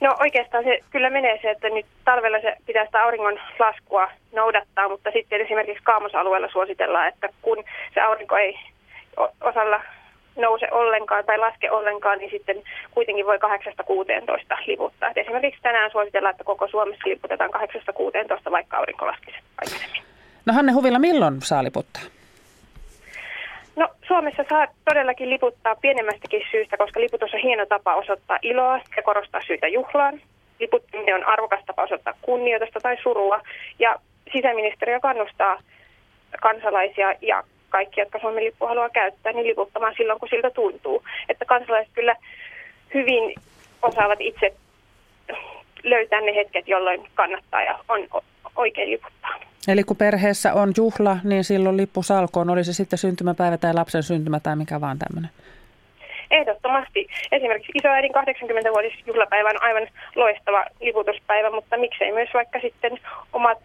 No 0.00 0.16
oikeastaan 0.20 0.64
se 0.64 0.78
kyllä 0.90 1.10
menee 1.10 1.38
se, 1.42 1.50
että 1.50 1.68
nyt 1.68 1.86
talvella 2.04 2.40
se 2.40 2.56
pitää 2.66 2.84
sitä 2.86 3.02
auringon 3.02 3.40
laskua 3.58 4.08
noudattaa, 4.32 4.88
mutta 4.88 5.10
sitten 5.10 5.40
esimerkiksi 5.40 5.84
kaamosalueella 5.84 6.48
suositellaan, 6.52 7.08
että 7.08 7.28
kun 7.42 7.64
se 7.94 8.00
aurinko 8.00 8.36
ei 8.36 8.58
osalla 9.40 9.80
nouse 10.36 10.68
ollenkaan 10.70 11.24
tai 11.24 11.38
laske 11.38 11.70
ollenkaan, 11.70 12.18
niin 12.18 12.30
sitten 12.30 12.56
kuitenkin 12.90 13.26
voi 13.26 13.38
8-16 13.38 13.38
liputtaa. 14.66 15.10
Et 15.10 15.18
esimerkiksi 15.18 15.62
tänään 15.62 15.90
suositellaan, 15.90 16.30
että 16.30 16.44
koko 16.44 16.68
Suomessa 16.68 17.08
liputetaan 17.08 17.50
8-16, 18.48 18.50
vaikka 18.50 18.76
aurinko 18.76 19.06
laskisi 19.06 19.38
aikaisemmin. 19.58 20.02
No 20.46 20.52
Hanne 20.52 20.72
Huvila, 20.72 20.98
milloin 20.98 21.42
saa 21.42 21.64
liputtaa? 21.64 22.02
No 23.76 23.88
Suomessa 24.08 24.44
saa 24.48 24.66
todellakin 24.84 25.30
liputtaa 25.30 25.74
pienemmästäkin 25.74 26.42
syystä, 26.50 26.76
koska 26.76 27.00
liputus 27.00 27.34
on 27.34 27.40
hieno 27.40 27.66
tapa 27.66 27.94
osoittaa 27.94 28.38
iloa 28.42 28.80
ja 28.96 29.02
korostaa 29.02 29.40
syytä 29.46 29.68
juhlaan. 29.68 30.20
Liputtaminen 30.60 31.14
on 31.14 31.26
arvokas 31.26 31.64
tapa 31.66 31.82
osoittaa 31.82 32.14
kunnioitusta 32.22 32.80
tai 32.80 32.96
surua 33.02 33.40
ja 33.78 33.96
sisäministeriö 34.32 35.00
kannustaa 35.00 35.58
kansalaisia 36.42 37.14
ja 37.20 37.44
kaikki, 37.68 38.00
jotka 38.00 38.18
Suomen 38.18 38.44
lippua 38.44 38.68
haluaa 38.68 38.90
käyttää, 38.90 39.32
niin 39.32 39.46
liputtamaan 39.46 39.94
silloin, 39.96 40.20
kun 40.20 40.28
siltä 40.28 40.50
tuntuu. 40.50 41.02
Että 41.28 41.44
kansalaiset 41.44 41.94
kyllä 41.94 42.16
hyvin 42.94 43.34
osaavat 43.82 44.20
itse 44.20 44.54
löytää 45.82 46.20
ne 46.20 46.34
hetket, 46.34 46.68
jolloin 46.68 47.08
kannattaa 47.14 47.62
ja 47.62 47.78
on 47.88 48.08
oikein 48.56 48.90
liputtaa. 48.90 49.51
Eli 49.68 49.84
kun 49.84 49.96
perheessä 49.96 50.54
on 50.54 50.72
juhla, 50.76 51.16
niin 51.24 51.44
silloin 51.44 51.76
lippu 51.76 52.02
salkoon, 52.02 52.50
oli 52.50 52.64
se 52.64 52.72
sitten 52.72 52.98
syntymäpäivä 52.98 53.58
tai 53.58 53.74
lapsen 53.74 54.02
syntymä 54.02 54.40
tai 54.40 54.56
mikä 54.56 54.80
vaan 54.80 54.98
tämmöinen. 54.98 55.30
Ehdottomasti. 56.30 57.06
Esimerkiksi 57.32 57.72
isoäidin 57.74 58.12
80-vuotisjuhlapäivä 58.14 59.48
on 59.48 59.62
aivan 59.62 59.88
loistava 60.14 60.64
liputuspäivä, 60.80 61.50
mutta 61.50 61.76
miksei 61.76 62.12
myös 62.12 62.28
vaikka 62.34 62.60
sitten 62.60 62.98
omat 63.32 63.58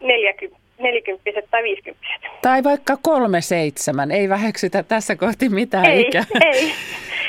40, 0.00 0.62
nelikymppiset 0.78 1.44
tai 1.50 1.62
viisikymppiset. 1.62 2.20
Tai 2.42 2.64
vaikka 2.64 2.96
kolme 3.02 3.40
seitsemän, 3.40 4.10
ei 4.10 4.28
väheksytä 4.28 4.82
tässä 4.82 5.16
kohti 5.16 5.48
mitään 5.48 5.86
ei, 5.86 6.00
ikää. 6.00 6.24
Ei, 6.40 6.72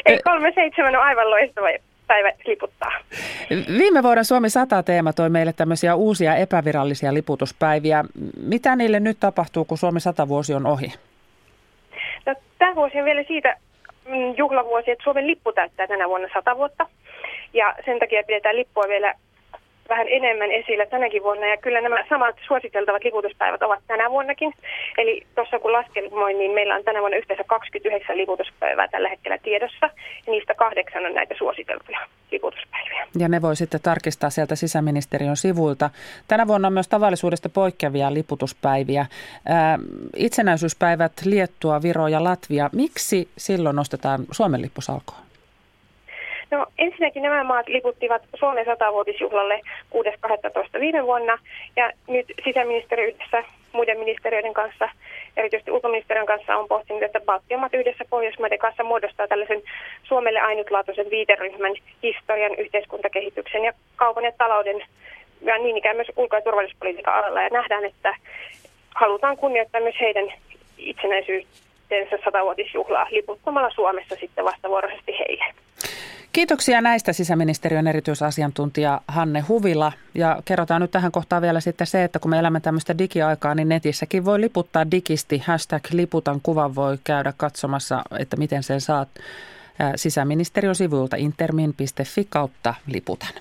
ei 0.06 0.20
kolme 0.24 0.52
seitsemän 0.56 0.96
on 0.96 1.04
aivan 1.04 1.30
loistava 1.30 1.68
päivä 2.14 2.32
liputtaa. 2.46 2.92
Viime 3.78 4.04
vuoden 4.04 4.26
Suomi 4.26 4.50
100 4.50 4.84
teema 4.84 5.14
toi 5.14 5.30
meille 5.30 5.54
tämmöisiä 5.54 5.96
uusia 5.96 6.36
epävirallisia 6.36 7.14
liputuspäiviä. 7.14 8.04
Mitä 8.38 8.76
niille 8.76 9.00
nyt 9.00 9.18
tapahtuu, 9.20 9.66
kun 9.66 9.78
Suomi 9.78 10.00
100 10.00 10.28
vuosi 10.28 10.54
on 10.54 10.66
ohi? 10.66 10.94
No, 12.26 12.36
tämä 12.60 12.76
vuosi 12.76 13.00
on 13.00 13.06
vielä 13.06 13.24
siitä 13.28 13.58
mm, 14.06 14.34
juhlavuosi, 14.38 14.92
että 14.92 15.04
Suomen 15.04 15.28
lippu 15.28 15.52
täyttää 15.54 15.88
tänä 15.88 16.10
vuonna 16.10 16.28
100 16.34 16.58
vuotta. 16.58 16.86
Ja 17.54 17.76
sen 17.86 18.00
takia 18.00 18.24
pidetään 18.24 18.56
lippua 18.56 18.84
vielä 18.88 19.14
vähän 19.94 20.08
enemmän 20.10 20.52
esillä 20.52 20.86
tänäkin 20.86 21.24
vuonna 21.24 21.48
ja 21.48 21.58
kyllä 21.58 21.82
nämä 21.82 22.06
samat 22.10 22.36
suositeltavat 22.48 23.04
liputuspäivät 23.04 23.64
ovat 23.64 23.80
tänä 23.88 24.10
vuonnakin. 24.10 24.54
Eli 24.98 25.24
tuossa 25.36 25.60
kun 25.60 25.72
laskelmoin, 25.72 26.38
niin 26.40 26.52
meillä 26.52 26.76
on 26.76 26.84
tänä 26.84 27.00
vuonna 27.00 27.18
yhteensä 27.18 27.44
29 27.48 28.18
liputuspäivää 28.18 28.88
tällä 28.88 29.10
hetkellä 29.10 29.38
tiedossa 29.38 29.86
ja 30.26 30.32
niistä 30.32 30.54
kahdeksan 30.56 31.06
on 31.06 31.14
näitä 31.14 31.36
suositeltuja 31.38 32.00
liputuspäiviä. 32.32 33.08
Ja 33.20 33.28
ne 33.28 33.42
voi 33.42 33.56
sitten 33.56 33.82
tarkistaa 33.84 34.30
sieltä 34.30 34.56
sisäministeriön 34.56 35.38
sivuilta. 35.38 35.90
Tänä 36.28 36.48
vuonna 36.48 36.68
on 36.68 36.74
myös 36.74 36.88
tavallisuudesta 36.88 37.50
poikkeavia 37.50 38.14
liputuspäiviä. 38.14 39.06
Ää, 39.46 39.80
itsenäisyyspäivät 40.16 41.12
Liettua, 41.26 41.82
Viro 41.82 42.08
ja 42.08 42.24
Latvia. 42.24 42.70
Miksi 42.74 43.30
silloin 43.38 43.76
nostetaan 43.76 44.26
Suomen 44.32 44.62
lippusalkoon? 44.62 45.33
No 46.54 46.66
ensinnäkin 46.78 47.24
nämä 47.24 47.44
maat 47.44 47.68
liputtivat 47.68 48.22
Suomen 48.36 48.66
satavuotisjuhlalle 48.66 49.62
6.12. 50.74 50.80
viime 50.80 51.06
vuonna 51.06 51.38
ja 51.76 51.92
nyt 52.08 52.26
sisäministeriö 52.44 53.08
yhdessä 53.08 53.44
muiden 53.72 54.00
ministeriöiden 54.00 54.54
kanssa, 54.54 54.90
erityisesti 55.38 55.72
ulkoministeriön 55.72 56.26
kanssa 56.26 56.58
on 56.58 56.68
pohtinut, 56.68 57.04
että 57.04 57.20
Baltiamat 57.20 57.74
yhdessä 57.74 58.06
Pohjoismaiden 58.10 58.60
kanssa 58.60 58.84
muodostaa 58.84 59.28
tällaisen 59.28 59.62
Suomelle 60.04 60.40
ainutlaatuisen 60.40 61.10
viiteryhmän 61.10 61.74
historian, 62.04 62.56
yhteiskuntakehityksen 62.56 63.64
ja 63.64 63.74
kaupan 63.96 64.24
ja 64.24 64.32
talouden 64.38 64.82
ja 65.42 65.58
niin 65.58 65.78
ikään 65.78 65.96
myös 65.96 66.12
ulko- 66.16 66.36
ja 66.36 66.42
turvallisuuspolitiikan 66.42 67.16
alalla 67.16 67.42
ja 67.42 67.50
nähdään, 67.50 67.86
että 67.86 68.16
halutaan 68.96 69.38
kunnioittaa 69.38 69.82
myös 69.82 69.96
heidän 70.00 70.34
itsenäisyytensä 70.78 72.18
satavuotisjuhlaa 72.26 73.08
liputtamalla 73.12 73.70
Suomessa 73.70 74.16
sitten 74.16 74.46
vastavuoroisesti 74.46 75.12
heille. 75.20 75.63
Kiitoksia 76.34 76.82
näistä 76.82 77.14
sisäministeriön 77.14 77.88
erityisasiantuntija 77.88 79.02
Hanne 79.08 79.40
Huvila. 79.40 79.92
Ja 80.16 80.42
kerrotaan 80.46 80.82
nyt 80.82 80.92
tähän 80.92 81.12
kohtaan 81.12 81.42
vielä 81.42 81.60
sitten 81.60 81.88
se, 81.88 82.04
että 82.04 82.20
kun 82.20 82.32
me 82.32 82.40
elämme 82.40 82.60
tämmöistä 82.60 82.98
digiaikaa, 82.98 83.56
niin 83.56 83.70
netissäkin 83.70 84.26
voi 84.26 84.42
liputtaa 84.42 84.92
digisti. 84.92 85.38
Hashtag 85.38 85.84
liputan 85.92 86.42
kuvan 86.44 86.76
voi 86.76 86.98
käydä 87.04 87.34
katsomassa, 87.38 88.04
että 88.20 88.38
miten 88.38 88.64
sen 88.64 88.82
saat 88.82 89.10
sisäministeriön 89.96 90.76
sivuilta 90.76 91.16
intermin.fi 91.16 92.28
kautta 92.30 92.74
liputan. 92.88 93.34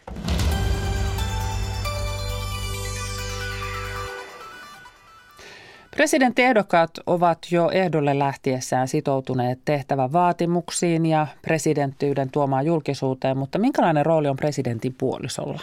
Presidenttiehdokkaat 5.97 6.91
ovat 7.07 7.39
jo 7.51 7.71
ehdolle 7.71 8.19
lähtiessään 8.19 8.89
sitoutuneet 8.89 9.59
tehtävän 9.65 10.13
vaatimuksiin 10.13 11.07
ja 11.07 11.27
presidenttiyden 11.43 12.31
tuomaan 12.31 12.67
julkisuuteen, 12.67 13.39
mutta 13.39 13.59
minkälainen 13.59 14.07
rooli 14.07 14.29
on 14.29 14.37
presidentin 14.37 14.95
puolisolla? 14.99 15.61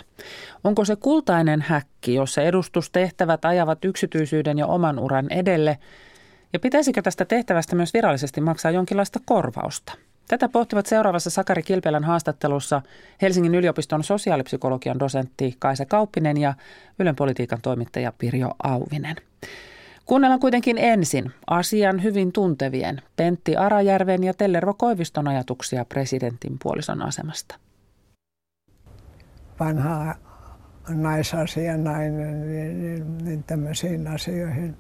Onko 0.64 0.86
se 0.86 0.96
kultainen 0.96 1.62
häkki, 1.62 2.14
jossa 2.14 2.42
edustustehtävät 2.42 3.46
ajavat 3.46 3.86
yksityisyyden 3.86 4.58
ja 4.58 4.68
oman 4.68 5.00
uran 5.00 5.32
edelle? 5.32 5.78
Ja 6.54 6.60
pitäisikö 6.60 7.02
tästä 7.02 7.26
tehtävästä 7.26 7.76
myös 7.76 7.94
virallisesti 7.94 8.42
maksaa 8.42 8.72
jonkinlaista 8.72 9.20
korvausta? 9.26 9.94
Tätä 10.28 10.50
pohtivat 10.50 10.86
seuraavassa 10.86 11.30
Sakari 11.30 11.64
Kilpelän 11.64 12.04
haastattelussa 12.04 12.82
Helsingin 13.22 13.56
yliopiston 13.56 14.04
sosiaalipsykologian 14.04 15.00
dosentti 15.00 15.56
Kaisa 15.60 15.86
Kauppinen 15.86 16.38
ja 16.38 16.54
Ylen 17.00 17.16
politiikan 17.16 17.60
toimittaja 17.62 18.14
Pirjo 18.18 18.52
Auvinen. 18.64 19.16
Kuunnellaan 20.10 20.40
kuitenkin 20.40 20.78
ensin 20.78 21.32
asian 21.48 22.04
hyvin 22.04 22.32
tuntevien 22.32 23.02
Pentti 23.16 23.56
Arajärven 23.56 24.24
ja 24.24 24.34
Tellervo 24.34 24.74
Koiviston 24.74 25.28
ajatuksia 25.28 25.86
presidentin 25.86 26.58
puolison 26.64 27.02
asemasta. 27.02 27.56
Vanha 29.60 30.16
naisasianainen, 30.88 32.48
niin, 32.48 32.82
niin, 32.82 33.18
niin 33.18 33.44
tämmöisiin 33.44 34.08
asioihin 34.08 34.78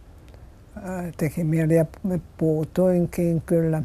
teki 1.17 1.43
mieli 1.43 1.75
ja 1.75 1.85
puutuinkin 2.37 3.41
kyllä, 3.41 3.81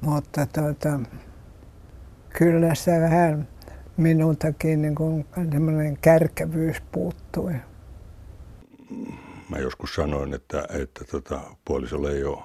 mutta 0.00 0.46
tuota, 0.46 1.00
kyllä 2.38 2.74
se 2.74 3.00
vähän 3.00 3.48
minultakin 3.96 4.82
niin 4.82 4.94
kuin 4.94 5.26
kärkevyys 6.00 6.76
puuttui 6.92 7.54
mä 9.48 9.58
joskus 9.58 9.94
sanoin, 9.94 10.34
että, 10.34 10.68
että 10.82 11.04
tota, 11.04 11.40
puolisolla 11.64 12.10
ei 12.10 12.24
ole 12.24 12.38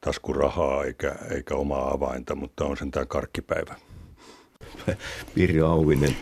taskurahaa 0.00 0.84
eikä, 0.84 1.16
eikä 1.30 1.54
omaa 1.54 1.90
avainta, 1.92 2.34
mutta 2.34 2.64
on 2.64 2.76
sen 2.76 2.90
tämä 2.90 3.06
karkkipäivä. 3.06 3.74
Pirjo 5.34 5.66
Auvinen, 5.66 6.16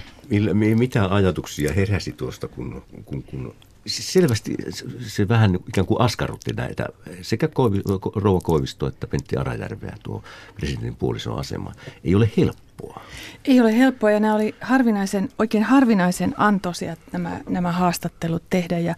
mitä 0.78 1.14
ajatuksia 1.14 1.72
heräsi 1.72 2.12
tuosta, 2.12 2.48
kun, 2.48 2.82
kun, 3.04 3.22
kun 3.22 3.54
selvästi 3.86 4.56
se 5.00 5.28
vähän 5.28 5.58
ikään 5.68 5.86
kuin 5.86 6.00
askarrutti 6.00 6.52
näitä 6.52 6.86
sekä 7.22 7.48
Koivi, 7.48 7.80
Rouva 8.14 8.40
Koivisto 8.40 8.86
että 8.86 9.06
Pentti 9.06 9.36
Arajärveä 9.36 9.96
tuo 10.02 10.22
presidentin 10.54 10.96
puolison 10.96 11.38
asema. 11.38 11.72
Ei 12.04 12.14
ole 12.14 12.30
helppoa. 12.36 13.02
Ei 13.44 13.60
ole 13.60 13.78
helppoa 13.78 14.10
ja 14.10 14.20
nämä 14.20 14.34
oli 14.34 14.54
harvinaisen, 14.60 15.28
oikein 15.38 15.64
harvinaisen 15.64 16.34
antoisia 16.36 16.96
nämä, 17.12 17.40
nämä 17.48 17.72
haastattelut 17.72 18.42
tehdä. 18.50 18.78
Ja, 18.78 18.94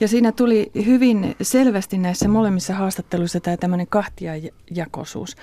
ja 0.00 0.08
siinä 0.08 0.32
tuli 0.32 0.70
hyvin 0.86 1.36
selvästi 1.42 1.98
näissä 1.98 2.28
molemmissa 2.28 2.74
haastatteluissa 2.74 3.40
tämä 3.40 3.56
tämmöinen 3.56 3.86
kahtiajakoisuus. 3.86 5.36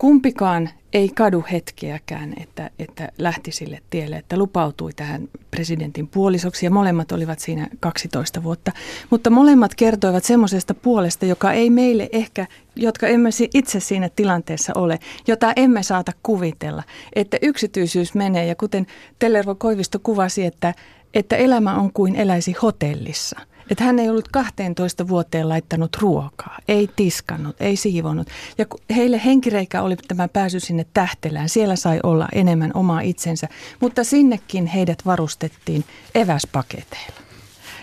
Kumpikaan 0.00 0.70
ei 0.92 1.08
kadu 1.08 1.44
hetkeäkään, 1.52 2.34
että, 2.40 2.70
että 2.78 3.08
lähti 3.18 3.52
sille 3.52 3.82
tielle, 3.90 4.16
että 4.16 4.36
lupautui 4.36 4.92
tähän 4.92 5.28
presidentin 5.50 6.08
puolisoksi 6.08 6.66
ja 6.66 6.70
molemmat 6.70 7.12
olivat 7.12 7.38
siinä 7.38 7.68
12 7.80 8.42
vuotta. 8.42 8.72
Mutta 9.10 9.30
molemmat 9.30 9.74
kertoivat 9.74 10.24
semmoisesta 10.24 10.74
puolesta, 10.74 11.26
joka 11.26 11.52
ei 11.52 11.70
meille 11.70 12.08
ehkä, 12.12 12.46
jotka 12.76 13.06
emme 13.06 13.30
itse 13.54 13.80
siinä 13.80 14.08
tilanteessa 14.16 14.72
ole, 14.76 14.98
jota 15.26 15.52
emme 15.56 15.82
saata 15.82 16.12
kuvitella, 16.22 16.82
että 17.14 17.36
yksityisyys 17.42 18.14
menee 18.14 18.46
ja 18.46 18.54
kuten 18.54 18.86
Tellervo 19.18 19.54
Koivisto 19.54 19.98
kuvasi, 20.02 20.44
että, 20.44 20.74
että 21.14 21.36
elämä 21.36 21.74
on 21.74 21.92
kuin 21.92 22.16
eläisi 22.16 22.54
hotellissa– 22.62 23.40
että 23.70 23.84
hän 23.84 23.98
ei 23.98 24.08
ollut 24.08 24.28
12 24.28 25.08
vuoteen 25.08 25.48
laittanut 25.48 25.96
ruokaa, 26.00 26.58
ei 26.68 26.90
tiskannut, 26.96 27.56
ei 27.60 27.76
siivonut. 27.76 28.28
Ja 28.58 28.66
heille 28.96 29.20
henkireikä 29.24 29.82
oli 29.82 29.96
tämä 29.96 30.28
pääsy 30.28 30.60
sinne 30.60 30.86
tähtelään. 30.94 31.48
Siellä 31.48 31.76
sai 31.76 32.00
olla 32.02 32.28
enemmän 32.32 32.70
omaa 32.74 33.00
itsensä, 33.00 33.48
mutta 33.80 34.04
sinnekin 34.04 34.66
heidät 34.66 35.06
varustettiin 35.06 35.84
eväspaketeilla. 36.14 37.20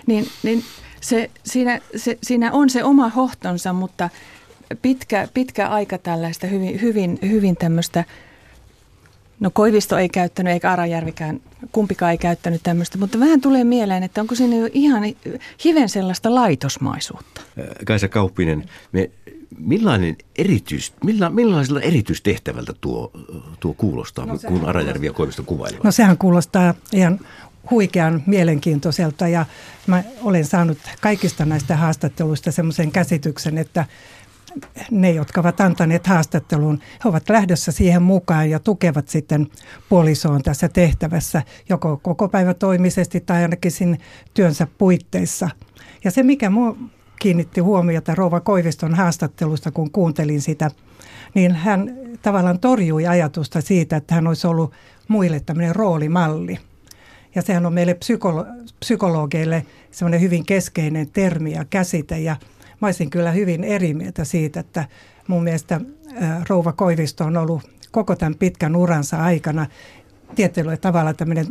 Niin, 0.07 0.27
niin 0.43 0.63
se, 1.01 1.29
siinä, 1.43 1.79
se, 1.95 2.17
siinä 2.23 2.51
on 2.51 2.69
se 2.69 2.83
oma 2.83 3.09
hohtonsa, 3.09 3.73
mutta 3.73 4.09
pitkä, 4.81 5.27
pitkä 5.33 5.67
aika 5.67 5.97
tällaista 5.97 6.47
hyvin, 6.47 6.81
hyvin, 6.81 7.19
hyvin 7.21 7.55
tämmöistä– 7.57 8.03
No 9.39 9.51
Koivisto 9.53 9.97
ei 9.97 10.09
käyttänyt 10.09 10.53
eikä 10.53 10.71
Arajärvikään, 10.71 11.41
kumpikaan 11.71 12.11
ei 12.11 12.17
käyttänyt 12.17 12.63
tämmöistä, 12.63 12.97
mutta 12.97 13.19
vähän 13.19 13.41
tulee 13.41 13.63
mieleen, 13.63 14.03
että 14.03 14.21
onko 14.21 14.35
siinä 14.35 14.55
jo 14.55 14.69
ihan 14.73 15.03
hiven 15.65 15.89
sellaista 15.89 16.35
laitosmaisuutta. 16.35 17.41
Kaisa 17.85 18.07
Kauppinen, 18.07 18.69
me, 18.91 19.09
millainen 19.57 20.15
erityis, 20.35 20.93
milla, 21.03 21.29
millaisella 21.29 21.81
erityistehtävältä 21.81 22.73
tuo, 22.81 23.11
tuo 23.59 23.73
kuulostaa, 23.73 24.25
no, 24.25 24.39
kun 24.47 24.65
Arajärvi 24.65 25.05
ja 25.05 25.13
Koivisto 25.13 25.43
kuvailevat? 25.43 25.83
No 25.83 25.91
sehän 25.91 26.17
kuulostaa 26.17 26.73
ihan 26.93 27.19
huikean 27.71 28.23
mielenkiintoiselta 28.25 29.27
ja 29.27 29.45
mä 29.87 30.03
olen 30.21 30.45
saanut 30.45 30.77
kaikista 31.01 31.45
näistä 31.45 31.75
haastatteluista 31.75 32.51
semmoisen 32.51 32.91
käsityksen, 32.91 33.57
että 33.57 33.85
ne, 34.91 35.11
jotka 35.11 35.41
ovat 35.41 35.61
antaneet 35.61 36.07
haastattelun, 36.07 36.79
he 37.03 37.09
ovat 37.09 37.29
lähdössä 37.29 37.71
siihen 37.71 38.01
mukaan 38.01 38.49
ja 38.49 38.59
tukevat 38.59 39.07
sitten 39.07 39.47
puolisoon 39.89 40.41
tässä 40.41 40.69
tehtävässä, 40.69 41.43
joko 41.69 41.99
koko 42.03 42.29
päivä 42.29 42.53
toimisesti 42.53 43.19
tai 43.19 43.41
ainakin 43.41 43.71
siinä 43.71 43.97
työnsä 44.33 44.67
puitteissa. 44.77 45.49
Ja 46.03 46.11
se, 46.11 46.23
mikä 46.23 46.49
minua 46.49 46.77
kiinnitti 47.19 47.61
huomiota 47.61 48.15
Rouva 48.15 48.39
Koiviston 48.39 48.95
haastattelusta, 48.95 49.71
kun 49.71 49.91
kuuntelin 49.91 50.41
sitä, 50.41 50.71
niin 51.33 51.55
hän 51.55 51.97
tavallaan 52.21 52.59
torjui 52.59 53.07
ajatusta 53.07 53.61
siitä, 53.61 53.97
että 53.97 54.15
hän 54.15 54.27
olisi 54.27 54.47
ollut 54.47 54.73
muille 55.07 55.39
tämmöinen 55.39 55.75
roolimalli. 55.75 56.57
Ja 57.35 57.41
sehän 57.41 57.65
on 57.65 57.73
meille 57.73 57.93
psykolo- 57.93 58.67
psykologeille 58.79 59.65
semmoinen 59.91 60.21
hyvin 60.21 60.45
keskeinen 60.45 61.09
termi 61.09 61.51
ja 61.51 61.65
käsite. 61.65 62.19
Ja 62.19 62.35
mä 62.81 62.87
olisin 62.87 63.09
kyllä 63.09 63.31
hyvin 63.31 63.63
eri 63.63 63.93
mieltä 63.93 64.23
siitä, 64.23 64.59
että 64.59 64.85
mun 65.27 65.43
mielestä 65.43 65.81
Rouva 66.49 66.73
Koivisto 66.73 67.23
on 67.23 67.37
ollut 67.37 67.71
koko 67.91 68.15
tämän 68.15 68.35
pitkän 68.35 68.75
uransa 68.75 69.17
aikana 69.17 69.65
tietyllä 70.35 70.77
tavalla 70.77 71.13
tämmöinen 71.13 71.47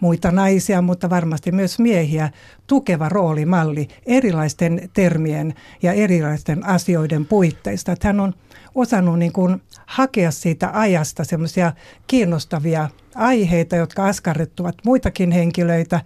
muita 0.00 0.30
naisia, 0.30 0.82
mutta 0.82 1.10
varmasti 1.10 1.52
myös 1.52 1.78
miehiä 1.78 2.30
tukeva 2.66 3.08
roolimalli 3.08 3.88
erilaisten 4.06 4.90
termien 4.94 5.54
ja 5.82 5.92
erilaisten 5.92 6.66
asioiden 6.66 7.26
puitteista. 7.26 7.92
Että 7.92 8.08
hän 8.08 8.20
on 8.20 8.34
osannut 8.74 9.18
niin 9.18 9.32
kuin 9.32 9.62
hakea 9.86 10.30
siitä 10.30 10.70
ajasta 10.72 11.24
semmoisia 11.24 11.72
kiinnostavia 12.06 12.88
aiheita, 13.14 13.76
jotka 13.76 14.06
askarrettuvat 14.06 14.74
muitakin 14.84 15.32
henkilöitä, 15.32 16.00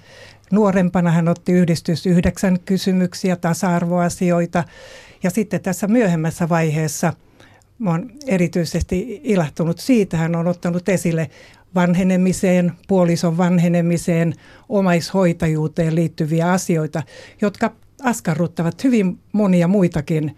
Nuorempana 0.51 1.11
hän 1.11 1.29
otti 1.29 1.53
yhdistys 1.53 2.07
yhdeksän 2.07 2.61
kysymyksiä, 2.61 3.37
tasa-arvoasioita. 3.37 4.65
Ja 5.23 5.31
sitten 5.31 5.61
tässä 5.61 5.87
myöhemmässä 5.87 6.49
vaiheessa 6.49 7.13
olen 7.87 8.13
erityisesti 8.27 9.21
ilahtunut 9.25 9.79
siitä, 9.79 10.17
hän 10.17 10.37
on 10.37 10.47
ottanut 10.47 10.89
esille 10.89 11.31
vanhenemiseen, 11.75 12.73
puolison 12.89 13.37
vanhenemiseen, 13.37 14.35
omaishoitajuuteen 14.69 15.95
liittyviä 15.95 16.53
asioita, 16.53 17.03
jotka 17.41 17.73
askarruttavat 18.03 18.85
hyvin 18.85 19.19
monia 19.33 19.69
muitakin, 19.69 20.37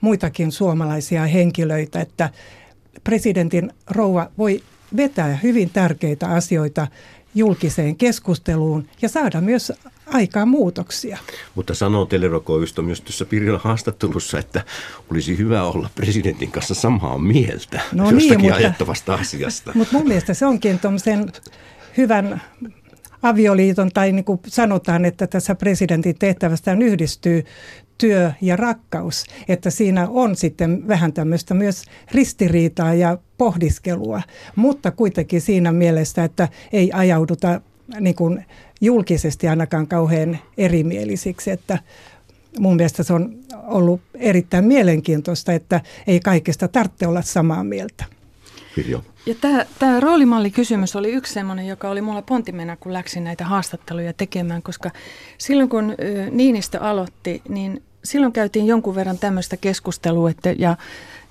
muitakin 0.00 0.52
suomalaisia 0.52 1.26
henkilöitä, 1.26 2.00
että 2.00 2.30
presidentin 3.04 3.72
rouva 3.90 4.30
voi 4.38 4.62
vetää 4.96 5.38
hyvin 5.42 5.70
tärkeitä 5.70 6.26
asioita 6.28 6.86
julkiseen 7.34 7.96
keskusteluun 7.96 8.88
ja 9.02 9.08
saada 9.08 9.40
myös 9.40 9.72
aikaan 10.06 10.48
muutoksia. 10.48 11.18
Mutta 11.54 11.74
sanoo 11.74 12.06
Telerokoivisto 12.06 12.82
myös 12.82 13.00
tuossa 13.00 13.24
Pirjolan 13.24 13.60
haastattelussa, 13.64 14.38
että 14.38 14.64
olisi 15.10 15.38
hyvä 15.38 15.62
olla 15.62 15.90
presidentin 15.94 16.50
kanssa 16.50 16.74
samaa 16.74 17.18
mieltä 17.18 17.80
no 17.92 18.04
niin, 18.04 18.14
jostakin 18.14 18.42
niin, 18.42 18.54
ajattavasta 18.54 19.14
asiasta. 19.14 19.72
Mutta 19.74 19.96
mun 19.96 20.08
mielestä 20.08 20.34
se 20.34 20.46
onkin 20.46 20.78
tuommoisen 20.78 21.32
hyvän 21.96 22.42
avioliiton, 23.22 23.90
tai 23.94 24.12
niin 24.12 24.24
kuin 24.24 24.40
sanotaan, 24.46 25.04
että 25.04 25.26
tässä 25.26 25.54
presidentin 25.54 26.18
tehtävästään 26.18 26.82
yhdistyy 26.82 27.44
työ 28.00 28.32
ja 28.40 28.56
rakkaus, 28.56 29.24
että 29.48 29.70
siinä 29.70 30.08
on 30.08 30.36
sitten 30.36 30.88
vähän 30.88 31.12
tämmöistä 31.12 31.54
myös 31.54 31.84
ristiriitaa 32.12 32.94
ja 32.94 33.18
pohdiskelua, 33.38 34.22
mutta 34.56 34.90
kuitenkin 34.90 35.40
siinä 35.40 35.72
mielessä, 35.72 36.24
että 36.24 36.48
ei 36.72 36.90
ajauduta 36.92 37.60
niin 38.00 38.14
kuin 38.14 38.44
julkisesti 38.80 39.48
ainakaan 39.48 39.86
kauhean 39.86 40.38
erimielisiksi, 40.58 41.50
että 41.50 41.78
mun 42.58 42.76
mielestä 42.76 43.02
se 43.02 43.12
on 43.12 43.34
ollut 43.52 44.00
erittäin 44.14 44.64
mielenkiintoista, 44.64 45.52
että 45.52 45.80
ei 46.06 46.20
kaikesta 46.20 46.68
tarvitse 46.68 47.06
olla 47.06 47.22
samaa 47.22 47.64
mieltä. 47.64 48.04
Pirjo. 48.74 49.04
Ja 49.26 49.34
tämä, 49.40 49.66
tämä 49.78 50.00
roolimallikysymys 50.00 50.96
oli 50.96 51.12
yksi 51.12 51.32
sellainen, 51.32 51.66
joka 51.66 51.90
oli 51.90 52.00
mulla 52.00 52.22
pontimena, 52.22 52.76
kun 52.76 52.92
läksin 52.92 53.24
näitä 53.24 53.44
haastatteluja 53.44 54.12
tekemään, 54.12 54.62
koska 54.62 54.90
silloin 55.38 55.68
kun 55.68 55.94
Niinistö 56.30 56.80
aloitti, 56.80 57.42
niin 57.48 57.82
silloin 58.04 58.32
käytiin 58.32 58.66
jonkun 58.66 58.94
verran 58.94 59.18
tämmöistä 59.18 59.56
keskustelua, 59.56 60.30
että, 60.30 60.54
ja, 60.58 60.76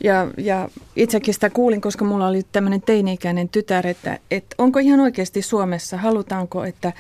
ja, 0.04 0.28
ja 0.38 0.70
itsekin 0.96 1.34
sitä 1.34 1.50
kuulin, 1.50 1.82
koska 1.82 2.06
mulla 2.06 2.28
oli 2.28 2.42
tämmöinen 2.52 2.82
teini-ikäinen 2.82 3.50
tytär, 3.50 3.88
että, 3.88 4.20
että 4.32 4.56
onko 4.58 4.80
ihan 4.80 5.00
oikeasti 5.00 5.42
Suomessa, 5.42 5.98
halutaanko, 5.98 6.64
että 6.64 6.94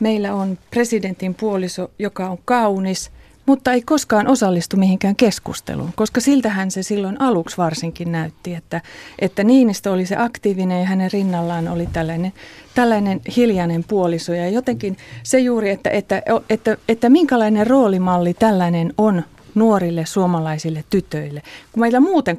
meillä 0.00 0.34
on 0.34 0.58
presidentin 0.70 1.34
puoliso, 1.34 1.90
joka 1.98 2.28
on 2.28 2.38
kaunis, 2.44 3.10
mutta 3.46 3.72
ei 3.72 3.82
koskaan 3.82 4.28
osallistu 4.28 4.76
mihinkään 4.76 5.16
keskusteluun, 5.16 5.92
koska 5.96 6.20
siltähän 6.20 6.70
se 6.70 6.82
silloin 6.82 7.20
aluksi 7.20 7.56
varsinkin 7.56 8.12
näytti, 8.12 8.54
että, 8.54 8.80
että 9.18 9.44
Niinistö 9.44 9.92
oli 9.92 10.06
se 10.06 10.16
aktiivinen 10.16 10.80
ja 10.80 10.86
hänen 10.86 11.12
rinnallaan 11.12 11.68
oli 11.68 11.88
tällainen, 11.92 12.32
tällainen 12.74 13.20
hiljainen 13.36 13.84
puoliso. 13.84 14.34
Ja 14.34 14.48
jotenkin 14.48 14.96
se 15.22 15.38
juuri, 15.38 15.70
että, 15.70 15.90
että, 15.90 16.22
että, 16.50 16.76
että 16.88 17.08
minkälainen 17.08 17.66
roolimalli 17.66 18.34
tällainen 18.34 18.92
on 18.98 19.22
nuorille 19.56 20.06
suomalaisille 20.06 20.84
tytöille. 20.90 21.42
Kun 21.72 21.80
meillä 21.80 22.00
muuten 22.00 22.38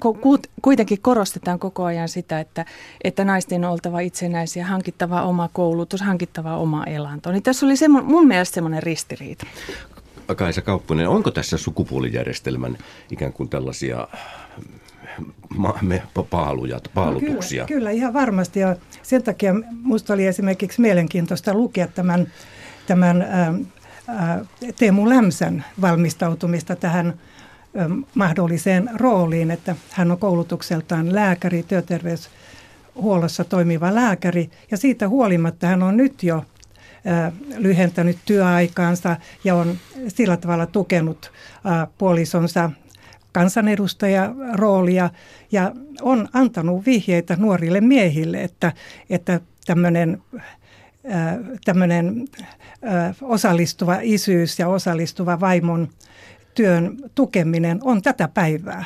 kuitenkin 0.62 1.02
korostetaan 1.02 1.60
koko 1.60 1.84
ajan 1.84 2.10
sitä, 2.10 2.40
että, 2.40 2.66
että 3.04 3.26
naisten 3.26 3.66
on 3.66 3.72
oltava 3.72 4.00
itsenäisiä, 4.00 4.66
hankittava 4.66 5.24
oma 5.24 5.50
koulutus, 5.54 6.02
hankittava 6.02 6.58
oma 6.58 6.84
elanto. 6.84 7.32
Niin 7.32 7.44
tässä 7.44 7.66
oli 7.66 7.78
semmo, 7.78 8.02
mun 8.02 8.28
mielestä 8.28 8.54
semmoinen 8.54 8.84
ristiriita. 8.84 9.46
Kaisa 10.36 10.62
Kaupponen, 10.62 11.10
onko 11.10 11.32
tässä 11.32 11.58
sukupuolijärjestelmän 11.58 12.78
ikään 13.12 13.34
kuin 13.34 13.50
tällaisia 13.50 14.08
ma- 15.58 15.78
me 15.82 16.04
paaluja, 16.30 16.80
paalutuksia? 16.94 17.64
No 17.64 17.68
kyllä, 17.68 17.80
kyllä, 17.80 17.92
ihan 17.92 18.14
varmasti. 18.14 18.60
Ja 18.60 18.76
sen 19.04 19.24
takia 19.24 19.54
minusta 19.84 20.14
oli 20.14 20.26
esimerkiksi 20.26 20.82
mielenkiintoista 20.82 21.54
lukea 21.54 21.88
tämän, 21.88 22.28
tämän 22.88 23.22
ää, 23.22 23.54
ää, 24.08 24.46
Teemu 24.80 25.10
Lämsän 25.10 25.66
valmistautumista 25.82 26.76
tähän 26.76 27.14
ää, 27.76 27.90
mahdolliseen 28.16 28.90
rooliin, 28.94 29.52
että 29.52 29.76
hän 29.92 30.12
on 30.12 30.18
koulutukseltaan 30.18 31.16
lääkäri, 31.16 31.64
työterveyshuollossa 31.64 33.44
toimiva 33.44 33.96
lääkäri, 33.96 34.50
ja 34.72 34.78
siitä 34.78 35.08
huolimatta 35.10 35.68
hän 35.68 35.84
on 35.84 35.98
nyt 35.98 36.24
jo 36.24 36.46
lyhentänyt 37.58 38.18
työaikaansa 38.26 39.18
ja 39.44 39.56
on 39.56 39.78
sillä 40.08 40.38
tavalla 40.38 40.66
tukenut 40.66 41.32
puolisonsa 41.98 42.72
kansanedustajaroolia 43.32 45.10
ja 45.52 45.72
on 46.02 46.30
antanut 46.34 46.86
vihjeitä 46.86 47.36
nuorille 47.36 47.82
miehille, 47.82 48.44
että, 48.44 48.74
että 49.10 49.40
tämmöinen 49.66 50.22
tämmöinen 51.66 52.28
osallistuva 53.22 53.98
isyys 54.02 54.60
ja 54.60 54.68
osallistuva 54.68 55.40
vaimon 55.40 55.90
työn 56.56 56.98
tukeminen 57.16 57.80
on 57.84 58.02
tätä 58.02 58.28
päivää. 58.28 58.86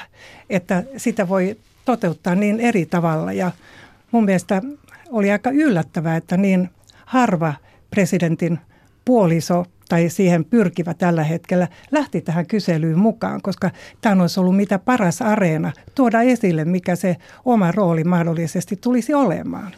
Että 0.50 0.84
sitä 0.98 1.30
voi 1.30 1.58
toteuttaa 1.86 2.36
niin 2.36 2.60
eri 2.60 2.86
tavalla. 2.86 3.34
Ja 3.34 3.52
mun 4.12 4.26
mielestä 4.26 4.62
oli 5.10 5.32
aika 5.32 5.50
yllättävää, 5.50 6.18
että 6.18 6.38
niin 6.38 6.70
harva 7.06 7.54
presidentin 7.92 8.60
puoliso 9.06 9.66
tai 9.90 10.10
siihen 10.10 10.46
pyrkivä 10.46 10.94
tällä 10.94 11.24
hetkellä 11.24 11.68
lähti 11.92 12.22
tähän 12.22 12.46
kyselyyn 12.46 13.00
mukaan, 13.00 13.42
koska 13.42 13.72
tämä 14.02 14.22
olisi 14.22 14.40
ollut 14.40 14.56
mitä 14.56 14.80
paras 14.80 15.22
areena 15.22 15.72
tuoda 15.96 16.22
esille, 16.22 16.66
mikä 16.66 16.96
se 16.96 17.18
oma 17.46 17.72
rooli 17.72 18.04
mahdollisesti 18.04 18.76
tulisi 18.76 19.14
olemaan. 19.14 19.72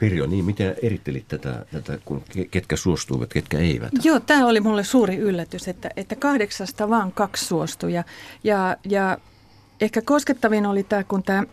Pirjo, 0.00 0.26
niin 0.26 0.44
miten 0.44 0.74
erittelit 0.82 1.28
tätä, 1.28 1.66
tätä 1.72 1.98
kun 2.04 2.22
ketkä 2.50 2.76
suostuivat, 2.76 3.32
ketkä 3.32 3.58
eivät? 3.58 3.90
Joo, 4.04 4.20
tämä 4.20 4.46
oli 4.46 4.60
mulle 4.60 4.84
suuri 4.84 5.16
yllätys, 5.16 5.68
että, 5.68 5.90
että 5.96 6.16
kahdeksasta 6.16 6.88
vaan 6.88 7.12
kaksi 7.12 7.44
suostui. 7.44 7.92
Ja, 7.92 8.04
ja, 8.44 8.76
ja 8.84 9.18
ehkä 9.80 10.02
koskettavin 10.02 10.66
oli 10.66 10.82
tämä, 10.82 11.04
kun 11.04 11.22
tämä 11.22 11.44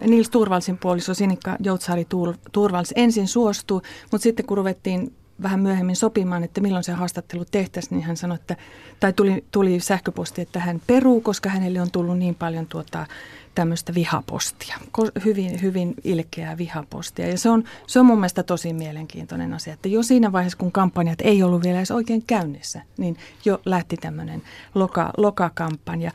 Nils 0.00 0.30
Turvalsin 0.30 0.78
puoliso 0.78 1.14
Sinikka 1.14 1.56
Joutsaari 1.60 2.06
Turvals 2.52 2.92
ensin 2.96 3.28
suostui, 3.28 3.80
mutta 4.10 4.22
sitten 4.22 4.46
kun 4.46 4.56
ruvettiin 4.56 5.12
vähän 5.42 5.60
myöhemmin 5.60 5.96
sopimaan, 5.96 6.44
että 6.44 6.60
milloin 6.60 6.84
se 6.84 6.92
haastattelu 6.92 7.44
tehtäisiin, 7.50 7.96
niin 7.96 8.06
hän 8.06 8.16
sanoi, 8.16 8.34
että, 8.34 8.56
tai 9.00 9.12
tuli, 9.12 9.44
tuli 9.50 9.80
sähköposti, 9.80 10.42
että 10.42 10.60
hän 10.60 10.82
peruu, 10.86 11.20
koska 11.20 11.48
hänelle 11.48 11.80
on 11.80 11.90
tullut 11.90 12.18
niin 12.18 12.34
paljon 12.34 12.66
tuota, 12.66 13.06
tämmöistä 13.54 13.94
vihapostia, 13.94 14.76
hyvin, 15.24 15.62
hyvin 15.62 15.94
ilkeää 16.04 16.58
vihapostia. 16.58 17.28
Ja 17.28 17.38
se 17.38 17.50
on, 17.50 17.64
se 17.86 18.00
on 18.00 18.06
mun 18.06 18.18
mielestä 18.18 18.42
tosi 18.42 18.72
mielenkiintoinen 18.72 19.54
asia, 19.54 19.72
että 19.72 19.88
jo 19.88 20.02
siinä 20.02 20.32
vaiheessa, 20.32 20.58
kun 20.58 20.72
kampanjat 20.72 21.20
ei 21.20 21.42
ollut 21.42 21.62
vielä 21.62 21.78
edes 21.78 21.90
oikein 21.90 22.22
käynnissä, 22.26 22.82
niin 22.96 23.16
jo 23.44 23.60
lähti 23.64 23.96
tämmöinen 23.96 24.42
loka, 24.74 25.10
lokakampanja. 25.16 26.10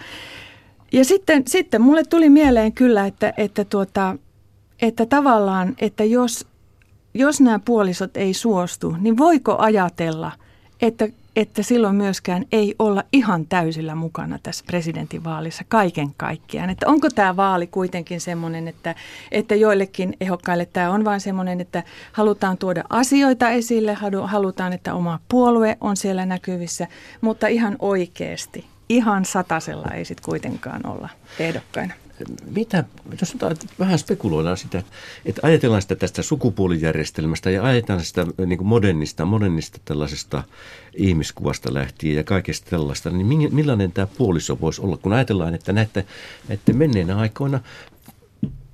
Ja 0.91 1.05
sitten, 1.05 1.43
sitten 1.47 1.81
mulle 1.81 2.03
tuli 2.03 2.29
mieleen 2.29 2.73
kyllä, 2.73 3.05
että, 3.05 3.33
että, 3.37 3.65
tuota, 3.65 4.15
että 4.81 5.05
tavallaan, 5.05 5.75
että 5.79 6.03
jos 6.03 6.45
jos 7.17 7.41
nämä 7.41 7.59
puolisot 7.59 8.17
ei 8.17 8.33
suostu, 8.33 8.95
niin 8.99 9.17
voiko 9.17 9.55
ajatella, 9.59 10.31
että, 10.81 11.07
että 11.35 11.63
silloin 11.63 11.95
myöskään 11.95 12.45
ei 12.51 12.75
olla 12.79 13.03
ihan 13.13 13.47
täysillä 13.47 13.95
mukana 13.95 14.39
tässä 14.43 14.63
presidentinvaalissa 14.67 15.63
kaiken 15.67 16.13
kaikkiaan? 16.17 16.69
Että 16.69 16.87
onko 16.87 17.09
tämä 17.09 17.35
vaali 17.35 17.67
kuitenkin 17.67 18.21
semmoinen, 18.21 18.67
että, 18.67 18.95
että 19.31 19.55
joillekin 19.55 20.17
ehokkaille 20.21 20.65
tämä 20.65 20.91
on 20.91 21.05
vain 21.05 21.21
semmoinen, 21.21 21.61
että 21.61 21.83
halutaan 22.11 22.57
tuoda 22.57 22.83
asioita 22.89 23.49
esille, 23.49 23.97
halutaan, 24.25 24.73
että 24.73 24.93
oma 24.93 25.19
puolue 25.29 25.77
on 25.81 25.97
siellä 25.97 26.25
näkyvissä, 26.25 26.87
mutta 27.21 27.47
ihan 27.47 27.75
oikeasti, 27.79 28.65
ihan 28.89 29.25
satasella 29.25 29.91
ei 29.93 30.05
sitten 30.05 30.25
kuitenkaan 30.25 30.85
olla 30.85 31.09
ehdokkaina 31.39 31.93
mitä, 32.55 32.83
jos 33.21 33.37
vähän 33.79 33.99
spekuloidaan 33.99 34.57
sitä, 34.57 34.83
että 35.25 35.41
ajatellaan 35.43 35.81
sitä 35.81 35.95
tästä 35.95 36.21
sukupuolijärjestelmästä 36.21 37.49
ja 37.49 37.63
ajatellaan 37.63 38.05
sitä 38.05 38.25
niin 38.45 38.57
kuin 38.57 38.67
modernista, 38.67 39.25
modernista 39.25 39.79
tällaisesta 39.85 40.43
ihmiskuvasta 40.93 41.73
lähtien 41.73 42.15
ja 42.15 42.23
kaikesta 42.23 42.69
tällaista, 42.69 43.09
niin 43.09 43.53
millainen 43.55 43.91
tämä 43.91 44.07
puoliso 44.17 44.61
voisi 44.61 44.81
olla, 44.81 44.97
kun 44.97 45.13
ajatellaan, 45.13 45.53
että 45.53 45.73
näette, 45.73 46.05
että 46.49 46.73
menneinä 46.73 47.17
aikoina 47.17 47.59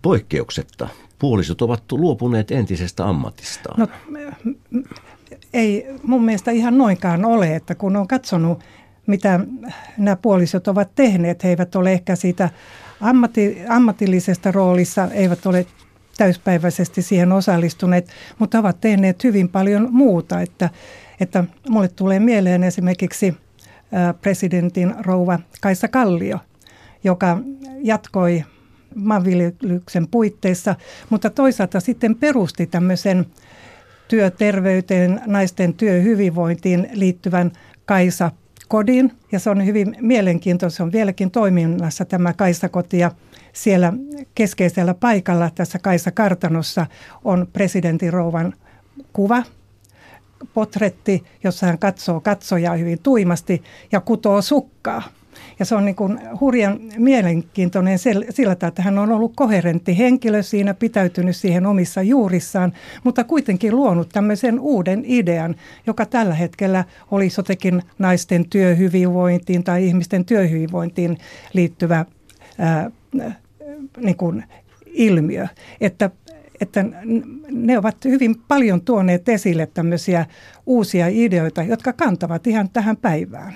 poikkeuksetta 0.01 0.87
puolisot 1.19 1.61
ovat 1.61 1.91
luopuneet 1.91 2.51
entisestä 2.51 3.05
ammatistaan? 3.05 3.79
No, 3.79 3.87
ei 5.53 5.85
mun 6.03 6.25
mielestä 6.25 6.51
ihan 6.51 6.77
noinkaan 6.77 7.25
ole, 7.25 7.55
että 7.55 7.75
kun 7.75 7.95
on 7.95 8.07
katsonut, 8.07 8.59
mitä 9.07 9.39
nämä 9.97 10.15
puolisot 10.15 10.67
ovat 10.67 10.95
tehneet, 10.95 11.43
he 11.43 11.49
eivät 11.49 11.75
ole 11.75 11.93
ehkä 11.93 12.15
siitä 12.15 12.49
ammatti, 13.01 13.61
ammatillisesta 13.69 14.51
roolissa 14.51 15.07
eivät 15.11 15.45
ole 15.45 15.65
täyspäiväisesti 16.17 17.01
siihen 17.01 17.31
osallistuneet, 17.31 18.07
mutta 18.39 18.59
ovat 18.59 18.81
tehneet 18.81 19.23
hyvin 19.23 19.49
paljon 19.49 19.87
muuta. 19.91 20.41
Että, 20.41 20.69
että 21.19 21.43
mulle 21.69 21.87
tulee 21.87 22.19
mieleen 22.19 22.63
esimerkiksi 22.63 23.35
presidentin 24.21 24.93
rouva 24.99 25.39
Kaisa 25.61 25.87
Kallio, 25.87 26.39
joka 27.03 27.37
jatkoi 27.83 28.43
maanviljelyksen 28.95 30.07
puitteissa, 30.07 30.75
mutta 31.09 31.29
toisaalta 31.29 31.79
sitten 31.79 32.15
perusti 32.15 32.67
tämmöisen 32.67 33.25
työterveyteen, 34.07 35.21
naisten 35.25 35.73
työhyvinvointiin 35.73 36.89
liittyvän 36.93 37.51
Kaisa 37.85 38.31
kodin 38.73 39.11
ja 39.31 39.39
se 39.39 39.49
on 39.49 39.65
hyvin 39.65 39.95
mielenkiintoista. 40.01 40.77
Se 40.77 40.83
on 40.83 40.91
vieläkin 40.91 41.31
toiminnassa 41.31 42.05
tämä 42.05 42.33
Kaisakoti 42.33 42.97
ja 42.99 43.11
siellä 43.53 43.93
keskeisellä 44.35 44.93
paikalla 44.93 45.49
tässä 45.55 45.79
Kaisa-kartanossa 45.79 46.85
on 47.23 47.47
presidentin 47.53 48.13
rouvan 48.13 48.53
kuva, 49.13 49.43
potretti, 50.53 51.23
jossa 51.43 51.65
hän 51.65 51.79
katsoo 51.79 52.21
katsojaa 52.21 52.75
hyvin 52.75 52.99
tuimasti 53.03 53.63
ja 53.91 54.01
kutoo 54.01 54.41
sukkaa. 54.41 55.01
Ja 55.59 55.65
se 55.65 55.75
on 55.75 55.85
niin 55.85 55.95
kuin 55.95 56.19
hurjan 56.39 56.79
mielenkiintoinen 56.97 57.99
sillä 57.99 58.55
tavalla, 58.55 58.67
että 58.67 58.81
hän 58.81 58.99
on 58.99 59.11
ollut 59.11 59.33
koherentti 59.35 59.97
henkilö 59.97 60.43
siinä, 60.43 60.73
pitäytynyt 60.73 61.35
siihen 61.35 61.65
omissa 61.65 62.01
juurissaan, 62.01 62.73
mutta 63.03 63.23
kuitenkin 63.23 63.75
luonut 63.75 64.09
tämmöisen 64.09 64.59
uuden 64.59 65.03
idean, 65.05 65.55
joka 65.87 66.05
tällä 66.05 66.33
hetkellä 66.33 66.85
olisi 67.11 67.39
jotenkin 67.39 67.81
naisten 67.99 68.49
työhyvinvointiin 68.49 69.63
tai 69.63 69.85
ihmisten 69.87 70.25
työhyvinvointiin 70.25 71.17
liittyvä 71.53 72.05
ää, 72.57 72.91
niin 73.97 74.17
kuin 74.17 74.43
ilmiö. 74.85 75.47
Että 75.81 76.09
että 76.61 76.85
ne 77.51 77.77
ovat 77.77 78.05
hyvin 78.05 78.35
paljon 78.47 78.81
tuoneet 78.81 79.29
esille 79.29 79.65
tämmöisiä 79.73 80.25
uusia 80.65 81.07
ideoita, 81.07 81.63
jotka 81.63 81.93
kantavat 81.93 82.47
ihan 82.47 82.69
tähän 82.69 82.97
päivään. 82.97 83.55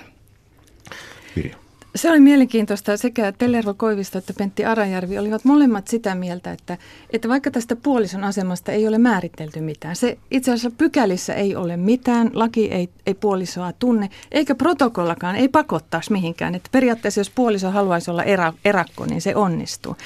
Se 1.96 2.10
oli 2.10 2.20
mielenkiintoista. 2.20 2.96
Sekä 2.96 3.32
Tellervo 3.32 3.74
Koivisto 3.74 4.18
että 4.18 4.32
Pentti 4.38 4.64
Arajärvi 4.64 5.18
olivat 5.18 5.44
molemmat 5.44 5.88
sitä 5.88 6.14
mieltä, 6.14 6.52
että, 6.52 6.78
että 7.10 7.28
vaikka 7.28 7.50
tästä 7.50 7.76
puolison 7.76 8.24
asemasta 8.24 8.72
ei 8.72 8.88
ole 8.88 8.98
määritelty 8.98 9.60
mitään, 9.60 9.96
se 9.96 10.18
itse 10.30 10.50
asiassa 10.50 10.76
pykälissä 10.78 11.34
ei 11.34 11.56
ole 11.56 11.76
mitään, 11.76 12.30
laki 12.34 12.72
ei, 12.72 12.88
ei 13.06 13.14
puolisoa 13.14 13.72
tunne, 13.72 14.10
eikä 14.32 14.54
protokollakaan, 14.54 15.36
ei 15.36 15.48
pakottaisi 15.48 16.12
mihinkään. 16.12 16.54
Että 16.54 16.68
periaatteessa 16.72 17.20
jos 17.20 17.30
puoliso 17.30 17.70
haluaisi 17.70 18.10
olla 18.10 18.24
erä, 18.24 18.52
erakko, 18.64 19.06
niin 19.06 19.20
se 19.20 19.36
onnistuu. 19.36 19.96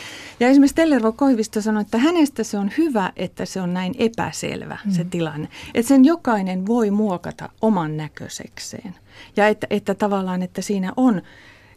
Ja 0.40 0.48
esimerkiksi 0.48 0.74
Tellervo 0.74 1.12
Koivisto 1.12 1.60
sanoi, 1.60 1.82
että 1.82 1.98
hänestä 1.98 2.44
se 2.44 2.58
on 2.58 2.70
hyvä, 2.78 3.12
että 3.16 3.44
se 3.44 3.60
on 3.60 3.74
näin 3.74 3.94
epäselvä 3.98 4.78
mm. 4.84 4.92
se 4.92 5.04
tilanne. 5.04 5.48
Että 5.74 5.88
sen 5.88 6.04
jokainen 6.04 6.66
voi 6.66 6.90
muokata 6.90 7.48
oman 7.62 7.96
näköisekseen. 7.96 8.94
Ja 9.36 9.48
että, 9.48 9.66
että 9.70 9.94
tavallaan, 9.94 10.42
että 10.42 10.62
siinä 10.62 10.92
on 10.96 11.22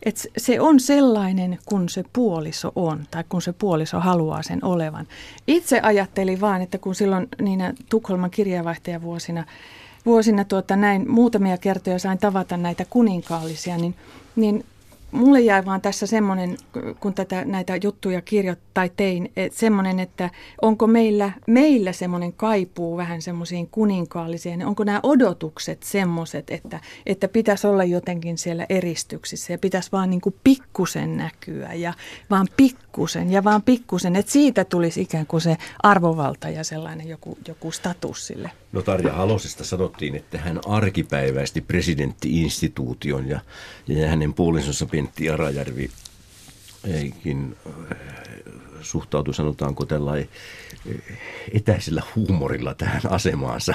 että 0.05 0.21
se 0.37 0.61
on 0.61 0.79
sellainen, 0.79 1.59
kun 1.65 1.89
se 1.89 2.03
puoliso 2.13 2.71
on 2.75 3.05
tai 3.11 3.23
kun 3.29 3.41
se 3.41 3.53
puoliso 3.53 3.99
haluaa 3.99 4.43
sen 4.43 4.65
olevan. 4.65 5.07
Itse 5.47 5.79
ajattelin 5.83 6.41
vaan, 6.41 6.61
että 6.61 6.77
kun 6.77 6.95
silloin 6.95 7.27
niinä 7.41 7.73
Tukholman 7.89 8.31
kirjavaihtajavuosina 8.31 9.45
vuosina 10.05 10.43
tuota, 10.43 10.75
näin 10.75 11.11
muutamia 11.11 11.57
kertoja 11.57 11.99
sain 11.99 12.17
tavata 12.17 12.57
näitä 12.57 12.85
kuninkaallisia, 12.89 13.77
niin, 13.77 13.95
niin 14.35 14.65
mulle 15.15 15.41
jäi 15.41 15.65
vaan 15.65 15.81
tässä 15.81 16.07
semmoinen, 16.07 16.57
kun 16.99 17.13
tätä, 17.13 17.45
näitä 17.45 17.79
juttuja 17.83 18.21
kirjoittai 18.21 18.91
tein, 18.97 19.31
että 19.35 19.59
semmoinen, 19.59 19.99
että 19.99 20.29
onko 20.61 20.87
meillä, 20.87 21.31
meillä 21.47 21.91
semmoinen 21.91 22.33
kaipuu 22.33 22.97
vähän 22.97 23.21
semmoisiin 23.21 23.67
kuninkaallisiin, 23.67 24.65
onko 24.65 24.83
nämä 24.83 24.99
odotukset 25.03 25.83
semmoiset, 25.83 26.49
että, 26.49 26.79
että 27.05 27.27
pitäisi 27.27 27.67
olla 27.67 27.83
jotenkin 27.83 28.37
siellä 28.37 28.65
eristyksissä 28.69 29.53
ja 29.53 29.57
pitäisi 29.57 29.91
vaan 29.91 30.09
niin 30.09 30.21
kuin 30.21 30.35
pikkusen 30.43 31.17
näkyä 31.17 31.73
ja 31.73 31.93
vaan 32.29 32.47
pikkusen 32.57 33.31
ja 33.31 33.43
vaan 33.43 33.61
pikkusen, 33.61 34.15
että 34.15 34.31
siitä 34.31 34.65
tulisi 34.65 35.01
ikään 35.01 35.27
kuin 35.27 35.41
se 35.41 35.57
arvovalta 35.83 36.49
ja 36.49 36.63
sellainen 36.63 37.07
joku, 37.07 37.37
joku 37.47 37.71
status 37.71 38.27
sille. 38.27 38.51
No 38.71 38.81
Tarja 38.81 39.13
Halosesta 39.13 39.63
sanottiin, 39.63 40.15
että 40.15 40.37
hän 40.37 40.59
arkipäiväisti 40.65 41.61
presidenttiinstituution 41.61 43.29
ja, 43.29 43.39
ja 43.87 44.09
hänen 44.09 44.33
puolisonsa 44.33 44.85
Pentti 45.05 45.29
Arajärvi 45.29 45.89
eikin 46.83 47.55
äh, 47.67 47.97
suhtautui, 48.81 49.33
sanotaanko 49.33 49.85
tällainen 49.85 50.29
äh, 50.89 51.17
etäisellä 51.53 52.03
huumorilla 52.15 52.73
tähän 52.73 53.01
asemaansa. 53.09 53.73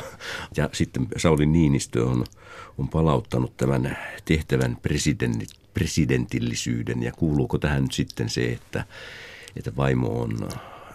Ja 0.57 0.69
sitten 0.73 1.07
Sauli 1.17 1.47
Niinistö 1.47 2.07
on, 2.07 2.25
on 2.79 2.89
palauttanut 2.89 3.57
tämän 3.57 3.99
tehtävän 4.25 4.79
presidentillisyyden 5.75 7.03
ja 7.03 7.13
kuuluuko 7.13 7.59
tähän 7.59 7.83
nyt 7.83 7.93
sitten 7.93 8.29
se, 8.29 8.45
että, 8.45 8.85
että 9.57 9.77
vaimo 9.77 10.21
on, 10.21 10.49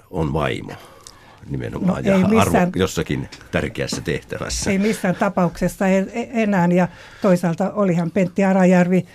on 0.09 0.33
vaimo? 0.33 0.73
nimenomaan 1.49 2.03
no, 2.03 2.11
ja 2.11 2.27
missään, 2.27 2.55
arvo 2.55 2.71
jossakin 2.75 3.29
tärkeässä 3.51 4.01
tehtävässä. 4.01 4.71
Ei 4.71 4.77
missään 4.77 5.15
tapauksessa 5.15 5.87
enää 5.87 6.67
ja 6.67 6.87
toisaalta 7.21 7.71
olihan 7.73 8.11
Pentti 8.11 8.43
Arajärvi 8.43 9.05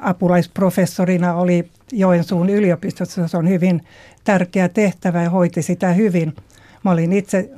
apulaisprofessorina 0.00 1.34
oli 1.34 1.68
Joensuun 1.92 2.50
yliopistossa. 2.50 3.28
Se 3.28 3.36
on 3.36 3.48
hyvin 3.48 3.84
tärkeä 4.24 4.68
tehtävä 4.68 5.22
ja 5.22 5.30
hoiti 5.30 5.62
sitä 5.62 5.92
hyvin. 5.92 6.36
Mä 6.84 6.90
olin 6.90 7.12
itse 7.12 7.50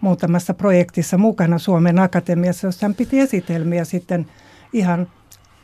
muutamassa 0.00 0.54
projektissa 0.54 1.18
mukana 1.18 1.58
Suomen 1.58 1.98
Akatemiassa, 1.98 2.66
jossa 2.66 2.86
hän 2.86 2.94
piti 2.94 3.20
esitelmiä 3.20 3.84
sitten 3.84 4.26
ihan 4.72 5.10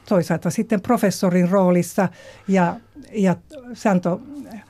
toisaalta 0.09 0.51
sitten 0.51 0.81
professorin 0.81 1.49
roolissa 1.49 2.09
ja, 2.49 2.77
ja 3.13 3.37
se 3.73 3.89
antoi 3.89 4.21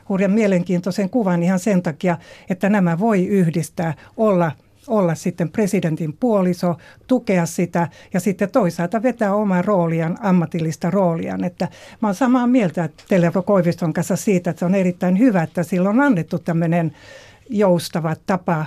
hurjan 0.09 0.31
mielenkiintoisen 0.31 1.11
kuvan 1.11 1.43
ihan 1.43 1.59
sen 1.59 1.83
takia, 1.83 2.17
että 2.51 2.69
nämä 2.69 2.99
voi 2.99 3.27
yhdistää, 3.27 3.95
olla 4.17 4.53
olla 4.89 5.15
sitten 5.15 5.51
presidentin 5.51 6.13
puoliso, 6.13 6.77
tukea 7.07 7.47
sitä 7.47 7.89
ja 8.15 8.21
sitten 8.21 8.51
toisaalta 8.51 9.03
vetää 9.03 9.35
omaa 9.35 9.63
rooliaan, 9.63 10.19
ammatillista 10.21 10.91
rooliaan. 10.91 11.45
Että 11.45 11.69
mä 12.03 12.09
oon 12.09 12.15
samaa 12.15 12.47
mieltä 12.47 12.89
Telero 13.09 13.43
Koiviston 13.43 13.93
kanssa 13.93 14.17
siitä, 14.17 14.51
että 14.51 14.59
se 14.59 14.65
on 14.65 14.75
erittäin 14.75 15.19
hyvä, 15.19 15.43
että 15.43 15.63
sillä 15.63 15.89
on 15.89 16.01
annettu 16.01 16.39
tämmöinen 16.39 16.93
joustava 17.51 18.17
tapa 18.27 18.67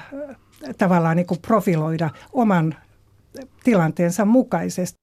tavallaan 0.78 1.15
niin 1.17 1.28
kuin 1.28 1.41
profiloida 1.41 2.09
oman 2.34 2.76
tilanteensa 3.63 4.26
mukaisesti. 4.26 4.99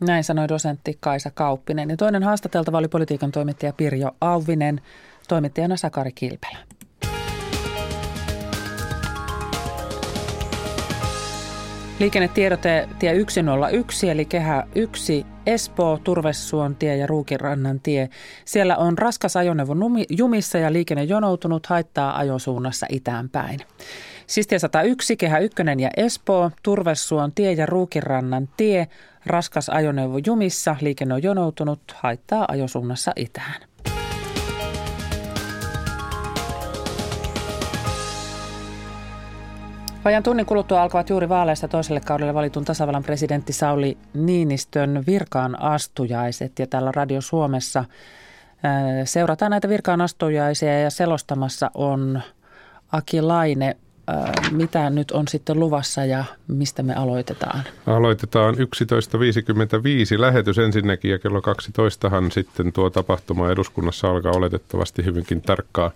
Näin 0.00 0.24
sanoi 0.24 0.48
dosentti 0.48 0.96
Kaisa 1.00 1.30
Kauppinen. 1.30 1.90
Ja 1.90 1.96
toinen 1.96 2.22
haastateltava 2.22 2.78
oli 2.78 2.88
politiikan 2.88 3.32
toimittaja 3.32 3.72
Pirjo 3.72 4.10
Auvinen, 4.20 4.80
toimittajana 5.28 5.76
Sakari 5.76 6.12
Kilpelä. 6.12 6.58
Liikennetiedote 12.00 12.88
tie 12.98 13.14
101 13.28 14.10
eli 14.10 14.24
kehä 14.24 14.66
1 14.74 15.26
Espoo, 15.46 15.98
Turvesuon 16.04 16.76
tie 16.76 16.96
ja 16.96 17.06
Ruukinrannan 17.06 17.80
tie. 17.80 18.08
Siellä 18.44 18.76
on 18.76 18.98
raskas 18.98 19.36
ajoneuvo 19.36 19.74
jumissa 20.18 20.58
ja 20.58 20.72
liikenne 20.72 21.04
jonoutunut 21.04 21.66
haittaa 21.66 22.18
ajosuunnassa 22.18 22.86
itään 22.88 23.28
päin. 23.28 23.60
Siis 24.26 24.46
tie 24.46 24.58
101, 24.58 25.16
kehä 25.16 25.38
1 25.38 25.62
ja 25.78 25.90
Espoo, 25.96 26.50
Turvesuon 26.62 27.32
tie 27.32 27.52
ja 27.52 27.66
Ruukinrannan 27.66 28.48
tie. 28.56 28.88
Raskas 29.26 29.68
ajoneuvo 29.68 30.18
jumissa, 30.26 30.76
liikenne 30.80 31.14
on 31.14 31.22
jonoutunut, 31.22 31.80
haittaa 31.94 32.44
ajosuunnassa 32.48 33.12
itään. 33.16 33.69
Vajan 40.04 40.22
tunnin 40.22 40.46
kuluttua 40.46 40.82
alkavat 40.82 41.10
juuri 41.10 41.28
vaaleista 41.28 41.68
toiselle 41.68 42.00
kaudelle 42.00 42.34
valitun 42.34 42.64
tasavallan 42.64 43.02
presidentti 43.02 43.52
Sauli 43.52 43.98
Niinistön 44.14 45.04
virkaan 45.06 45.62
astujaiset. 45.62 46.58
Ja 46.58 46.66
täällä 46.66 46.92
Radio 46.92 47.20
Suomessa 47.20 47.84
seurataan 49.04 49.50
näitä 49.50 49.68
virkaan 49.68 50.00
astujaisia 50.00 50.80
ja 50.80 50.90
selostamassa 50.90 51.70
on 51.74 52.20
Aki 52.92 53.22
Laine. 53.22 53.76
Mitä 54.50 54.90
nyt 54.90 55.10
on 55.10 55.28
sitten 55.28 55.60
luvassa 55.60 56.04
ja 56.04 56.24
mistä 56.48 56.82
me 56.82 56.94
aloitetaan? 56.94 57.62
Aloitetaan 57.86 58.54
11.55 58.54 58.60
lähetys 60.20 60.58
ensinnäkin 60.58 61.10
ja 61.10 61.18
kello 61.18 61.42
12 61.42 62.10
sitten 62.32 62.72
tuo 62.72 62.90
tapahtuma 62.90 63.50
eduskunnassa 63.50 64.10
alkaa 64.10 64.32
oletettavasti 64.32 65.04
hyvinkin 65.04 65.42
tarkkaa 65.42 65.90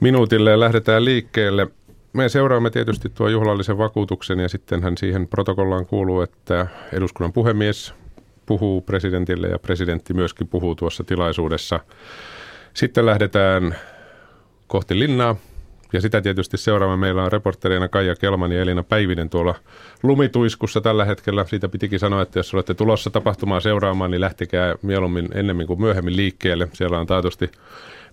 minuutille 0.00 0.60
lähdetään 0.60 1.04
liikkeelle– 1.04 1.66
me 2.12 2.28
seuraamme 2.28 2.70
tietysti 2.70 3.08
tuo 3.08 3.28
juhlallisen 3.28 3.78
vakuutuksen 3.78 4.38
ja 4.38 4.48
sittenhän 4.48 4.98
siihen 4.98 5.28
protokollaan 5.28 5.86
kuuluu, 5.86 6.20
että 6.20 6.66
eduskunnan 6.92 7.32
puhemies 7.32 7.94
puhuu 8.46 8.80
presidentille 8.80 9.48
ja 9.48 9.58
presidentti 9.58 10.14
myöskin 10.14 10.48
puhuu 10.48 10.74
tuossa 10.74 11.04
tilaisuudessa. 11.04 11.80
Sitten 12.74 13.06
lähdetään 13.06 13.76
kohti 14.66 14.98
linnaa 14.98 15.36
ja 15.92 16.00
sitä 16.00 16.20
tietysti 16.20 16.56
seuraamme. 16.56 16.96
Meillä 16.96 17.24
on 17.24 17.32
reporterina 17.32 17.88
Kaija 17.88 18.14
Kelman 18.14 18.52
ja 18.52 18.60
Elina 18.60 18.82
Päivinen 18.82 19.30
tuolla 19.30 19.54
lumituiskussa 20.02 20.80
tällä 20.80 21.04
hetkellä. 21.04 21.44
Siitä 21.44 21.68
pitikin 21.68 21.98
sanoa, 21.98 22.22
että 22.22 22.38
jos 22.38 22.54
olette 22.54 22.74
tulossa 22.74 23.10
tapahtumaa 23.10 23.60
seuraamaan, 23.60 24.10
niin 24.10 24.20
lähtekää 24.20 24.74
mieluummin 24.82 25.28
ennemmin 25.34 25.66
kuin 25.66 25.80
myöhemmin 25.80 26.16
liikkeelle. 26.16 26.68
Siellä 26.72 26.98
on 26.98 27.06
taatusti 27.06 27.50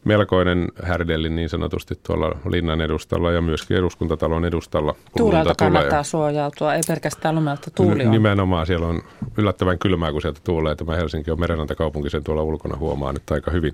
melkoinen 0.05 0.67
härdelli 0.83 1.29
niin 1.29 1.49
sanotusti 1.49 1.99
tuolla 2.03 2.31
linnan 2.49 2.81
edustalla 2.81 3.31
ja 3.31 3.41
myöskin 3.41 3.77
eduskuntatalon 3.77 4.45
edustalla. 4.45 4.95
Tuulelta 5.17 5.55
kannattaa 5.55 5.89
tulee. 5.89 6.03
suojautua, 6.03 6.73
ei 6.73 6.81
pelkästään 6.87 7.35
lumelta 7.35 7.71
tuuli 7.75 8.05
on. 8.05 8.11
Nimenomaan, 8.11 8.67
siellä 8.67 8.87
on 8.87 9.01
yllättävän 9.37 9.79
kylmää, 9.79 10.11
kun 10.11 10.21
sieltä 10.21 10.39
tuulee. 10.43 10.75
Tämä 10.75 10.95
Helsinki 10.95 11.31
on 11.31 11.39
merenrantakaupunki, 11.39 12.09
sen 12.09 12.23
tuolla 12.23 12.43
ulkona 12.43 12.77
huomaa 12.77 13.13
nyt 13.13 13.31
aika 13.31 13.51
hyvin. 13.51 13.73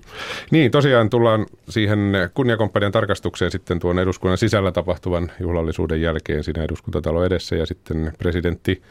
Niin, 0.50 0.70
tosiaan 0.70 1.10
tullaan 1.10 1.46
siihen 1.68 2.12
kunniakomppanian 2.34 2.92
tarkastukseen 2.92 3.50
sitten 3.50 3.78
tuon 3.78 3.98
eduskunnan 3.98 4.38
sisällä 4.38 4.72
tapahtuvan 4.72 5.30
juhlallisuuden 5.40 6.02
jälkeen 6.02 6.44
siinä 6.44 6.64
eduskuntatalo 6.64 7.24
edessä 7.24 7.56
ja 7.56 7.66
sitten 7.66 8.12
presidentti 8.18 8.82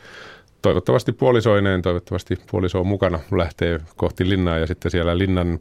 toivottavasti 0.62 1.12
puolisoineen, 1.12 1.82
toivottavasti 1.82 2.38
puoliso 2.52 2.80
on 2.80 2.88
mukana, 2.88 3.20
lähtee 3.32 3.80
kohti 3.96 4.30
linnaa 4.30 4.58
ja 4.58 4.68
sitten 4.68 4.92
siellä 4.92 5.18
linnan 5.18 5.60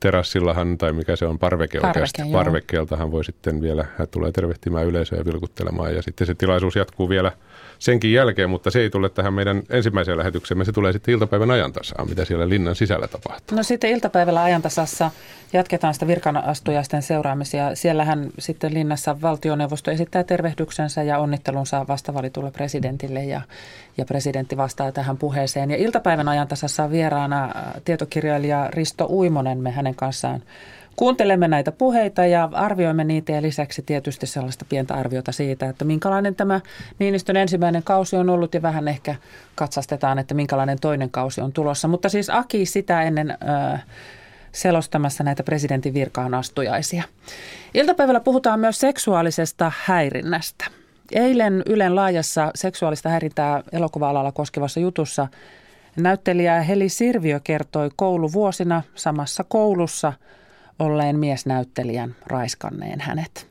terassillahan, 0.00 0.78
tai 0.78 0.92
mikä 0.92 1.16
se 1.16 1.26
on, 1.26 1.38
parveke 1.38 1.80
Parveke, 1.80 2.22
parvekkeeltahan 2.32 3.12
voi 3.12 3.24
sitten 3.24 3.60
vielä, 3.62 3.84
hän 3.98 4.08
tulee 4.08 4.32
tervehtimään 4.32 4.86
yleisöä 4.86 5.18
ja 5.18 5.24
vilkuttelemaan, 5.24 5.94
ja 5.94 6.02
sitten 6.02 6.26
se 6.26 6.34
tilaisuus 6.34 6.76
jatkuu 6.76 7.08
vielä 7.08 7.32
senkin 7.78 8.12
jälkeen, 8.12 8.50
mutta 8.50 8.70
se 8.70 8.80
ei 8.80 8.90
tule 8.90 9.08
tähän 9.08 9.34
meidän 9.34 9.62
ensimmäiseen 9.70 10.18
lähetyksemme, 10.18 10.64
se 10.64 10.72
tulee 10.72 10.92
sitten 10.92 11.14
iltapäivän 11.14 11.50
ajantasaan, 11.50 12.08
mitä 12.08 12.24
siellä 12.24 12.48
linnan 12.48 12.74
sisällä 12.74 13.08
tapahtuu. 13.08 13.56
No 13.56 13.62
sitten 13.62 13.90
iltapäivällä 13.90 14.42
ajantasassa 14.42 15.10
jatketaan 15.52 15.94
sitä 15.94 16.06
virkanastujaisten 16.06 17.02
seuraamisia. 17.02 17.74
Siellähän 17.74 18.30
sitten 18.38 18.74
linnassa 18.74 19.20
valtioneuvosto 19.20 19.90
esittää 19.90 20.24
tervehdyksensä 20.24 21.02
ja 21.02 21.18
onnittelunsa 21.18 21.84
vastavalitulle 21.88 22.50
presidentille 22.50 23.24
ja, 23.24 23.40
ja 23.96 24.04
presidentti 24.04 24.56
vastaa 24.56 24.92
tähän 24.92 25.16
puheeseen. 25.16 25.70
Ja 25.70 25.76
iltapäivän 25.76 26.28
ajantasassa 26.28 26.84
on 26.84 26.90
vieraana 26.90 27.54
tietokirjailija 27.84 28.68
Risto 28.70 29.06
Uimonen, 29.10 29.58
me 29.58 29.70
hänen 29.86 29.94
kanssaan 29.94 30.42
Kuuntelemme 30.96 31.48
näitä 31.48 31.72
puheita 31.72 32.26
ja 32.26 32.48
arvioimme 32.52 33.04
niitä 33.04 33.32
ja 33.32 33.42
lisäksi 33.42 33.82
tietysti 33.82 34.26
sellaista 34.26 34.64
pientä 34.68 34.94
arviota 34.94 35.32
siitä, 35.32 35.68
että 35.68 35.84
minkälainen 35.84 36.34
tämä 36.34 36.60
Niinistön 36.98 37.36
ensimmäinen 37.36 37.82
kausi 37.82 38.16
on 38.16 38.30
ollut 38.30 38.54
ja 38.54 38.62
vähän 38.62 38.88
ehkä 38.88 39.14
katsastetaan, 39.54 40.18
että 40.18 40.34
minkälainen 40.34 40.80
toinen 40.80 41.10
kausi 41.10 41.40
on 41.40 41.52
tulossa. 41.52 41.88
Mutta 41.88 42.08
siis 42.08 42.30
Aki 42.30 42.66
sitä 42.66 43.02
ennen 43.02 43.38
selostamassa 44.52 45.24
näitä 45.24 45.42
presidentin 45.42 45.94
virkaan 45.94 46.34
astujaisia. 46.34 47.02
Iltapäivällä 47.74 48.20
puhutaan 48.20 48.60
myös 48.60 48.80
seksuaalisesta 48.80 49.72
häirinnästä. 49.84 50.64
Eilen 51.12 51.62
Ylen 51.66 51.94
laajassa 51.94 52.50
seksuaalista 52.54 53.08
häirintää 53.08 53.62
elokuva-alalla 53.72 54.32
koskevassa 54.32 54.80
jutussa 54.80 55.28
näyttelijä 55.96 56.62
Heli 56.62 56.88
Sirviö 56.88 57.40
kertoi 57.44 57.90
kouluvuosina 57.96 58.82
samassa 58.94 59.44
koulussa– 59.48 60.12
olleen 60.78 61.18
miesnäyttelijän 61.18 62.16
raiskanneen 62.26 63.00
hänet. 63.00 63.46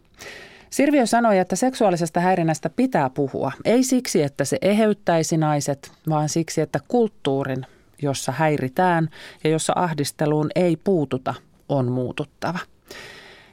Sirviö 0.69 1.05
sanoi, 1.05 1.37
että 1.37 1.55
seksuaalisesta 1.55 2.19
häirinnästä 2.19 2.69
pitää 2.69 3.09
puhua. 3.09 3.51
Ei 3.65 3.83
siksi, 3.83 4.23
että 4.23 4.45
se 4.45 4.57
eheyttäisi 4.61 5.37
naiset, 5.37 5.91
vaan 6.09 6.29
siksi, 6.29 6.61
että 6.61 6.79
kulttuurin, 6.87 7.65
jossa 8.01 8.31
häiritään 8.31 9.09
ja 9.43 9.49
jossa 9.49 9.73
ahdisteluun 9.75 10.49
ei 10.55 10.77
puututa, 10.77 11.33
on 11.69 11.91
muututtava. 11.91 12.59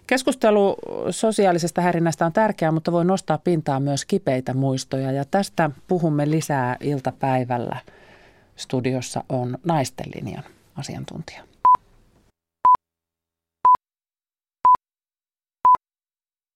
Keskustelu 0.07 0.77
sosiaalisesta 1.11 1.81
häirinnästä 1.81 2.27
on 2.27 2.33
tärkeää, 2.33 2.73
mutta 2.73 2.93
voi 2.93 3.05
nostaa 3.05 3.39
pintaan 3.39 3.83
myös 3.83 4.05
kipeitä 4.05 4.55
muistoja 4.55 5.13
ja 5.13 5.25
tästä 5.25 5.71
puhumme 5.89 6.31
lisää 6.31 6.77
iltapäivällä. 6.81 7.77
Studiossa 8.57 9.25
on 9.29 9.59
naisten 9.65 10.07
linjan 10.15 10.45
asiantuntija. 10.75 11.45